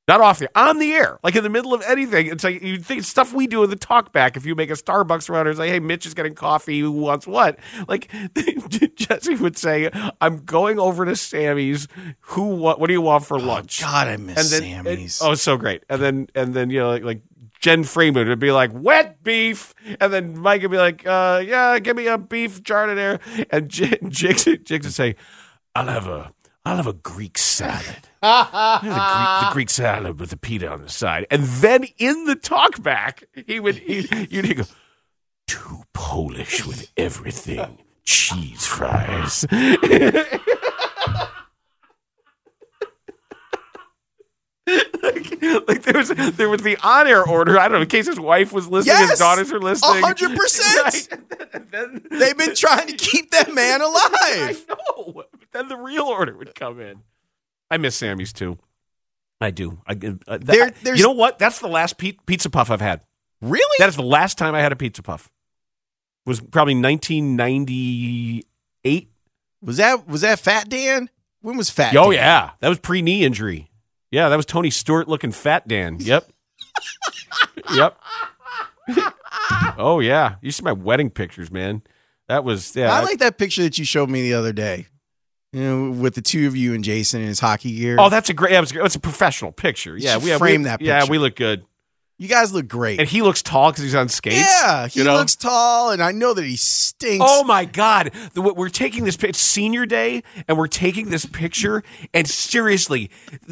not 0.09 0.21
off 0.23 0.39
the 0.39 0.49
on 0.57 0.79
the 0.79 0.93
air, 0.93 1.19
like 1.23 1.37
in 1.37 1.45
the 1.45 1.51
middle 1.51 1.75
of 1.75 1.83
anything. 1.83 2.27
It's 2.27 2.43
like 2.43 2.63
you 2.63 2.79
think 2.79 3.01
it's 3.01 3.09
stuff 3.09 3.33
we 3.35 3.47
do 3.47 3.63
in 3.63 3.71
the 3.71 3.77
talkback. 3.77 4.37
If 4.37 4.47
you 4.47 4.55
make 4.55 4.71
a 4.71 4.75
Starbucks 4.75 5.29
order, 5.31 5.51
it's 5.51 5.59
like, 5.59 5.71
hey, 5.71 5.79
Mitch 5.79 6.07
is 6.07 6.15
getting 6.15 6.35
coffee. 6.35 6.81
Who 6.81 6.91
wants 6.91 7.27
what? 7.27 7.59
Like 7.87 8.11
Jesse 8.97 9.35
would 9.37 9.57
say, 9.59 9.91
I'm 10.21 10.39
going 10.45 10.79
over 10.79 11.05
to 11.05 11.15
Sammy's. 11.15 11.87
Who 12.21 12.43
what? 12.57 12.81
What 12.81 12.87
do 12.89 12.95
you 12.95 13.03
want 13.03 13.25
for 13.27 13.39
lunch? 13.39 13.81
God, 13.81 14.09
I 14.09 14.17
miss 14.17 14.39
and 14.53 14.63
then, 14.65 14.85
Sammy's. 14.85 15.21
and- 15.21 15.31
oh, 15.31 15.35
so 15.35 15.57
great. 15.57 15.85
And 15.89 16.01
then 16.03 16.29
and 16.35 16.55
then 16.55 16.71
you 16.71 16.81
know 16.81 16.89
like, 16.91 17.05
like 17.05 17.23
Jen 17.61 17.85
Freeman 17.85 18.29
would 18.29 18.39
be 18.39 18.53
like 18.53 18.71
wet 18.73 19.23
beef, 19.23 19.75
and 20.01 20.13
then 20.13 20.39
Mike 20.39 20.63
would 20.63 20.71
be 20.71 20.77
like, 20.79 21.07
uh, 21.07 21.43
yeah, 21.45 21.79
give 21.81 21.97
me 21.97 22.07
a 22.07 22.17
beef 22.17 22.63
giardiniera, 22.63 23.21
and 23.51 23.69
J- 23.69 23.99
Jigs 24.09 24.45
Jigs 24.45 24.87
would 24.87 24.95
say, 24.95 25.17
I'll 25.75 25.87
have 25.89 26.07
a 26.07 26.33
I'll 26.65 26.77
have 26.77 26.87
a 26.87 26.93
Greek 26.93 27.37
salad. 27.37 28.08
The, 28.21 28.79
Greek, 28.81 28.93
the 28.93 29.51
Greek 29.53 29.71
salad 29.71 30.19
with 30.21 30.31
the 30.31 30.37
pita 30.37 30.69
on 30.71 30.81
the 30.83 30.89
side, 30.89 31.27
and 31.31 31.45
then 31.45 31.85
in 31.99 32.25
the 32.25 32.37
talkback, 32.37 33.25
he 33.47 33.61
would 33.61 33.77
he, 33.77 34.09
you'd 34.31 34.57
go 34.57 34.65
too 35.47 35.83
Polish 35.93 36.67
with 36.67 36.91
everything. 36.97 37.79
Cheese 38.05 38.65
fries. 38.67 39.47
like, 45.03 45.43
like 45.69 45.83
there 45.83 45.99
was 45.99 46.09
there 46.09 46.49
was 46.49 46.63
the 46.63 46.77
on 46.83 47.07
air 47.07 47.25
order. 47.25 47.59
I 47.59 47.65
don't 47.65 47.73
know 47.73 47.83
in 47.83 47.89
case 47.89 48.07
his 48.07 48.21
wife 48.21 48.53
was 48.53 48.69
listening, 48.69 49.09
his 49.09 49.19
daughters 49.19 49.53
were 49.53 49.61
listening. 49.61 50.03
hundred 50.03 50.37
percent. 50.37 51.09
They've 52.11 52.37
been 52.37 52.55
trying 52.55 52.87
to 52.89 52.95
keep 52.97 53.31
that 53.31 53.53
man 53.55 53.81
alive. 53.83 54.65
No, 54.69 55.13
but 55.15 55.31
then 55.53 55.69
the 55.69 55.77
real 55.77 56.05
order 56.05 56.37
would 56.37 56.55
come 56.55 56.81
in. 56.81 57.03
I 57.71 57.77
miss 57.77 57.97
Sammy's 57.97 58.33
too. 58.33 58.59
I 59.41 59.51
do. 59.51 59.81
I, 59.87 59.93
uh, 59.93 59.95
that- 59.95 60.25
There- 60.47 60.71
there's- 60.83 60.99
you 60.99 61.05
know 61.05 61.13
what? 61.13 61.39
That's 61.39 61.59
the 61.61 61.69
last 61.69 61.99
pe- 61.99 62.17
pizza 62.27 62.51
puff 62.51 62.71
I've 62.71 62.81
had. 62.81 63.03
Really? 63.41 63.77
That 63.79 63.89
is 63.89 63.97
the 63.97 64.03
last 64.03 64.37
time 64.39 64.55
I 64.55 64.61
had 64.61 64.73
a 64.73 64.77
pizza 64.77 65.03
puff. 65.03 65.31
Was 66.27 66.41
probably 66.41 66.75
1998. 66.75 69.11
Was 69.63 69.77
that 69.79 70.07
was 70.09 70.21
that 70.23 70.39
Fat 70.41 70.69
Dan? 70.69 71.09
When 71.41 71.57
was 71.57 71.71
Fat? 71.71 71.97
Oh 71.97 72.11
Dan? 72.11 72.15
yeah, 72.15 72.51
that 72.61 72.69
was 72.69 72.79
pre 72.79 73.01
knee 73.03 73.25
injury. 73.25 73.71
Yeah, 74.11 74.29
that 74.29 74.37
was 74.37 74.47
Tony 74.47 74.71
Stewart 74.71 75.09
looking 75.09 75.33
fat 75.33 75.67
Dan. 75.69 75.99
Yep. 76.01 76.31
yep. 77.75 77.99
oh 79.79 80.01
yeah, 80.01 80.37
you 80.43 80.51
see 80.51 80.63
my 80.63 80.73
wedding 80.73 81.11
pictures, 81.11 81.51
man. 81.51 81.83
That 82.29 82.45
was 82.45 82.75
yeah. 82.77 82.93
I 82.93 83.03
like 83.03 83.19
that 83.19 83.39
picture 83.39 83.63
that 83.63 83.79
you 83.79 83.85
showed 83.85 84.11
me 84.11 84.23
the 84.23 84.35
other 84.35 84.53
day. 84.53 84.87
You 85.53 85.63
know, 85.63 85.91
with 85.91 86.15
the 86.15 86.21
two 86.21 86.47
of 86.47 86.57
you 86.57 86.75
and 86.75 86.85
Jason 86.85 87.23
in 87.23 87.29
his 87.29 87.41
hockey 87.41 87.75
gear. 87.75 87.97
Oh, 87.99 88.11
that's 88.11 88.29
a 88.29 88.35
great. 88.35 88.51
That 88.51 88.61
was, 88.61 88.73
it's 88.73 88.97
a 88.97 89.01
professional 89.01 89.51
picture. 89.51 89.97
Yeah, 89.97 90.19
we 90.19 90.31
have 90.31 90.39
frame 90.39 90.63
we, 90.63 90.65
that 90.65 90.83
Yeah, 90.83 91.07
we 91.09 91.19
look 91.19 91.37
good. 91.37 91.65
You 92.19 92.27
guys 92.27 92.53
look 92.53 92.67
great. 92.67 92.99
And 92.99 93.09
he 93.09 93.23
looks 93.23 93.43
tall 93.43 93.71
because 93.71 93.85
he's 93.85 93.95
on 93.95 94.09
skates. 94.09 94.37
yeah, 94.37 94.89
he 94.89 94.99
you 95.01 95.05
know? 95.05 95.15
looks 95.15 95.37
tall, 95.37 95.91
and 95.93 96.03
I 96.03 96.11
know 96.11 96.35
that 96.35 96.45
he 96.45 96.57
stinks. 96.57 97.25
Oh 97.27 97.45
my 97.45 97.65
God! 97.65 98.11
The- 98.35 98.43
We're 98.43 98.69
taking 98.69 99.05
this. 99.05 99.17
It's 99.23 99.39
senior 99.39 99.87
day, 99.87 100.25
and 100.49 100.59
we're 100.59 100.67
taking 100.67 101.11
this 101.11 101.25
picture. 101.25 101.85
And 102.13 102.29
seriously, 102.29 103.11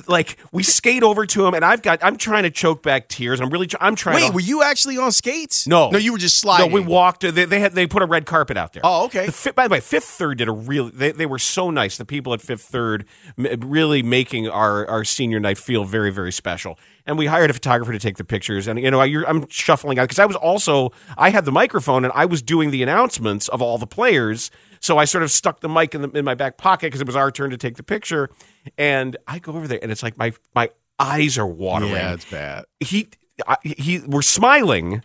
like 0.09 0.37
we 0.51 0.64
skate 0.64 1.05
over 1.05 1.27
to 1.27 1.47
him, 1.47 1.55
and 1.55 1.64
I've 1.64 1.83
got. 1.83 2.03
I'm 2.03 2.17
trying 2.17 2.43
to 2.43 2.51
choke 2.51 2.83
back 2.83 3.09
tears. 3.09 3.41
I'm 3.41 3.51
really. 3.51 3.69
I'm 3.81 3.95
trying. 3.95 4.17
Wait, 4.17 4.29
to, 4.29 4.33
were 4.35 4.41
you 4.41 4.64
actually 4.64 4.99
on 4.99 5.12
skates? 5.12 5.69
No, 5.69 5.91
no, 5.91 5.99
you 5.99 6.12
were 6.12 6.19
just 6.19 6.39
sliding. 6.39 6.71
No, 6.71 6.75
we 6.75 6.81
walked. 6.81 7.21
They, 7.21 7.45
they 7.45 7.61
had. 7.61 7.73
They 7.73 7.87
put 7.87 8.03
a 8.03 8.07
red 8.07 8.27
carpet 8.27 8.57
out 8.57 8.73
there. 8.73 8.83
Oh, 8.85 9.05
okay. 9.05 9.27
The, 9.27 9.53
by 9.55 9.69
the 9.69 9.73
way, 9.73 9.81
Fifth 9.81 10.05
Third 10.05 10.39
did 10.39 10.49
a 10.49 10.53
really. 10.53 10.91
They, 10.91 11.12
they 11.12 11.27
were 11.27 11.39
so 11.39 11.71
nice. 11.71 11.99
The 11.99 12.05
people 12.05 12.35
at 12.35 12.41
Fifth 12.43 12.62
Third 12.62 13.05
really 13.37 14.03
making 14.03 14.49
our 14.49 14.89
our 14.89 15.05
senior 15.05 15.39
night 15.39 15.57
feel 15.57 15.85
very 15.85 16.11
very 16.11 16.33
special. 16.33 16.79
And 17.07 17.17
we 17.17 17.27
hired 17.27 17.51
a 17.51 17.53
photographer 17.53 17.93
to 17.93 17.99
take 18.01 18.17
the 18.17 18.25
pictures. 18.25 18.67
And 18.67 18.81
you 18.81 18.91
know, 18.91 19.01
I, 19.01 19.05
you're, 19.05 19.27
I'm 19.29 19.49
shuffling 19.49 19.99
out 19.99 20.05
because 20.05 20.19
I 20.19 20.27
was 20.27 20.37
also 20.37 20.91
I 21.17 21.31
had 21.31 21.45
the 21.45 21.53
microphone 21.53 22.05
and 22.05 22.13
I 22.17 22.25
was 22.27 22.43
doing 22.43 22.71
the 22.73 22.83
announcements 22.83 23.47
of 23.49 23.63
all 23.63 23.79
the 23.79 23.87
players. 23.87 24.51
So 24.81 24.99
I 24.99 25.05
sort 25.05 25.23
of 25.23 25.31
stuck 25.31 25.61
the 25.61 25.69
mic 25.69 25.95
in, 25.95 26.03
the, 26.03 26.11
in 26.11 26.25
my 26.25 26.35
back 26.35 26.57
pocket 26.59 26.89
because 26.89 27.01
it 27.01 27.07
was 27.07 27.17
our 27.17 27.31
turn 27.31 27.51
to 27.51 27.57
take 27.57 27.77
the 27.77 27.83
picture. 27.83 28.29
And 28.77 29.17
I 29.27 29.39
go 29.39 29.53
over 29.53 29.67
there 29.69 29.79
and 29.81 29.91
it's 29.93 30.03
like 30.03 30.19
my 30.19 30.33
my 30.55 30.71
eyes 30.99 31.39
are 31.39 31.47
watering 31.47 31.93
Yeah, 31.93 32.15
it's 32.15 32.25
bad. 32.25 32.65
he 32.81 33.09
I, 33.47 33.57
he 33.63 34.01
we're 34.01 34.23
smiling 34.23 35.03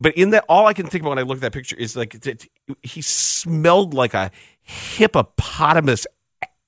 but 0.00 0.12
in 0.16 0.30
that 0.30 0.44
all 0.48 0.66
i 0.66 0.72
can 0.72 0.86
think 0.88 1.02
about 1.02 1.10
when 1.10 1.18
i 1.20 1.22
look 1.22 1.36
at 1.36 1.42
that 1.42 1.52
picture 1.52 1.76
is 1.76 1.94
like 1.94 2.20
that 2.22 2.44
he 2.82 3.00
smelled 3.00 3.94
like 3.94 4.12
a 4.12 4.32
hippopotamus 4.62 6.06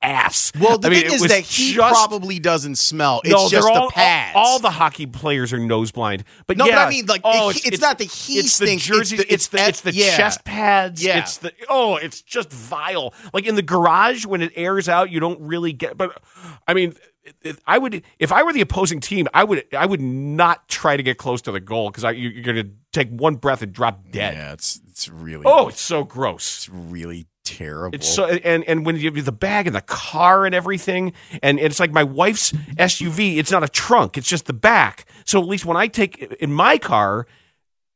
ass 0.03 0.53
Well, 0.59 0.79
the 0.79 0.89
I 0.89 0.91
thing 0.91 1.05
it 1.07 1.13
is 1.13 1.23
that 1.29 1.41
he 1.41 1.75
just- 1.75 1.93
probably 1.95 2.39
doesn't 2.39 2.77
smell. 2.77 3.21
It's 3.25 3.31
no, 3.33 3.49
just 3.49 3.53
they're 3.53 3.63
the 3.63 3.81
all, 3.81 3.91
pads. 3.91 4.33
All, 4.37 4.47
all 4.47 4.59
the 4.59 4.71
hockey 4.71 5.07
players 5.07 5.53
are 5.53 5.59
nose 5.59 5.91
blind. 5.93 6.25
But 6.47 6.57
No, 6.57 6.67
yeah, 6.67 6.77
but 6.77 6.87
I 6.87 6.91
mean, 6.91 7.07
like, 7.07 7.21
oh, 7.25 7.51
it- 7.51 7.65
it's 7.67 7.81
not 7.81 8.01
he 8.01 8.07
it's 8.39 8.59
the 8.59 8.67
stinks, 8.67 8.83
it's 8.83 8.97
jerseys, 8.99 9.19
the- 9.21 9.33
it's 9.33 9.47
the 9.49 9.59
it's 9.59 9.69
it's 9.69 9.81
the 9.83 9.93
yeah. 9.93 10.17
chest 10.17 10.45
pads. 10.45 11.05
Yeah. 11.05 11.19
It's 11.21 11.39
the 11.39 11.53
oh, 11.69 11.97
it's 11.97 12.21
just 12.23 12.51
vile. 12.53 13.15
Like 13.33 13.47
in 13.47 13.55
the 13.55 13.63
garage 13.63 14.27
when 14.27 14.43
it 14.43 14.53
airs 14.57 14.89
out, 14.89 15.11
you 15.11 15.21
don't 15.21 15.41
really 15.41 15.73
get. 15.73 15.97
But 15.97 16.21
I 16.67 16.75
mean, 16.75 16.95
I 17.67 17.79
would 17.79 18.03
if 18.19 18.33
I 18.33 18.43
were 18.43 18.53
the 18.53 18.61
opposing 18.63 19.01
team, 19.01 19.29
I 19.33 19.45
would 19.45 19.65
I 19.73 19.87
would 19.87 20.01
not 20.01 20.69
try 20.69 20.97
to 20.97 21.03
get 21.03 21.19
close 21.19 21.41
to 21.43 21.53
the 21.53 21.61
goal 21.61 21.91
because 21.91 22.03
you, 22.17 22.29
you're 22.31 22.43
going 22.43 22.57
to 22.57 22.71
take 22.93 23.11
one 23.11 23.37
breath 23.37 23.63
and 23.63 23.73
drop 23.73 24.11
dead. 24.11 24.35
Yeah, 24.35 24.53
it's 24.53 24.81
it's 24.89 25.09
really 25.09 25.45
Oh, 25.47 25.69
it's 25.69 25.81
so 25.81 26.03
gross. 26.05 26.57
it's 26.57 26.69
really 26.69 27.27
terrible. 27.45 27.95
It's 27.95 28.09
so 28.09 28.27
and 28.27 28.65
and 28.65 28.87
when 28.87 28.97
you 28.97 29.13
have 29.13 29.25
the 29.25 29.33
bag 29.33 29.67
and 29.67 29.77
the 29.77 29.81
car 29.81 30.47
and 30.47 30.55
everything, 30.55 31.13
and 31.43 31.59
it's 31.59 31.81
like 31.81 31.93
my 31.93 32.05
wife's 32.05 32.53
SUV. 32.53 33.37
It's 33.39 33.51
not 33.51 33.63
a 33.63 33.69
trunk; 33.69 34.17
it's 34.19 34.29
just 34.29 34.47
the 34.47 34.53
back. 34.53 35.07
So 35.25 35.41
at 35.41 35.47
least 35.49 35.65
when 35.65 35.77
I 35.77 35.87
take 35.87 36.23
in 36.41 36.53
my 36.53 36.79
car, 36.79 37.27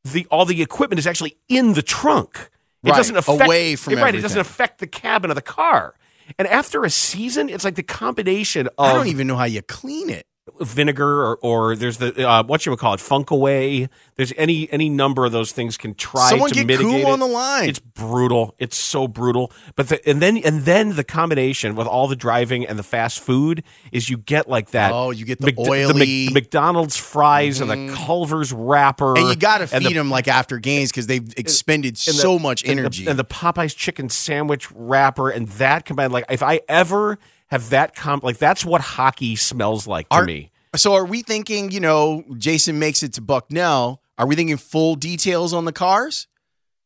the 0.03 0.25
all 0.31 0.45
the 0.45 0.61
equipment 0.61 0.99
is 0.99 1.07
actually 1.07 1.37
in 1.47 1.73
the 1.73 1.81
trunk. 1.81 2.49
It 2.83 2.91
Right, 2.91 2.97
doesn't 2.97 3.17
affect 3.17 3.41
away 3.41 3.75
from 3.75 3.95
right. 3.95 4.13
It 4.13 4.21
doesn't 4.21 4.39
affect 4.39 4.79
the 4.79 4.87
cabin 4.87 5.31
of 5.31 5.35
the 5.35 5.41
car. 5.41 5.95
And 6.37 6.47
after 6.47 6.83
a 6.83 6.89
season, 6.89 7.49
it's 7.49 7.63
like 7.63 7.75
the 7.75 7.83
combination 7.83 8.67
of 8.67 8.73
I 8.77 8.93
don't 8.93 9.07
even 9.07 9.27
know 9.27 9.35
how 9.37 9.45
you 9.45 9.61
clean 9.61 10.09
it. 10.09 10.27
Vinegar 10.61 11.23
or, 11.25 11.35
or 11.41 11.75
there's 11.75 11.97
the 11.97 12.27
uh, 12.27 12.43
what 12.43 12.65
you 12.65 12.71
would 12.71 12.79
call 12.79 12.93
it 12.93 12.99
funk 12.99 13.31
away 13.31 13.87
there's 14.15 14.33
any 14.37 14.71
any 14.71 14.89
number 14.89 15.25
of 15.25 15.31
those 15.31 15.51
things 15.51 15.77
can 15.77 15.93
try 15.93 16.29
Someone 16.29 16.49
to 16.49 16.55
get 16.55 16.67
mitigate 16.67 17.03
cool 17.03 17.09
it. 17.11 17.13
on 17.13 17.19
the 17.19 17.27
line. 17.27 17.69
it's 17.69 17.79
brutal 17.79 18.55
it's 18.57 18.77
so 18.77 19.07
brutal 19.07 19.51
but 19.75 19.89
the, 19.89 20.09
and 20.09 20.21
then 20.21 20.37
and 20.37 20.61
then 20.61 20.95
the 20.95 21.03
combination 21.03 21.75
with 21.75 21.85
all 21.87 22.07
the 22.07 22.15
driving 22.15 22.65
and 22.65 22.79
the 22.79 22.83
fast 22.83 23.19
food 23.19 23.63
is 23.91 24.09
you 24.09 24.17
get 24.17 24.49
like 24.49 24.71
that 24.71 24.91
Oh, 24.91 25.11
you 25.11 25.25
get 25.25 25.39
the 25.39 25.47
Mc- 25.47 25.59
oily- 25.59 25.83
Mm-hmm. 25.93 26.25
Mc- 26.27 26.33
McDonald's 26.33 26.97
fries 26.97 27.59
and 27.61 27.69
the 27.69 27.93
Culver's 27.95 28.51
wrapper 28.53 29.17
And 29.17 29.27
you 29.29 29.35
got 29.35 29.57
to 29.59 29.63
and 29.75 29.83
feed 29.83 29.89
the- 29.89 29.99
them 29.99 30.09
like 30.09 30.27
after 30.27 30.59
games 30.59 30.91
because 30.91 31.07
they've 31.07 31.27
expended 31.37 31.89
and 32.07 32.15
the- 32.15 32.21
so 32.21 32.39
much 32.39 32.63
and 32.63 32.77
the- 32.77 32.81
energy. 32.81 33.05
and 33.07 33.19
the, 33.19 33.25
Popeyes 33.25 33.75
chicken 33.75 34.09
sandwich 34.09 34.71
wrapper 34.71 35.29
and 35.29 35.47
that 35.49 35.85
combined 35.85 36.13
like 36.13 36.25
if 36.29 36.41
I 36.41 36.61
ever 36.69 37.19
have 37.47 37.69
that 37.71 37.95
comp 37.95 38.23
like 38.23 38.37
that's 38.37 38.63
what 38.65 38.81
hockey 38.81 39.35
smells 39.35 39.87
like 39.87 40.07
to 40.09 40.15
Are- 40.15 40.25
me 40.25 40.51
so 40.75 40.93
are 40.93 41.05
we 41.05 41.23
thinking? 41.23 41.71
You 41.71 41.79
know, 41.79 42.23
Jason 42.37 42.77
makes 42.77 43.01
it 43.01 43.13
to 43.13 43.21
Bucknell. 43.21 43.99
Are 44.19 44.27
we 44.27 44.35
thinking 44.35 44.57
full 44.57 44.95
details 44.95 45.51
on 45.53 45.65
the 45.65 45.71
cars? 45.71 46.27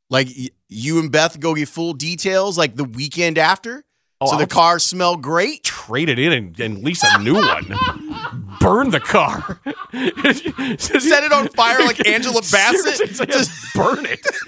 Like 0.10 0.28
y- 0.28 0.50
you 0.70 1.00
and 1.00 1.12
Beth 1.12 1.40
go 1.42 1.56
get 1.56 1.68
full 1.68 1.92
details 1.94 2.58
like 2.58 2.76
the 2.76 2.86
weekend 2.86 3.38
after, 3.38 3.84
Oh, 4.22 4.28
so 4.28 4.36
the 4.38 4.42
I'll- 4.44 4.48
cars 4.48 4.84
smell 4.86 5.18
great. 5.18 5.64
Trade 5.66 6.08
it 6.08 6.20
in 6.20 6.32
and, 6.32 6.60
and 6.60 6.84
lease 6.84 7.04
a 7.04 7.22
new 7.22 7.34
one. 7.36 7.66
Burn 8.62 8.92
the 8.92 9.00
car. 9.02 9.60
Set 10.78 11.24
it 11.24 11.34
on 11.34 11.48
fire 11.50 11.80
like 11.84 12.08
Angela 12.08 12.42
Bassett. 12.52 12.96
Seriously, 12.96 13.26
just 13.26 13.52
burn 13.74 14.06
it. 14.06 14.26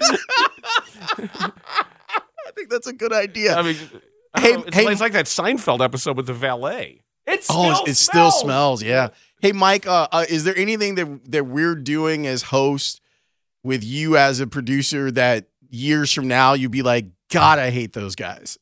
I 1.18 2.50
think 2.54 2.70
that's 2.70 2.86
a 2.86 2.92
good 2.92 3.12
idea. 3.12 3.56
I 3.56 3.62
mean, 3.62 3.76
Hey, 4.44 4.52
it's, 4.54 4.76
hey- 4.76 4.84
like, 4.84 4.92
it's 4.92 5.00
like 5.00 5.12
that 5.12 5.26
Seinfeld 5.26 5.82
episode 5.82 6.16
with 6.16 6.26
the 6.26 6.34
valet. 6.34 7.02
It 7.26 7.42
still 7.44 7.56
oh, 7.56 7.70
it's- 7.70 7.88
it 7.88 7.94
still 7.94 8.30
smells. 8.30 8.40
smells. 8.40 8.82
Yeah. 8.82 9.08
Hey, 9.40 9.52
Mike, 9.52 9.86
uh, 9.86 10.08
uh, 10.12 10.24
is 10.28 10.44
there 10.44 10.56
anything 10.56 10.94
that 10.96 11.30
that 11.32 11.46
we're 11.46 11.74
doing 11.74 12.26
as 12.26 12.42
host 12.42 13.00
with 13.62 13.82
you 13.84 14.16
as 14.16 14.40
a 14.40 14.46
producer 14.46 15.10
that 15.10 15.48
years 15.70 16.12
from 16.12 16.28
now 16.28 16.52
you'd 16.54 16.70
be 16.70 16.82
like, 16.82 17.06
God, 17.30 17.58
I 17.58 17.70
hate 17.70 17.92
those 17.94 18.14
guys? 18.14 18.58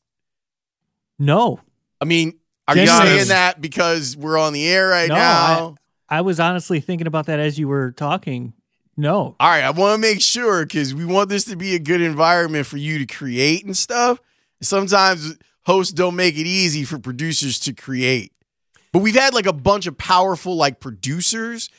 No. 1.19 1.59
I 2.01 2.05
mean, 2.05 2.39
are 2.67 2.75
Be 2.75 2.81
you 2.81 2.87
saying 2.87 3.27
that 3.29 3.61
because 3.61 4.17
we're 4.17 4.37
on 4.37 4.53
the 4.53 4.67
air 4.67 4.87
right 4.89 5.09
No, 5.09 5.15
now? 5.15 5.75
I 6.09 6.21
was 6.21 6.39
honestly 6.39 6.79
thinking 6.79 7.07
about 7.07 7.27
that 7.27 7.39
as 7.39 7.57
you 7.59 7.67
were 7.67 7.91
talking. 7.91 8.53
No. 8.95 9.35
All 9.39 9.49
right, 9.49 9.63
I 9.63 9.71
want 9.71 9.95
to 9.95 10.01
make 10.01 10.21
sure 10.21 10.65
because 10.65 10.93
we 10.93 11.05
want 11.05 11.29
this 11.29 11.45
to 11.45 11.55
be 11.55 11.75
a 11.75 11.79
good 11.79 12.01
environment 12.01 12.65
for 12.67 12.77
you 12.77 12.99
to 12.99 13.05
create 13.05 13.65
and 13.65 13.75
stuff. 13.75 14.19
Sometimes 14.61 15.37
hosts 15.65 15.93
don't 15.93 16.15
make 16.15 16.35
it 16.37 16.45
easy 16.47 16.83
for 16.83 16.99
producers 16.99 17.59
to 17.59 17.73
create. 17.73 18.31
But 18.91 18.99
we've 18.99 19.15
had 19.15 19.33
like 19.33 19.45
a 19.47 19.53
bunch 19.53 19.87
of 19.87 19.97
powerful 19.97 20.55
like 20.55 20.79
producers, 20.79 21.69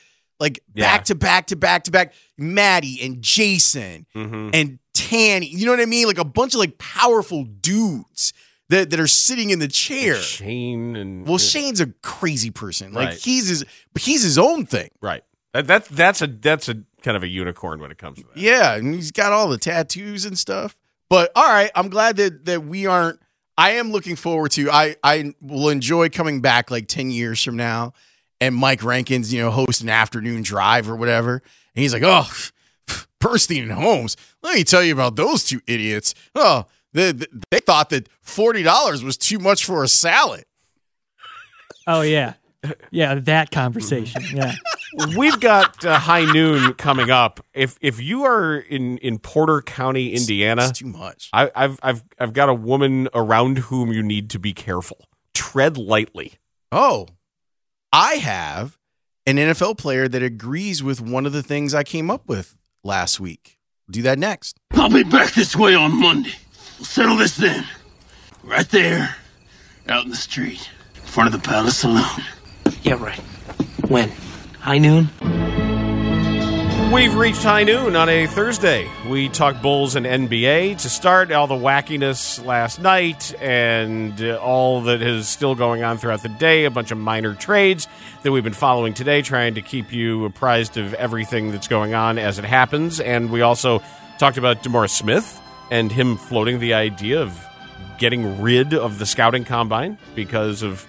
like 0.40 0.60
Yeah. 0.74 0.84
back 0.96 1.04
to 1.06 1.14
back 1.14 1.46
to 1.48 1.56
back 1.56 1.84
to 1.84 1.90
back, 1.90 2.12
Maddie 2.36 2.98
and 3.02 3.22
Jason 3.22 4.06
Mhm. 4.14 4.50
and 4.52 4.78
Tanny. 4.94 5.46
You 5.46 5.66
know 5.66 5.72
what 5.72 5.80
I 5.80 5.86
mean? 5.86 6.06
Like 6.06 6.18
a 6.18 6.24
bunch 6.24 6.54
of 6.54 6.60
like 6.60 6.78
powerful 6.78 7.44
dudes 7.44 8.32
that, 8.70 8.90
that 8.90 8.98
are 8.98 9.06
sitting 9.06 9.50
in 9.50 9.58
the 9.58 9.68
chair. 9.68 10.16
Shane 10.20 10.96
and 10.96 11.26
Well, 11.26 11.38
Shane's 11.38 11.80
a 11.80 11.86
crazy 12.02 12.50
person. 12.50 12.92
Like 12.92 13.08
Right. 13.10 13.18
he's 13.18 13.48
his 13.48 13.64
he's 13.98 14.22
his 14.22 14.38
own 14.38 14.66
thing. 14.66 14.90
right. 15.00 15.22
That, 15.52 15.68
that 15.68 15.84
that's 15.86 16.20
a 16.20 16.26
that's 16.26 16.68
a 16.68 16.82
kind 17.02 17.16
of 17.16 17.22
a 17.22 17.28
unicorn 17.28 17.78
when 17.80 17.92
it 17.92 17.98
comes 17.98 18.18
to 18.18 18.24
that. 18.24 18.36
Yeah, 18.36 18.74
and 18.74 18.92
he's 18.92 19.12
got 19.12 19.30
all 19.30 19.46
the 19.48 19.58
tattoos 19.58 20.24
and 20.24 20.36
stuff. 20.36 20.76
But 21.08 21.30
all 21.36 21.46
right, 21.46 21.70
I'm 21.76 21.90
glad 21.90 22.16
that 22.16 22.44
that 22.46 22.64
we 22.64 22.86
aren't. 22.86 23.20
I 23.56 23.72
am 23.72 23.92
looking 23.92 24.16
forward 24.16 24.50
to. 24.52 24.70
I 24.70 24.96
I 25.02 25.34
will 25.40 25.68
enjoy 25.68 26.08
coming 26.08 26.40
back 26.40 26.70
like 26.70 26.88
ten 26.88 27.10
years 27.10 27.42
from 27.42 27.56
now, 27.56 27.92
and 28.40 28.54
Mike 28.54 28.82
Rankins, 28.82 29.32
you 29.32 29.40
know, 29.40 29.50
host 29.50 29.82
an 29.82 29.88
afternoon 29.88 30.42
drive 30.42 30.90
or 30.90 30.96
whatever, 30.96 31.34
and 31.34 31.82
he's 31.82 31.92
like, 31.92 32.02
oh. 32.04 32.28
Bernstein 33.20 33.62
and 33.62 33.72
Holmes. 33.72 34.18
Let 34.42 34.54
me 34.54 34.64
tell 34.64 34.82
you 34.82 34.92
about 34.92 35.16
those 35.16 35.44
two 35.44 35.62
idiots. 35.66 36.14
Oh, 36.34 36.66
they, 36.92 37.12
they 37.12 37.60
thought 37.60 37.88
that 37.88 38.10
forty 38.20 38.62
dollars 38.62 39.02
was 39.02 39.16
too 39.16 39.38
much 39.38 39.64
for 39.64 39.82
a 39.82 39.88
salad. 39.88 40.44
Oh 41.86 42.02
yeah. 42.02 42.34
Yeah, 42.90 43.14
that 43.14 43.50
conversation. 43.50 44.22
Yeah. 44.34 44.52
We've 45.16 45.40
got 45.40 45.84
uh, 45.84 45.98
high 45.98 46.24
noon 46.30 46.74
coming 46.74 47.10
up. 47.10 47.44
If 47.52 47.76
if 47.80 48.00
you 48.00 48.24
are 48.24 48.56
in 48.56 48.98
in 48.98 49.18
Porter 49.18 49.60
County, 49.62 50.14
Indiana, 50.14 50.68
It's 50.68 50.78
too 50.78 50.86
much. 50.86 51.30
I, 51.32 51.50
I've 51.54 51.78
I've 51.82 52.04
I've 52.18 52.32
got 52.32 52.48
a 52.48 52.54
woman 52.54 53.08
around 53.14 53.58
whom 53.58 53.92
you 53.92 54.02
need 54.02 54.30
to 54.30 54.38
be 54.38 54.52
careful. 54.52 55.08
Tread 55.34 55.76
lightly. 55.76 56.34
Oh, 56.70 57.08
I 57.92 58.14
have 58.14 58.78
an 59.26 59.36
NFL 59.36 59.78
player 59.78 60.06
that 60.08 60.22
agrees 60.22 60.82
with 60.82 61.00
one 61.00 61.26
of 61.26 61.32
the 61.32 61.42
things 61.42 61.74
I 61.74 61.82
came 61.82 62.10
up 62.10 62.28
with 62.28 62.56
last 62.82 63.18
week. 63.20 63.58
Do 63.90 64.02
that 64.02 64.18
next. 64.18 64.58
I'll 64.72 64.88
be 64.90 65.02
back 65.02 65.32
this 65.34 65.56
way 65.56 65.74
on 65.74 66.00
Monday. 66.00 66.32
We'll 66.78 66.86
settle 66.86 67.16
this 67.16 67.36
then. 67.36 67.66
Right 68.42 68.68
there, 68.68 69.16
out 69.88 70.04
in 70.04 70.10
the 70.10 70.16
street, 70.16 70.70
in 70.94 71.00
front 71.02 71.34
of 71.34 71.40
the 71.40 71.48
Palace 71.48 71.78
Saloon. 71.78 72.04
Yeah, 72.82 73.02
right. 73.02 73.18
When? 73.88 74.12
High 74.64 74.78
noon? 74.78 75.10
We've 76.90 77.14
reached 77.14 77.42
high 77.42 77.64
noon 77.64 77.96
on 77.96 78.08
a 78.08 78.26
Thursday. 78.26 78.90
We 79.06 79.28
talked 79.28 79.60
Bulls 79.60 79.94
and 79.94 80.06
NBA 80.06 80.78
to 80.78 80.88
start 80.88 81.30
all 81.32 81.46
the 81.46 81.54
wackiness 81.54 82.42
last 82.42 82.80
night 82.80 83.34
and 83.42 84.18
uh, 84.22 84.36
all 84.36 84.80
that 84.84 85.02
is 85.02 85.28
still 85.28 85.54
going 85.54 85.82
on 85.82 85.98
throughout 85.98 86.22
the 86.22 86.30
day. 86.30 86.64
A 86.64 86.70
bunch 86.70 86.90
of 86.92 86.96
minor 86.96 87.34
trades 87.34 87.88
that 88.22 88.32
we've 88.32 88.42
been 88.42 88.54
following 88.54 88.94
today, 88.94 89.20
trying 89.20 89.56
to 89.56 89.60
keep 89.60 89.92
you 89.92 90.24
apprised 90.24 90.78
of 90.78 90.94
everything 90.94 91.52
that's 91.52 91.68
going 91.68 91.92
on 91.92 92.16
as 92.16 92.38
it 92.38 92.46
happens. 92.46 93.00
And 93.00 93.30
we 93.30 93.42
also 93.42 93.82
talked 94.18 94.38
about 94.38 94.62
DeMaurice 94.62 94.96
Smith 94.96 95.42
and 95.70 95.92
him 95.92 96.16
floating 96.16 96.58
the 96.58 96.72
idea 96.72 97.20
of 97.20 97.38
getting 97.98 98.40
rid 98.40 98.72
of 98.72 98.98
the 98.98 99.04
scouting 99.04 99.44
combine 99.44 99.98
because 100.14 100.62
of 100.62 100.86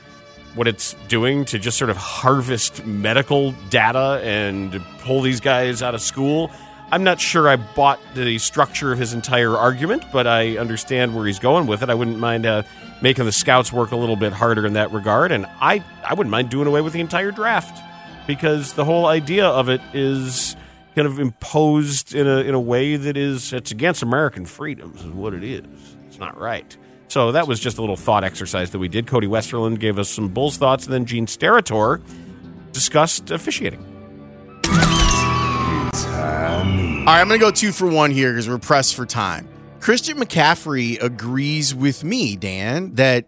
what 0.56 0.68
it's 0.68 0.96
doing 1.08 1.46
to 1.46 1.60
just 1.60 1.78
sort 1.78 1.90
of 1.90 1.98
harvest 1.98 2.86
medical 2.86 3.52
data 3.70 4.22
and 4.24 4.82
pull 5.00 5.22
these 5.22 5.40
guys 5.40 5.82
out 5.82 5.94
of 5.94 6.02
school. 6.02 6.50
I'm 6.92 7.04
not 7.04 7.20
sure 7.20 7.50
I 7.50 7.56
bought 7.56 8.00
the 8.14 8.38
structure 8.38 8.92
of 8.92 9.00
his 9.00 9.14
entire 9.14 9.56
argument, 9.56 10.06
but 10.14 10.28
I 10.28 10.58
understand 10.58 11.16
where 11.16 11.26
he's 11.26 11.40
going 11.40 11.68
with 11.68 11.82
it. 11.82 11.90
I 11.90 11.94
wouldn't 11.94 12.20
mind 12.20 12.46
uh, 12.46 12.64
making 13.02 13.26
the 13.26 13.32
scouts 13.32 13.74
work 13.74 13.92
a 13.92 13.96
little 13.96 14.16
bit 14.16 14.34
harder 14.34 14.66
in 14.66 14.74
that 14.74 14.92
regard, 14.92 15.32
and 15.32 15.46
I, 15.60 15.84
I 16.04 16.14
wouldn't 16.14 16.32
mind 16.32 16.50
doing 16.50 16.68
away 16.68 16.82
with 16.82 16.94
the 16.94 17.02
entire 17.02 17.32
draft 17.32 17.82
because 18.28 18.74
the 18.74 18.86
whole 18.86 19.08
idea 19.08 19.46
of 19.46 19.68
it 19.68 19.82
is 19.94 20.56
kind 20.96 21.08
of 21.08 21.20
imposed 21.20 22.16
in 22.16 22.28
a 22.28 22.38
in 22.38 22.54
a 22.54 22.60
way 22.60 22.96
that 22.96 23.18
is 23.18 23.52
it's 23.52 23.72
against 23.72 24.02
American 24.02 24.46
freedoms 24.46 25.04
is 25.04 25.12
what 25.12 25.34
it 25.34 25.44
is. 25.44 25.66
It's 26.08 26.20
not 26.20 26.40
right. 26.40 26.78
So 27.08 27.32
that 27.32 27.48
was 27.48 27.60
just 27.60 27.78
a 27.78 27.82
little 27.82 27.96
thought 27.96 28.24
exercise 28.24 28.72
that 28.72 28.80
we 28.80 28.88
did. 28.88 29.08
Cody 29.08 29.28
Westerlund 29.28 29.80
gave 29.80 30.00
us 30.00 30.10
some 30.10 30.28
Bulls 30.28 30.58
thoughts, 30.58 30.86
and 30.86 30.94
then 30.94 31.06
Gene 31.06 31.28
Steratore 31.28 32.02
discussed 32.72 33.32
officiating. 33.32 33.84
All 37.06 37.12
right, 37.14 37.22
I'm 37.22 37.28
going 37.28 37.40
to 37.40 37.46
go 37.46 37.52
two 37.52 37.72
for 37.72 37.88
one 37.88 38.10
here 38.10 38.32
because 38.32 38.50
we're 38.50 38.58
pressed 38.58 38.96
for 38.96 39.06
time. 39.06 39.48
Christian 39.80 40.18
McCaffrey 40.18 41.00
agrees 41.02 41.76
with 41.76 42.04
me, 42.04 42.36
Dan, 42.36 42.96
that 42.96 43.26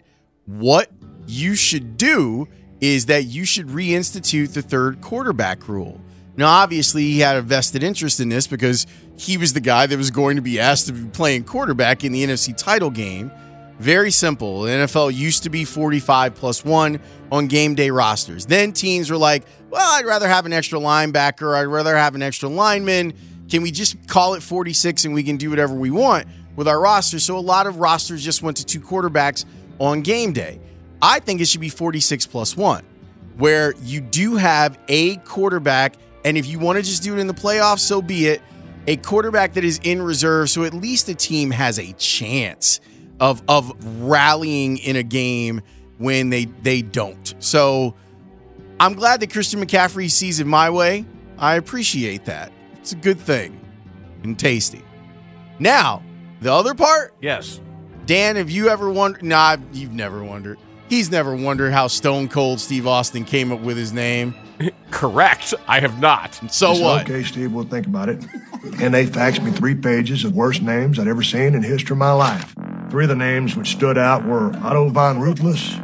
what 0.48 0.90
you 1.28 1.54
should 1.54 1.96
do 1.96 2.48
is 2.82 3.06
that 3.06 3.26
you 3.26 3.46
should 3.46 3.68
reinstitute 3.68 4.54
the 4.54 4.64
third 4.64 5.02
quarterback 5.02 5.68
rule. 5.68 6.02
Now, 6.36 6.48
obviously, 6.48 7.04
he 7.04 7.20
had 7.20 7.36
a 7.38 7.42
vested 7.42 7.84
interest 7.84 8.20
in 8.20 8.30
this 8.30 8.48
because 8.48 8.88
he 9.18 9.38
was 9.38 9.54
the 9.54 9.60
guy 9.60 9.86
that 9.86 9.98
was 9.98 10.12
going 10.12 10.36
to 10.36 10.42
be 10.42 10.60
asked 10.60 10.88
to 10.88 10.94
be 10.94 11.08
playing 11.10 11.44
quarterback 11.44 12.04
in 12.04 12.12
the 12.12 12.24
NFC 12.26 12.56
title 12.58 12.90
game. 12.90 13.32
Very 13.80 14.10
simple. 14.10 14.64
The 14.64 14.72
NFL 14.72 15.14
used 15.14 15.44
to 15.44 15.50
be 15.50 15.64
45 15.64 16.34
plus 16.34 16.66
one 16.66 17.00
on 17.32 17.48
game 17.48 17.76
day 17.76 17.92
rosters. 17.92 18.46
Then 18.46 18.74
teams 18.74 19.12
were 19.12 19.18
like, 19.18 19.44
well, 19.70 20.00
I'd 20.00 20.06
rather 20.06 20.28
have 20.28 20.46
an 20.46 20.54
extra 20.54 20.80
linebacker. 20.80 21.56
I'd 21.56 21.66
rather 21.66 21.96
have 21.96 22.16
an 22.16 22.24
extra 22.24 22.50
lineman. 22.50 23.14
Can 23.50 23.62
we 23.62 23.72
just 23.72 24.08
call 24.08 24.34
it 24.34 24.42
46 24.42 25.06
and 25.06 25.14
we 25.14 25.24
can 25.24 25.38
do 25.38 25.50
whatever 25.50 25.76
we 25.76 25.92
want 25.92 26.28
with 26.56 26.68
our 26.68 26.80
roster? 26.80 27.20
So 27.20 27.38
a 27.38 27.40
lot 27.40 27.68
of 27.68 27.78
rosters 27.78 28.24
just 28.24 28.42
went 28.42 28.58
to 28.58 28.66
two 28.66 28.82
quarterbacks 28.82 29.46
on 29.80 30.02
game 30.02 30.34
day. 30.34 30.60
I 31.02 31.20
think 31.20 31.40
it 31.40 31.48
should 31.48 31.62
be 31.62 31.70
46 31.70 32.26
plus 32.26 32.58
one, 32.58 32.84
where 33.38 33.76
you 33.84 34.02
do 34.02 34.38
have 34.38 34.80
a 34.88 35.18
quarterback. 35.18 35.94
And 36.26 36.36
if 36.36 36.48
you 36.48 36.58
want 36.58 36.78
to 36.78 36.84
just 36.84 37.04
do 37.04 37.14
it 37.16 37.20
in 37.20 37.28
the 37.28 37.34
playoffs, 37.34 37.80
so 37.80 38.02
be 38.02 38.26
it. 38.28 38.42
A 38.88 38.98
quarterback 38.98 39.54
that 39.54 39.64
is 39.64 39.80
in 39.84 40.02
reserve, 40.02 40.50
so 40.50 40.64
at 40.64 40.74
least 40.74 41.06
the 41.06 41.14
team 41.14 41.52
has 41.52 41.78
a 41.78 41.92
chance 41.94 42.80
of 43.20 43.42
of 43.48 43.74
rallying 44.02 44.78
in 44.78 44.96
a 44.96 45.04
game 45.04 45.62
when 45.98 46.30
they 46.30 46.46
they 46.46 46.82
don't. 46.82 47.34
So 47.40 47.96
I'm 48.80 48.94
glad 48.94 49.20
that 49.22 49.32
Christian 49.32 49.60
McCaffrey 49.64 50.10
sees 50.10 50.40
it 50.40 50.48
my 50.48 50.70
way. 50.70 51.06
I 51.38 51.56
appreciate 51.56 52.26
that. 52.26 52.52
It's 52.76 52.92
a 52.92 52.96
good 52.96 53.20
thing 53.20 53.60
and 54.24 54.38
tasty. 54.38 54.84
Now, 55.60 56.04
the 56.42 56.52
other 56.54 56.74
part, 56.74 57.16
Yes. 57.22 57.60
Dan, 58.06 58.38
have 58.38 58.50
you 58.50 58.70
ever 58.70 58.90
wondered? 58.90 59.24
Nah, 59.24 59.58
you've 59.74 59.92
never 59.94 60.24
wondered. 60.24 60.58
He's 60.88 61.12
never 61.12 61.36
wondered 61.36 61.74
how 61.74 61.88
Stone 61.88 62.30
Cold 62.30 62.62
Steve 62.62 62.88
Austin 62.88 63.26
came 63.26 63.52
up 63.52 63.60
with 63.60 63.76
his 63.76 63.92
name. 63.92 64.34
Correct. 64.92 65.54
I 65.68 65.82
have 65.82 66.00
not. 66.00 66.36
So 66.50 66.74
said, 66.74 66.84
what? 66.84 67.02
Okay, 67.10 67.24
Steve, 67.24 67.52
we'll 67.52 67.66
think 67.66 67.86
about 67.86 68.08
it. 68.08 68.24
And 68.82 68.94
they 68.94 69.06
faxed 69.06 69.44
me 69.44 69.52
three 69.52 69.76
pages 69.76 70.24
of 70.24 70.34
worst 70.34 70.62
names 70.62 70.98
I'd 71.00 71.08
ever 71.10 71.22
seen 71.24 71.54
in 71.56 71.64
history 71.64 71.96
of 71.96 71.98
my 71.98 72.14
life. 72.14 72.56
Three 72.90 73.04
of 73.04 73.10
the 73.10 73.16
names 73.16 73.56
which 73.56 73.72
stood 73.72 73.98
out 73.98 74.26
were 74.26 74.56
Otto 74.64 74.90
von 74.90 75.20
Ruthless, 75.20 75.78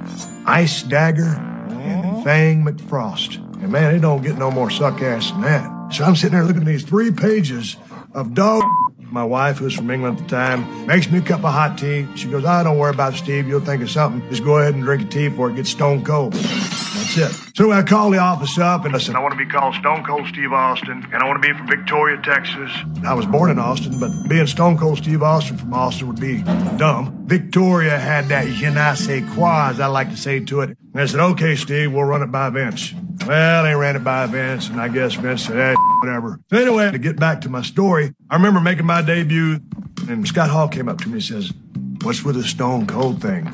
Ice 0.46 0.84
Dagger, 0.84 1.36
and 1.70 2.24
Fang 2.24 2.64
McFrost. 2.64 3.38
And 3.62 3.72
man, 3.72 3.94
it 3.94 4.00
don't 4.00 4.24
get 4.24 4.38
no 4.38 4.50
more 4.50 4.70
suck 4.70 5.02
ass 5.02 5.32
than 5.32 5.42
that. 5.42 5.94
So 5.94 6.06
I'm 6.06 6.16
sitting 6.16 6.38
there 6.38 6.46
looking 6.46 6.62
at 6.62 6.68
these 6.68 6.84
three 6.84 7.12
pages 7.12 7.76
of 8.14 8.34
dog. 8.34 8.64
My 9.00 9.24
wife, 9.24 9.58
who's 9.58 9.76
from 9.76 9.92
England 9.92 10.18
at 10.18 10.24
the 10.24 10.30
time, 10.30 10.88
makes 10.88 11.12
me 11.12 11.20
a 11.20 11.22
cup 11.22 11.44
of 11.44 11.54
hot 11.54 11.78
tea. 11.78 12.08
She 12.16 12.30
goes, 12.30 12.46
"Ah, 12.46 12.64
don't 12.64 12.78
worry 12.78 12.94
about 12.94 13.14
it, 13.14 13.18
Steve. 13.18 13.48
You'll 13.48 13.60
think 13.60 13.84
of 13.84 13.92
something. 13.92 14.28
Just 14.30 14.44
go 14.44 14.58
ahead 14.58 14.74
and 14.74 14.84
drink 14.84 15.04
a 15.04 15.06
tea 15.06 15.28
before 15.28 15.50
it 15.50 15.56
gets 15.56 15.70
stone 15.70 16.04
cold." 16.04 16.34
That's 17.16 17.38
it. 17.38 17.56
So 17.56 17.72
I 17.72 17.84
called 17.84 18.14
the 18.14 18.18
office 18.18 18.58
up 18.58 18.86
and 18.86 18.96
I 18.96 18.98
said, 18.98 19.16
I 19.16 19.20
want 19.20 19.34
to 19.34 19.38
be 19.38 19.46
called 19.46 19.76
Stone 19.76 20.04
Cold 20.04 20.28
Steve 20.28 20.52
Austin, 20.52 21.06
and 21.12 21.16
I 21.16 21.26
want 21.28 21.42
to 21.42 21.48
be 21.48 21.56
from 21.56 21.68
Victoria, 21.68 22.20
Texas. 22.22 22.72
I 23.06 23.14
was 23.14 23.26
born 23.26 23.52
in 23.52 23.60
Austin, 23.60 24.00
but 24.00 24.12
being 24.28 24.48
Stone 24.48 24.78
Cold 24.78 24.98
Steve 24.98 25.22
Austin 25.22 25.58
from 25.58 25.74
Austin 25.74 26.08
would 26.08 26.20
be 26.20 26.42
dumb. 26.78 27.26
Victoria 27.26 27.98
had 27.98 28.28
that 28.30 28.48
je 28.48 28.70
ne 28.70 28.96
sais 28.96 29.24
quoi, 29.34 29.70
as 29.70 29.80
I 29.80 29.88
like 29.88 30.10
to 30.10 30.18
say 30.18 30.40
to 30.40 30.62
it. 30.62 30.78
And 30.94 31.02
I 31.02 31.06
said, 31.06 31.20
okay, 31.20 31.56
Steve, 31.56 31.94
we'll 31.94 32.06
run 32.06 32.24
it 32.24 32.32
by 32.32 32.50
Vince. 32.50 32.94
Well, 33.28 33.64
they 33.64 33.76
ran 33.76 33.96
it 33.96 34.04
by 34.04 34.26
Vince, 34.26 34.70
and 34.70 34.82
I 34.82 34.88
guess 34.88 35.14
Vince 35.14 35.46
said, 35.46 35.58
eh, 35.58 35.76
whatever. 36.02 36.40
So 36.50 36.58
anyway, 36.58 36.92
to 36.92 36.98
get 36.98 37.20
back 37.20 37.42
to 37.42 37.50
my 37.50 37.62
story, 37.62 38.14
I 38.30 38.36
remember 38.36 38.60
making 38.60 38.86
my 38.86 39.02
debut, 39.02 39.60
and 40.10 40.28
Scott 40.28 40.50
Hall 40.50 40.68
came 40.68 40.90
up 40.90 41.00
to 41.02 41.08
me 41.08 41.16
and 41.16 41.24
says, 41.24 41.54
what's 42.02 42.24
with 42.24 42.36
the 42.36 42.44
Stone 42.44 42.88
Cold 42.88 43.22
thing? 43.22 43.52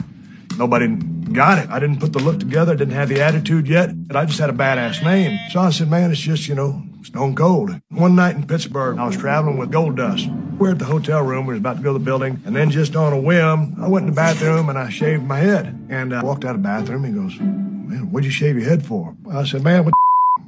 Nobody 0.57 0.87
got 0.87 1.59
it. 1.59 1.69
I 1.69 1.79
didn't 1.79 1.99
put 1.99 2.13
the 2.13 2.19
look 2.19 2.39
together, 2.39 2.75
didn't 2.75 2.93
have 2.93 3.09
the 3.09 3.21
attitude 3.21 3.67
yet, 3.67 4.07
but 4.07 4.15
I 4.15 4.25
just 4.25 4.39
had 4.39 4.49
a 4.49 4.53
badass 4.53 5.03
name. 5.03 5.39
So 5.51 5.59
I 5.59 5.69
said, 5.69 5.89
man, 5.89 6.11
it's 6.11 6.19
just, 6.19 6.47
you 6.47 6.55
know, 6.55 6.83
stone 7.03 7.35
cold. 7.35 7.79
One 7.89 8.15
night 8.15 8.35
in 8.35 8.45
Pittsburgh, 8.45 8.97
I 8.97 9.05
was 9.05 9.17
traveling 9.17 9.57
with 9.57 9.71
Goldust. 9.71 10.27
We're 10.57 10.71
at 10.71 10.79
the 10.79 10.85
hotel 10.85 11.21
room, 11.21 11.45
we 11.45 11.53
was 11.53 11.59
about 11.59 11.77
to 11.77 11.83
go 11.83 11.93
to 11.93 11.99
the 11.99 12.03
building, 12.03 12.41
and 12.45 12.55
then 12.55 12.69
just 12.69 12.95
on 12.95 13.13
a 13.13 13.19
whim, 13.19 13.81
I 13.81 13.87
went 13.87 14.03
in 14.03 14.09
the 14.09 14.15
bathroom 14.15 14.67
and 14.69 14.77
I 14.77 14.89
shaved 14.89 15.23
my 15.23 15.39
head. 15.39 15.87
And 15.89 16.13
I 16.13 16.23
walked 16.23 16.43
out 16.43 16.55
of 16.55 16.61
the 16.61 16.67
bathroom, 16.67 17.05
he 17.05 17.11
goes, 17.11 17.39
man, 17.39 18.11
what'd 18.11 18.25
you 18.25 18.31
shave 18.31 18.57
your 18.57 18.67
head 18.67 18.85
for? 18.85 19.15
I 19.31 19.45
said, 19.45 19.63
man, 19.63 19.85
what 19.85 19.93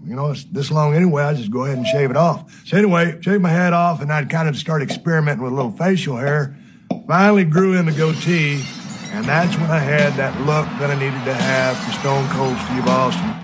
you 0.03 0.15
know, 0.15 0.31
it's 0.31 0.43
this 0.45 0.71
long 0.71 0.95
anyway. 0.95 1.23
I 1.23 1.33
just 1.33 1.51
go 1.51 1.63
ahead 1.63 1.77
and 1.77 1.85
shave 1.87 2.09
it 2.09 2.17
off. 2.17 2.65
So 2.65 2.75
anyway, 2.75 3.21
shaved 3.21 3.41
my 3.41 3.49
head 3.49 3.71
off, 3.71 4.01
and 4.01 4.11
I'd 4.11 4.29
kind 4.29 4.49
of 4.49 4.57
start 4.57 4.81
experimenting 4.81 5.43
with 5.43 5.53
a 5.53 5.55
little 5.55 5.71
facial 5.71 6.17
hair. 6.17 6.57
Finally 7.07 7.45
grew 7.45 7.77
in 7.77 7.85
the 7.85 7.91
goatee, 7.91 8.63
and 9.11 9.25
that's 9.25 9.55
when 9.57 9.69
I 9.69 9.79
had 9.79 10.13
that 10.13 10.35
look 10.41 10.65
that 10.79 10.89
I 10.89 10.95
needed 10.95 11.23
to 11.25 11.33
have 11.33 11.77
for 11.77 11.91
Stone 11.99 12.27
Cold 12.29 12.57
Steve 12.67 12.87
Austin. 12.87 13.35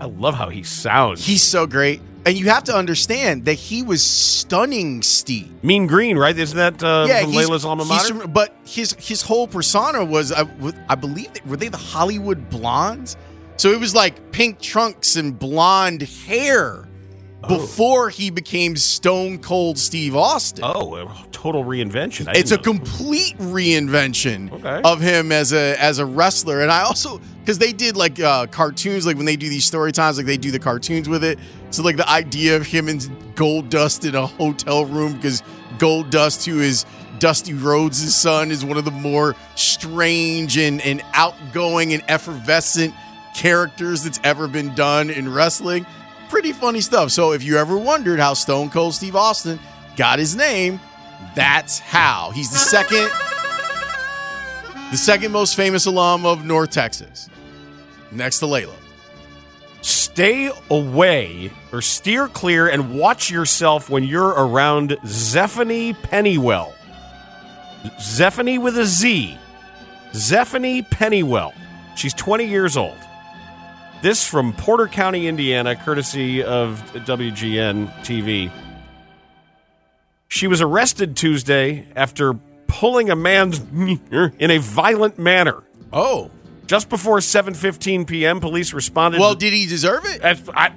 I 0.00 0.06
love 0.06 0.34
how 0.34 0.48
he 0.48 0.62
sounds. 0.62 1.24
He's 1.24 1.42
so 1.42 1.66
great. 1.66 2.00
And 2.26 2.36
you 2.36 2.46
have 2.50 2.64
to 2.64 2.74
understand 2.74 3.46
that 3.46 3.54
he 3.54 3.82
was 3.82 4.02
stunning 4.04 5.02
Steve. 5.02 5.50
Mean 5.64 5.86
Green, 5.86 6.16
right? 6.18 6.36
Isn't 6.36 6.56
that 6.56 6.82
uh, 6.82 7.06
from 7.22 7.32
Layla's 7.32 7.64
alma 7.64 7.84
mater? 7.84 8.14
from- 8.14 8.32
but 8.32 8.54
his 8.64 8.94
his 8.98 9.22
whole 9.22 9.48
persona 9.48 10.04
was, 10.04 10.30
I, 10.32 10.46
I 10.88 10.94
believe, 10.94 11.30
were 11.46 11.56
they 11.56 11.68
the 11.68 11.76
Hollywood 11.78 12.50
blondes? 12.50 13.16
So 13.56 13.70
it 13.72 13.80
was 13.80 13.94
like 13.94 14.30
pink 14.30 14.60
trunks 14.60 15.16
and 15.16 15.36
blonde 15.38 16.02
hair 16.02 16.86
before 17.46 18.10
he 18.10 18.30
became 18.30 18.76
Stone 18.76 19.38
Cold 19.38 19.78
Steve 19.78 20.16
Austin. 20.16 20.64
Oh, 20.66 20.96
a 20.96 21.26
total 21.30 21.62
reinvention. 21.64 22.26
I 22.26 22.32
it's 22.34 22.50
a 22.50 22.58
complete 22.58 23.38
reinvention 23.38 24.50
Okay. 24.52 24.80
of 24.84 25.00
him 25.00 25.30
as 25.30 25.52
a 25.52 25.80
as 25.80 26.00
a 26.00 26.06
wrestler 26.06 26.60
and 26.62 26.70
i 26.72 26.82
also 26.82 27.20
because 27.40 27.58
they 27.58 27.72
did 27.72 27.96
like 27.96 28.18
uh 28.18 28.46
cartoons 28.46 29.06
like 29.06 29.16
when 29.16 29.24
they 29.24 29.36
do 29.36 29.48
these 29.48 29.64
story 29.64 29.92
times 29.92 30.16
like 30.16 30.26
they 30.26 30.36
do 30.36 30.50
the 30.50 30.58
cartoons 30.58 31.08
with 31.08 31.22
it 31.22 31.38
so 31.70 31.82
like 31.84 31.96
the 31.96 32.08
idea 32.10 32.56
of 32.56 32.66
him 32.66 32.88
and 32.88 33.02
Goldust 33.36 34.06
in 34.08 34.16
a 34.16 34.26
hotel 34.26 34.84
room 34.84 35.14
because 35.14 35.42
Goldust 35.78 36.44
who 36.44 36.58
is 36.60 36.84
dusty 37.20 37.54
rhodes' 37.54 38.14
son 38.14 38.50
is 38.50 38.64
one 38.64 38.76
of 38.76 38.84
the 38.84 38.90
more 38.90 39.36
strange 39.54 40.56
and, 40.58 40.80
and 40.80 41.02
outgoing 41.14 41.92
and 41.92 42.02
effervescent 42.08 42.92
characters 43.36 44.02
that's 44.04 44.18
ever 44.24 44.48
been 44.48 44.74
done 44.74 45.10
in 45.10 45.32
wrestling 45.32 45.86
pretty 46.28 46.52
funny 46.52 46.80
stuff 46.80 47.10
so 47.10 47.32
if 47.32 47.42
you 47.42 47.56
ever 47.56 47.76
wondered 47.76 48.20
how 48.20 48.34
stone 48.34 48.70
cold 48.70 48.94
steve 48.94 49.16
austin 49.16 49.58
got 49.96 50.18
his 50.18 50.36
name 50.36 50.80
that's 51.34 51.78
how. 51.78 52.30
He's 52.30 52.50
the 52.50 52.58
second 52.58 53.08
the 54.90 54.96
second 54.96 55.32
most 55.32 55.54
famous 55.54 55.86
alum 55.86 56.24
of 56.24 56.44
North 56.44 56.70
Texas. 56.70 57.28
Next 58.10 58.38
to 58.40 58.46
Layla. 58.46 58.74
Stay 59.82 60.50
away 60.70 61.52
or 61.72 61.82
steer 61.82 62.26
clear 62.28 62.68
and 62.68 62.98
watch 62.98 63.30
yourself 63.30 63.90
when 63.90 64.02
you're 64.02 64.30
around 64.30 64.90
Zephany 65.04 66.00
Pennywell. 66.02 66.74
Zephany 68.00 68.60
with 68.60 68.76
a 68.78 68.86
Z. 68.86 69.36
Zephany 70.12 70.88
Pennywell. 70.90 71.54
She's 71.96 72.14
20 72.14 72.46
years 72.46 72.76
old. 72.76 72.98
This 74.00 74.26
from 74.26 74.52
Porter 74.52 74.86
County, 74.86 75.26
Indiana, 75.26 75.74
courtesy 75.74 76.42
of 76.44 76.80
WGN 76.94 77.92
TV. 78.04 78.50
She 80.28 80.46
was 80.46 80.60
arrested 80.60 81.16
Tuesday 81.16 81.86
after 81.96 82.34
pulling 82.68 83.10
a 83.10 83.16
man's 83.16 83.58
in 83.72 84.50
a 84.50 84.58
violent 84.58 85.18
manner. 85.18 85.64
Oh. 85.92 86.30
Just 86.66 86.88
before 86.88 87.18
7:15 87.18 88.06
p.m., 88.06 88.40
police 88.40 88.72
responded. 88.72 89.20
Well, 89.20 89.34
did 89.34 89.52
he 89.52 89.66
deserve 89.66 90.04
it? 90.04 90.22
I, 90.22 90.38
I, 90.54 90.70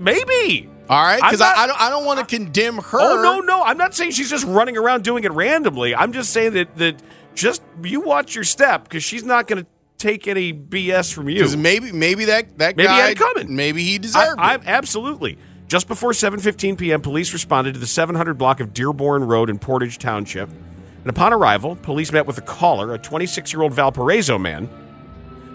maybe. 0.00 0.68
All 0.88 1.02
right, 1.02 1.20
because 1.20 1.40
I, 1.40 1.52
I 1.52 1.66
don't 1.66 1.80
I 1.80 1.90
don't 1.90 2.06
want 2.06 2.20
to 2.20 2.24
condemn 2.24 2.78
her. 2.78 2.98
Oh 3.00 3.22
no, 3.22 3.40
no, 3.40 3.62
I'm 3.62 3.76
not 3.76 3.94
saying 3.94 4.12
she's 4.12 4.30
just 4.30 4.46
running 4.46 4.76
around 4.76 5.04
doing 5.04 5.24
it 5.24 5.32
randomly. 5.32 5.94
I'm 5.94 6.12
just 6.12 6.30
saying 6.30 6.54
that 6.54 6.74
that 6.76 7.02
just 7.34 7.62
you 7.82 8.00
watch 8.00 8.34
your 8.34 8.44
step 8.44 8.84
because 8.84 9.04
she's 9.04 9.24
not 9.24 9.46
going 9.48 9.64
to 9.64 9.70
take 9.98 10.28
any 10.28 10.52
BS 10.52 11.12
from 11.12 11.28
you. 11.28 11.36
Because 11.36 11.56
maybe 11.56 11.92
maybe 11.92 12.26
that 12.26 12.58
that 12.58 12.76
Maybe 12.76 12.88
guy 12.88 13.14
coming. 13.14 13.54
Maybe 13.54 13.82
he 13.82 13.98
deserved 13.98 14.40
I, 14.40 14.54
it. 14.54 14.60
I, 14.60 14.70
absolutely. 14.70 15.38
Just 15.68 15.88
before 15.88 16.12
7:15 16.12 16.78
p.m., 16.78 17.00
police 17.00 17.32
responded 17.32 17.74
to 17.74 17.80
the 17.80 17.86
700 17.86 18.34
block 18.34 18.60
of 18.60 18.72
Dearborn 18.72 19.24
Road 19.24 19.50
in 19.50 19.58
Portage 19.58 19.98
Township. 19.98 20.48
And 20.48 21.10
upon 21.10 21.32
arrival, 21.32 21.76
police 21.76 22.12
met 22.12 22.26
with 22.26 22.38
a 22.38 22.42
caller, 22.42 22.92
a 22.92 22.98
26-year-old 22.98 23.72
Valparaiso 23.72 24.38
man, 24.38 24.68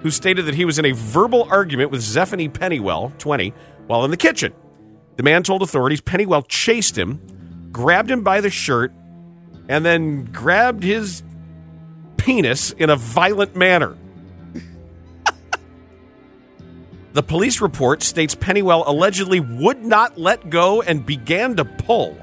who 0.01 0.09
stated 0.09 0.45
that 0.45 0.55
he 0.55 0.63
was 0.63 0.79
in 0.79 0.85
a 0.85 0.93
verbal 0.93 1.47
argument 1.49 1.91
with 1.91 2.01
Zephany 2.01 2.51
Pennywell, 2.51 3.11
20, 3.17 3.53
while 3.87 4.05
in 4.05 4.11
the 4.11 4.17
kitchen. 4.17 4.53
The 5.17 5.23
man 5.23 5.43
told 5.43 5.61
authorities 5.61 5.99
Pennywell 5.99 6.43
chased 6.43 6.97
him, 6.97 7.19
grabbed 7.71 8.09
him 8.09 8.21
by 8.21 8.39
the 8.39 8.49
shirt, 8.49 8.93
and 9.67 9.85
then 9.85 10.25
grabbed 10.25 10.83
his 10.83 11.21
penis 12.17 12.71
in 12.71 12.89
a 12.89 12.95
violent 12.95 13.55
manner. 13.55 13.97
The 17.14 17.24
police 17.24 17.59
report 17.59 18.03
states 18.03 18.36
Pennywell 18.36 18.86
allegedly 18.88 19.41
would 19.41 19.84
not 19.84 20.18
let 20.18 20.49
go 20.49 20.82
and 20.82 21.05
began 21.05 21.57
to 21.57 21.66
pull. 21.66 22.18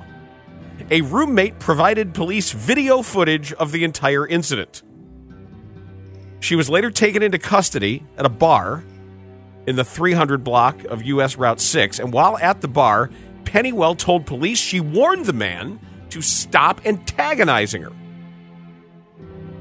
A 0.90 1.02
roommate 1.02 1.58
provided 1.58 2.14
police 2.14 2.52
video 2.52 3.02
footage 3.02 3.52
of 3.52 3.72
the 3.72 3.84
entire 3.84 4.26
incident. 4.26 4.82
She 6.40 6.56
was 6.56 6.70
later 6.70 6.90
taken 6.90 7.22
into 7.22 7.38
custody 7.38 8.02
at 8.16 8.24
a 8.24 8.30
bar 8.30 8.82
in 9.66 9.76
the 9.76 9.84
300 9.84 10.42
block 10.42 10.82
of 10.84 11.02
US 11.02 11.36
Route 11.36 11.60
6, 11.60 11.98
and 11.98 12.10
while 12.10 12.38
at 12.38 12.62
the 12.62 12.68
bar, 12.68 13.10
Pennywell 13.44 13.94
told 13.94 14.24
police 14.24 14.58
she 14.58 14.80
warned 14.80 15.26
the 15.26 15.34
man 15.34 15.78
to 16.08 16.22
stop 16.22 16.86
antagonizing 16.86 17.82
her. 17.82 17.92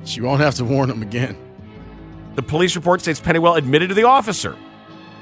She 0.05 0.21
won't 0.21 0.39
have 0.39 0.55
to 0.55 0.63
warn 0.63 0.89
him 0.89 1.01
again. 1.01 1.35
The 2.35 2.43
police 2.43 2.77
report 2.77 3.01
states 3.01 3.19
Pennywell 3.19 3.55
admitted 3.55 3.89
to 3.89 3.95
the 3.95 4.03
officer 4.03 4.55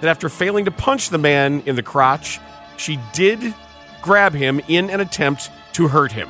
that 0.02 0.10
after 0.10 0.30
failing 0.30 0.66
to 0.66 0.72
punch 0.72 1.10
the 1.10 1.18
man 1.18 1.62
in 1.66 1.76
the 1.76 1.84
crotch, 1.84 2.40
she 2.78 3.00
did 3.14 3.54
grab 4.02 4.34
him 4.34 4.60
in 4.68 4.90
an 4.90 5.00
attempt 5.00 5.50
to 5.74 5.88
hurt 5.88 6.12
him. 6.12 6.30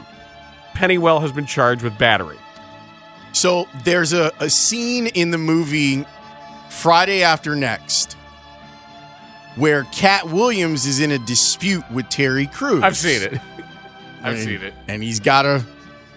Pennywell 0.74 1.20
has 1.22 1.32
been 1.32 1.46
charged 1.46 1.82
with 1.82 1.98
battery. 1.98 2.38
So 3.34 3.68
there's 3.84 4.14
a, 4.14 4.32
a 4.40 4.50
scene 4.50 5.08
in 5.08 5.32
the 5.32 5.38
movie 5.38 6.06
Friday 6.70 7.24
After 7.24 7.56
Next 7.56 8.14
where 9.56 9.84
Katt 9.86 10.28
Williams 10.30 10.86
is 10.86 11.00
in 11.00 11.12
a 11.12 11.18
dispute 11.20 11.84
with 11.92 12.10
Terry 12.10 12.48
Crews. 12.48 12.84
I've 12.84 12.98
seen 12.98 13.22
it. 13.22 13.34
I've 14.22 14.36
And- 14.36 14.44
seen 14.44 14.62
it. 14.62 14.74
And 14.88 15.02
he's 15.04 15.20
got 15.20 15.46
a 15.46 15.64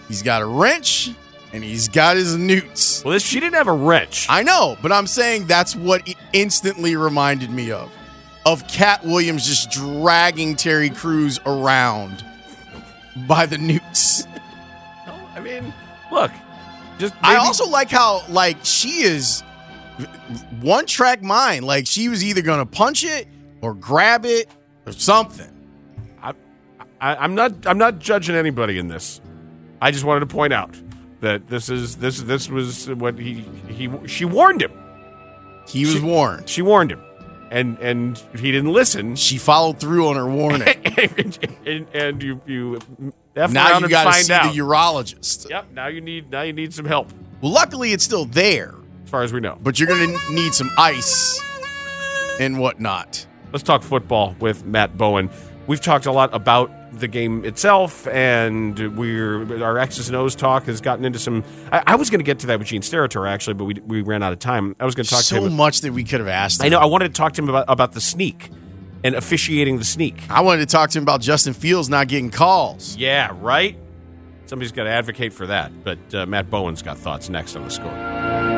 he's 0.09 0.23
got 0.23 0.43
a 0.43 0.47
wrench 0.47 1.11
and 1.53 1.65
he's 1.65 1.89
got 1.89 2.17
his 2.17 2.37
newts. 2.37 3.05
Well, 3.05 3.13
this, 3.13 3.23
she 3.23 3.41
didn't 3.41 3.55
have 3.55 3.69
a 3.69 3.73
wrench. 3.73 4.27
I 4.29 4.43
know, 4.43 4.77
but 4.83 4.93
I'm 4.93 5.07
saying 5.07 5.47
that's 5.47 5.75
what 5.75 6.09
instantly 6.33 6.97
reminded 6.97 7.51
me 7.51 7.71
of. 7.71 7.91
Of 8.47 8.67
Katt 8.69 9.05
Williams 9.05 9.47
just 9.47 9.71
dragging 9.71 10.57
Terry 10.57 10.91
Crews 10.91 11.39
around 11.45 12.25
by 13.27 13.47
the 13.47 13.59
newts. 13.59 14.27
I 15.35 15.41
mean, 15.41 15.73
look, 16.11 16.31
just 16.99 17.15
I 17.23 17.37
also 17.37 17.69
like 17.69 17.91
how 17.91 18.23
like 18.29 18.59
she 18.63 19.03
is 19.03 19.43
one 20.61 20.87
track 20.87 21.23
mind. 21.23 21.65
Like 21.67 21.87
she 21.87 22.09
was 22.09 22.25
either 22.25 22.43
gonna 22.43 22.67
punch 22.67 23.05
it 23.05 23.29
or 23.61 23.75
grab 23.75 24.25
it 24.25 24.49
or 24.87 24.93
something. 24.93 25.55
I, 27.01 27.15
I'm 27.17 27.35
not. 27.35 27.67
I'm 27.67 27.79
not 27.79 27.99
judging 28.01 28.35
anybody 28.35 28.79
in 28.79 28.89
this. 28.89 29.21
I 29.81 29.91
just 29.93 30.05
wanted 30.05 30.21
to 30.21 30.27
point 30.27 30.53
out 30.53 30.75
that 31.21 31.49
this 31.49 31.69
is 31.69 31.97
this 31.97 32.21
this 32.23 32.49
was 32.49 32.89
what 32.91 33.19
he 33.19 33.45
he 33.69 33.91
she 34.07 34.25
warned 34.25 34.63
him. 34.63 34.73
He 35.69 35.85
was 35.85 35.95
She- 35.95 36.01
warned. 36.01 36.49
She 36.49 36.63
warned 36.63 36.93
him, 36.93 37.03
and 37.51 37.79
and 37.81 38.19
he 38.37 38.53
didn't 38.53 38.73
listen. 38.73 39.17
She 39.17 39.39
followed 39.39 39.79
through 39.81 40.09
on 40.09 40.17
her 40.17 40.29
warning. 40.29 40.69
and, 41.67 41.87
and 41.95 42.23
you 42.23 42.41
you 42.47 42.79
F 43.37 43.53
now 43.53 43.79
you 43.79 43.89
got 43.89 44.13
to 44.13 44.23
see 44.25 44.33
out. 44.33 44.53
the 44.53 44.59
urologist. 44.61 45.49
Yep. 45.51 45.67
Now 45.73 45.89
you 45.89 46.01
need 46.01 46.31
now 46.31 46.43
you 46.43 46.53
need 46.53 46.73
some 46.73 46.87
help. 46.87 47.13
Well, 47.41 47.53
luckily 47.53 47.93
it's 47.93 48.03
still 48.05 48.25
there. 48.25 48.75
as 49.05 49.11
far 49.11 49.23
as 49.23 49.33
we 49.33 49.41
know. 49.41 49.59
But 49.63 49.79
you're 49.79 49.89
going 49.89 50.17
to 50.19 50.35
need 50.35 50.55
some 50.55 50.71
ice 50.77 51.41
and 52.41 52.59
whatnot. 52.59 53.27
Let's 53.53 53.63
talk 53.63 53.83
football 53.83 54.35
with 54.41 54.65
Matt 54.65 54.97
Bowen. 54.99 55.31
We've 55.67 55.81
talked 55.81 56.07
a 56.07 56.13
lot 56.13 56.35
about 56.35 56.71
the 56.93 57.09
game 57.09 57.45
itself, 57.45 58.07
and 58.09 58.97
we're 58.97 59.63
our 59.63 59.79
X's 59.79 60.09
and 60.09 60.17
O's 60.17 60.35
talk 60.35 60.65
has 60.65 60.81
gotten 60.81 61.05
into 61.05 61.19
some. 61.19 61.45
I, 61.73 61.83
I 61.89 61.95
was 61.97 62.11
going 62.11 62.21
to 62.21 62.25
get 62.25 62.39
to 62.41 62.47
that 62.49 62.59
with 62.59 62.69
Gene 62.69 62.83
Steratore 62.83 63.29
actually, 63.29 63.55
but 63.55 63.65
we, 63.65 63.75
we 63.87 64.03
ran 64.03 64.23
out 64.23 64.33
of 64.33 64.39
time. 64.39 64.75
I 64.81 64.85
was 64.85 64.95
going 64.95 65.05
to 65.05 65.11
talk 65.11 65.23
so 65.23 65.37
to 65.37 65.43
him. 65.43 65.51
So 65.51 65.57
much 65.57 65.81
that 65.83 65.93
we 65.93 66.05
could 66.05 66.21
have 66.21 66.29
asked. 66.29 66.61
Him. 66.61 66.67
I 66.67 66.69
know. 66.71 66.79
I 66.79 66.87
wanted 66.87 67.09
to 67.09 67.15
talk 67.15 67.35
to 67.35 67.43
him 67.43 67.49
about, 67.49 67.67
about 67.69 67.93
the 67.93 68.01
sneak 68.01 68.51
and 69.05 69.15
officiating 69.15 69.79
the 69.79 69.85
sneak. 69.85 70.23
I 70.31 70.41
wanted 70.41 70.69
to 70.69 70.73
talk 70.73 70.91
to 70.91 70.99
him 70.99 71.03
about 71.03 71.21
Justin 71.21 71.55
Fields 71.55 71.89
not 71.89 72.09
getting 72.09 72.31
calls. 72.31 72.97
Yeah, 72.97 73.31
right. 73.41 73.79
Somebody's 74.47 74.73
got 74.73 74.85
to 74.85 74.91
advocate 74.91 75.33
for 75.33 75.47
that. 75.47 75.85
But 75.85 76.15
uh, 76.15 76.27
Matt 76.27 76.51
Bowen's 76.51 76.83
got 76.83 76.99
thoughts 76.99 77.29
next 77.29 77.55
on 77.55 77.65
the 77.65 77.71
score. 77.71 78.58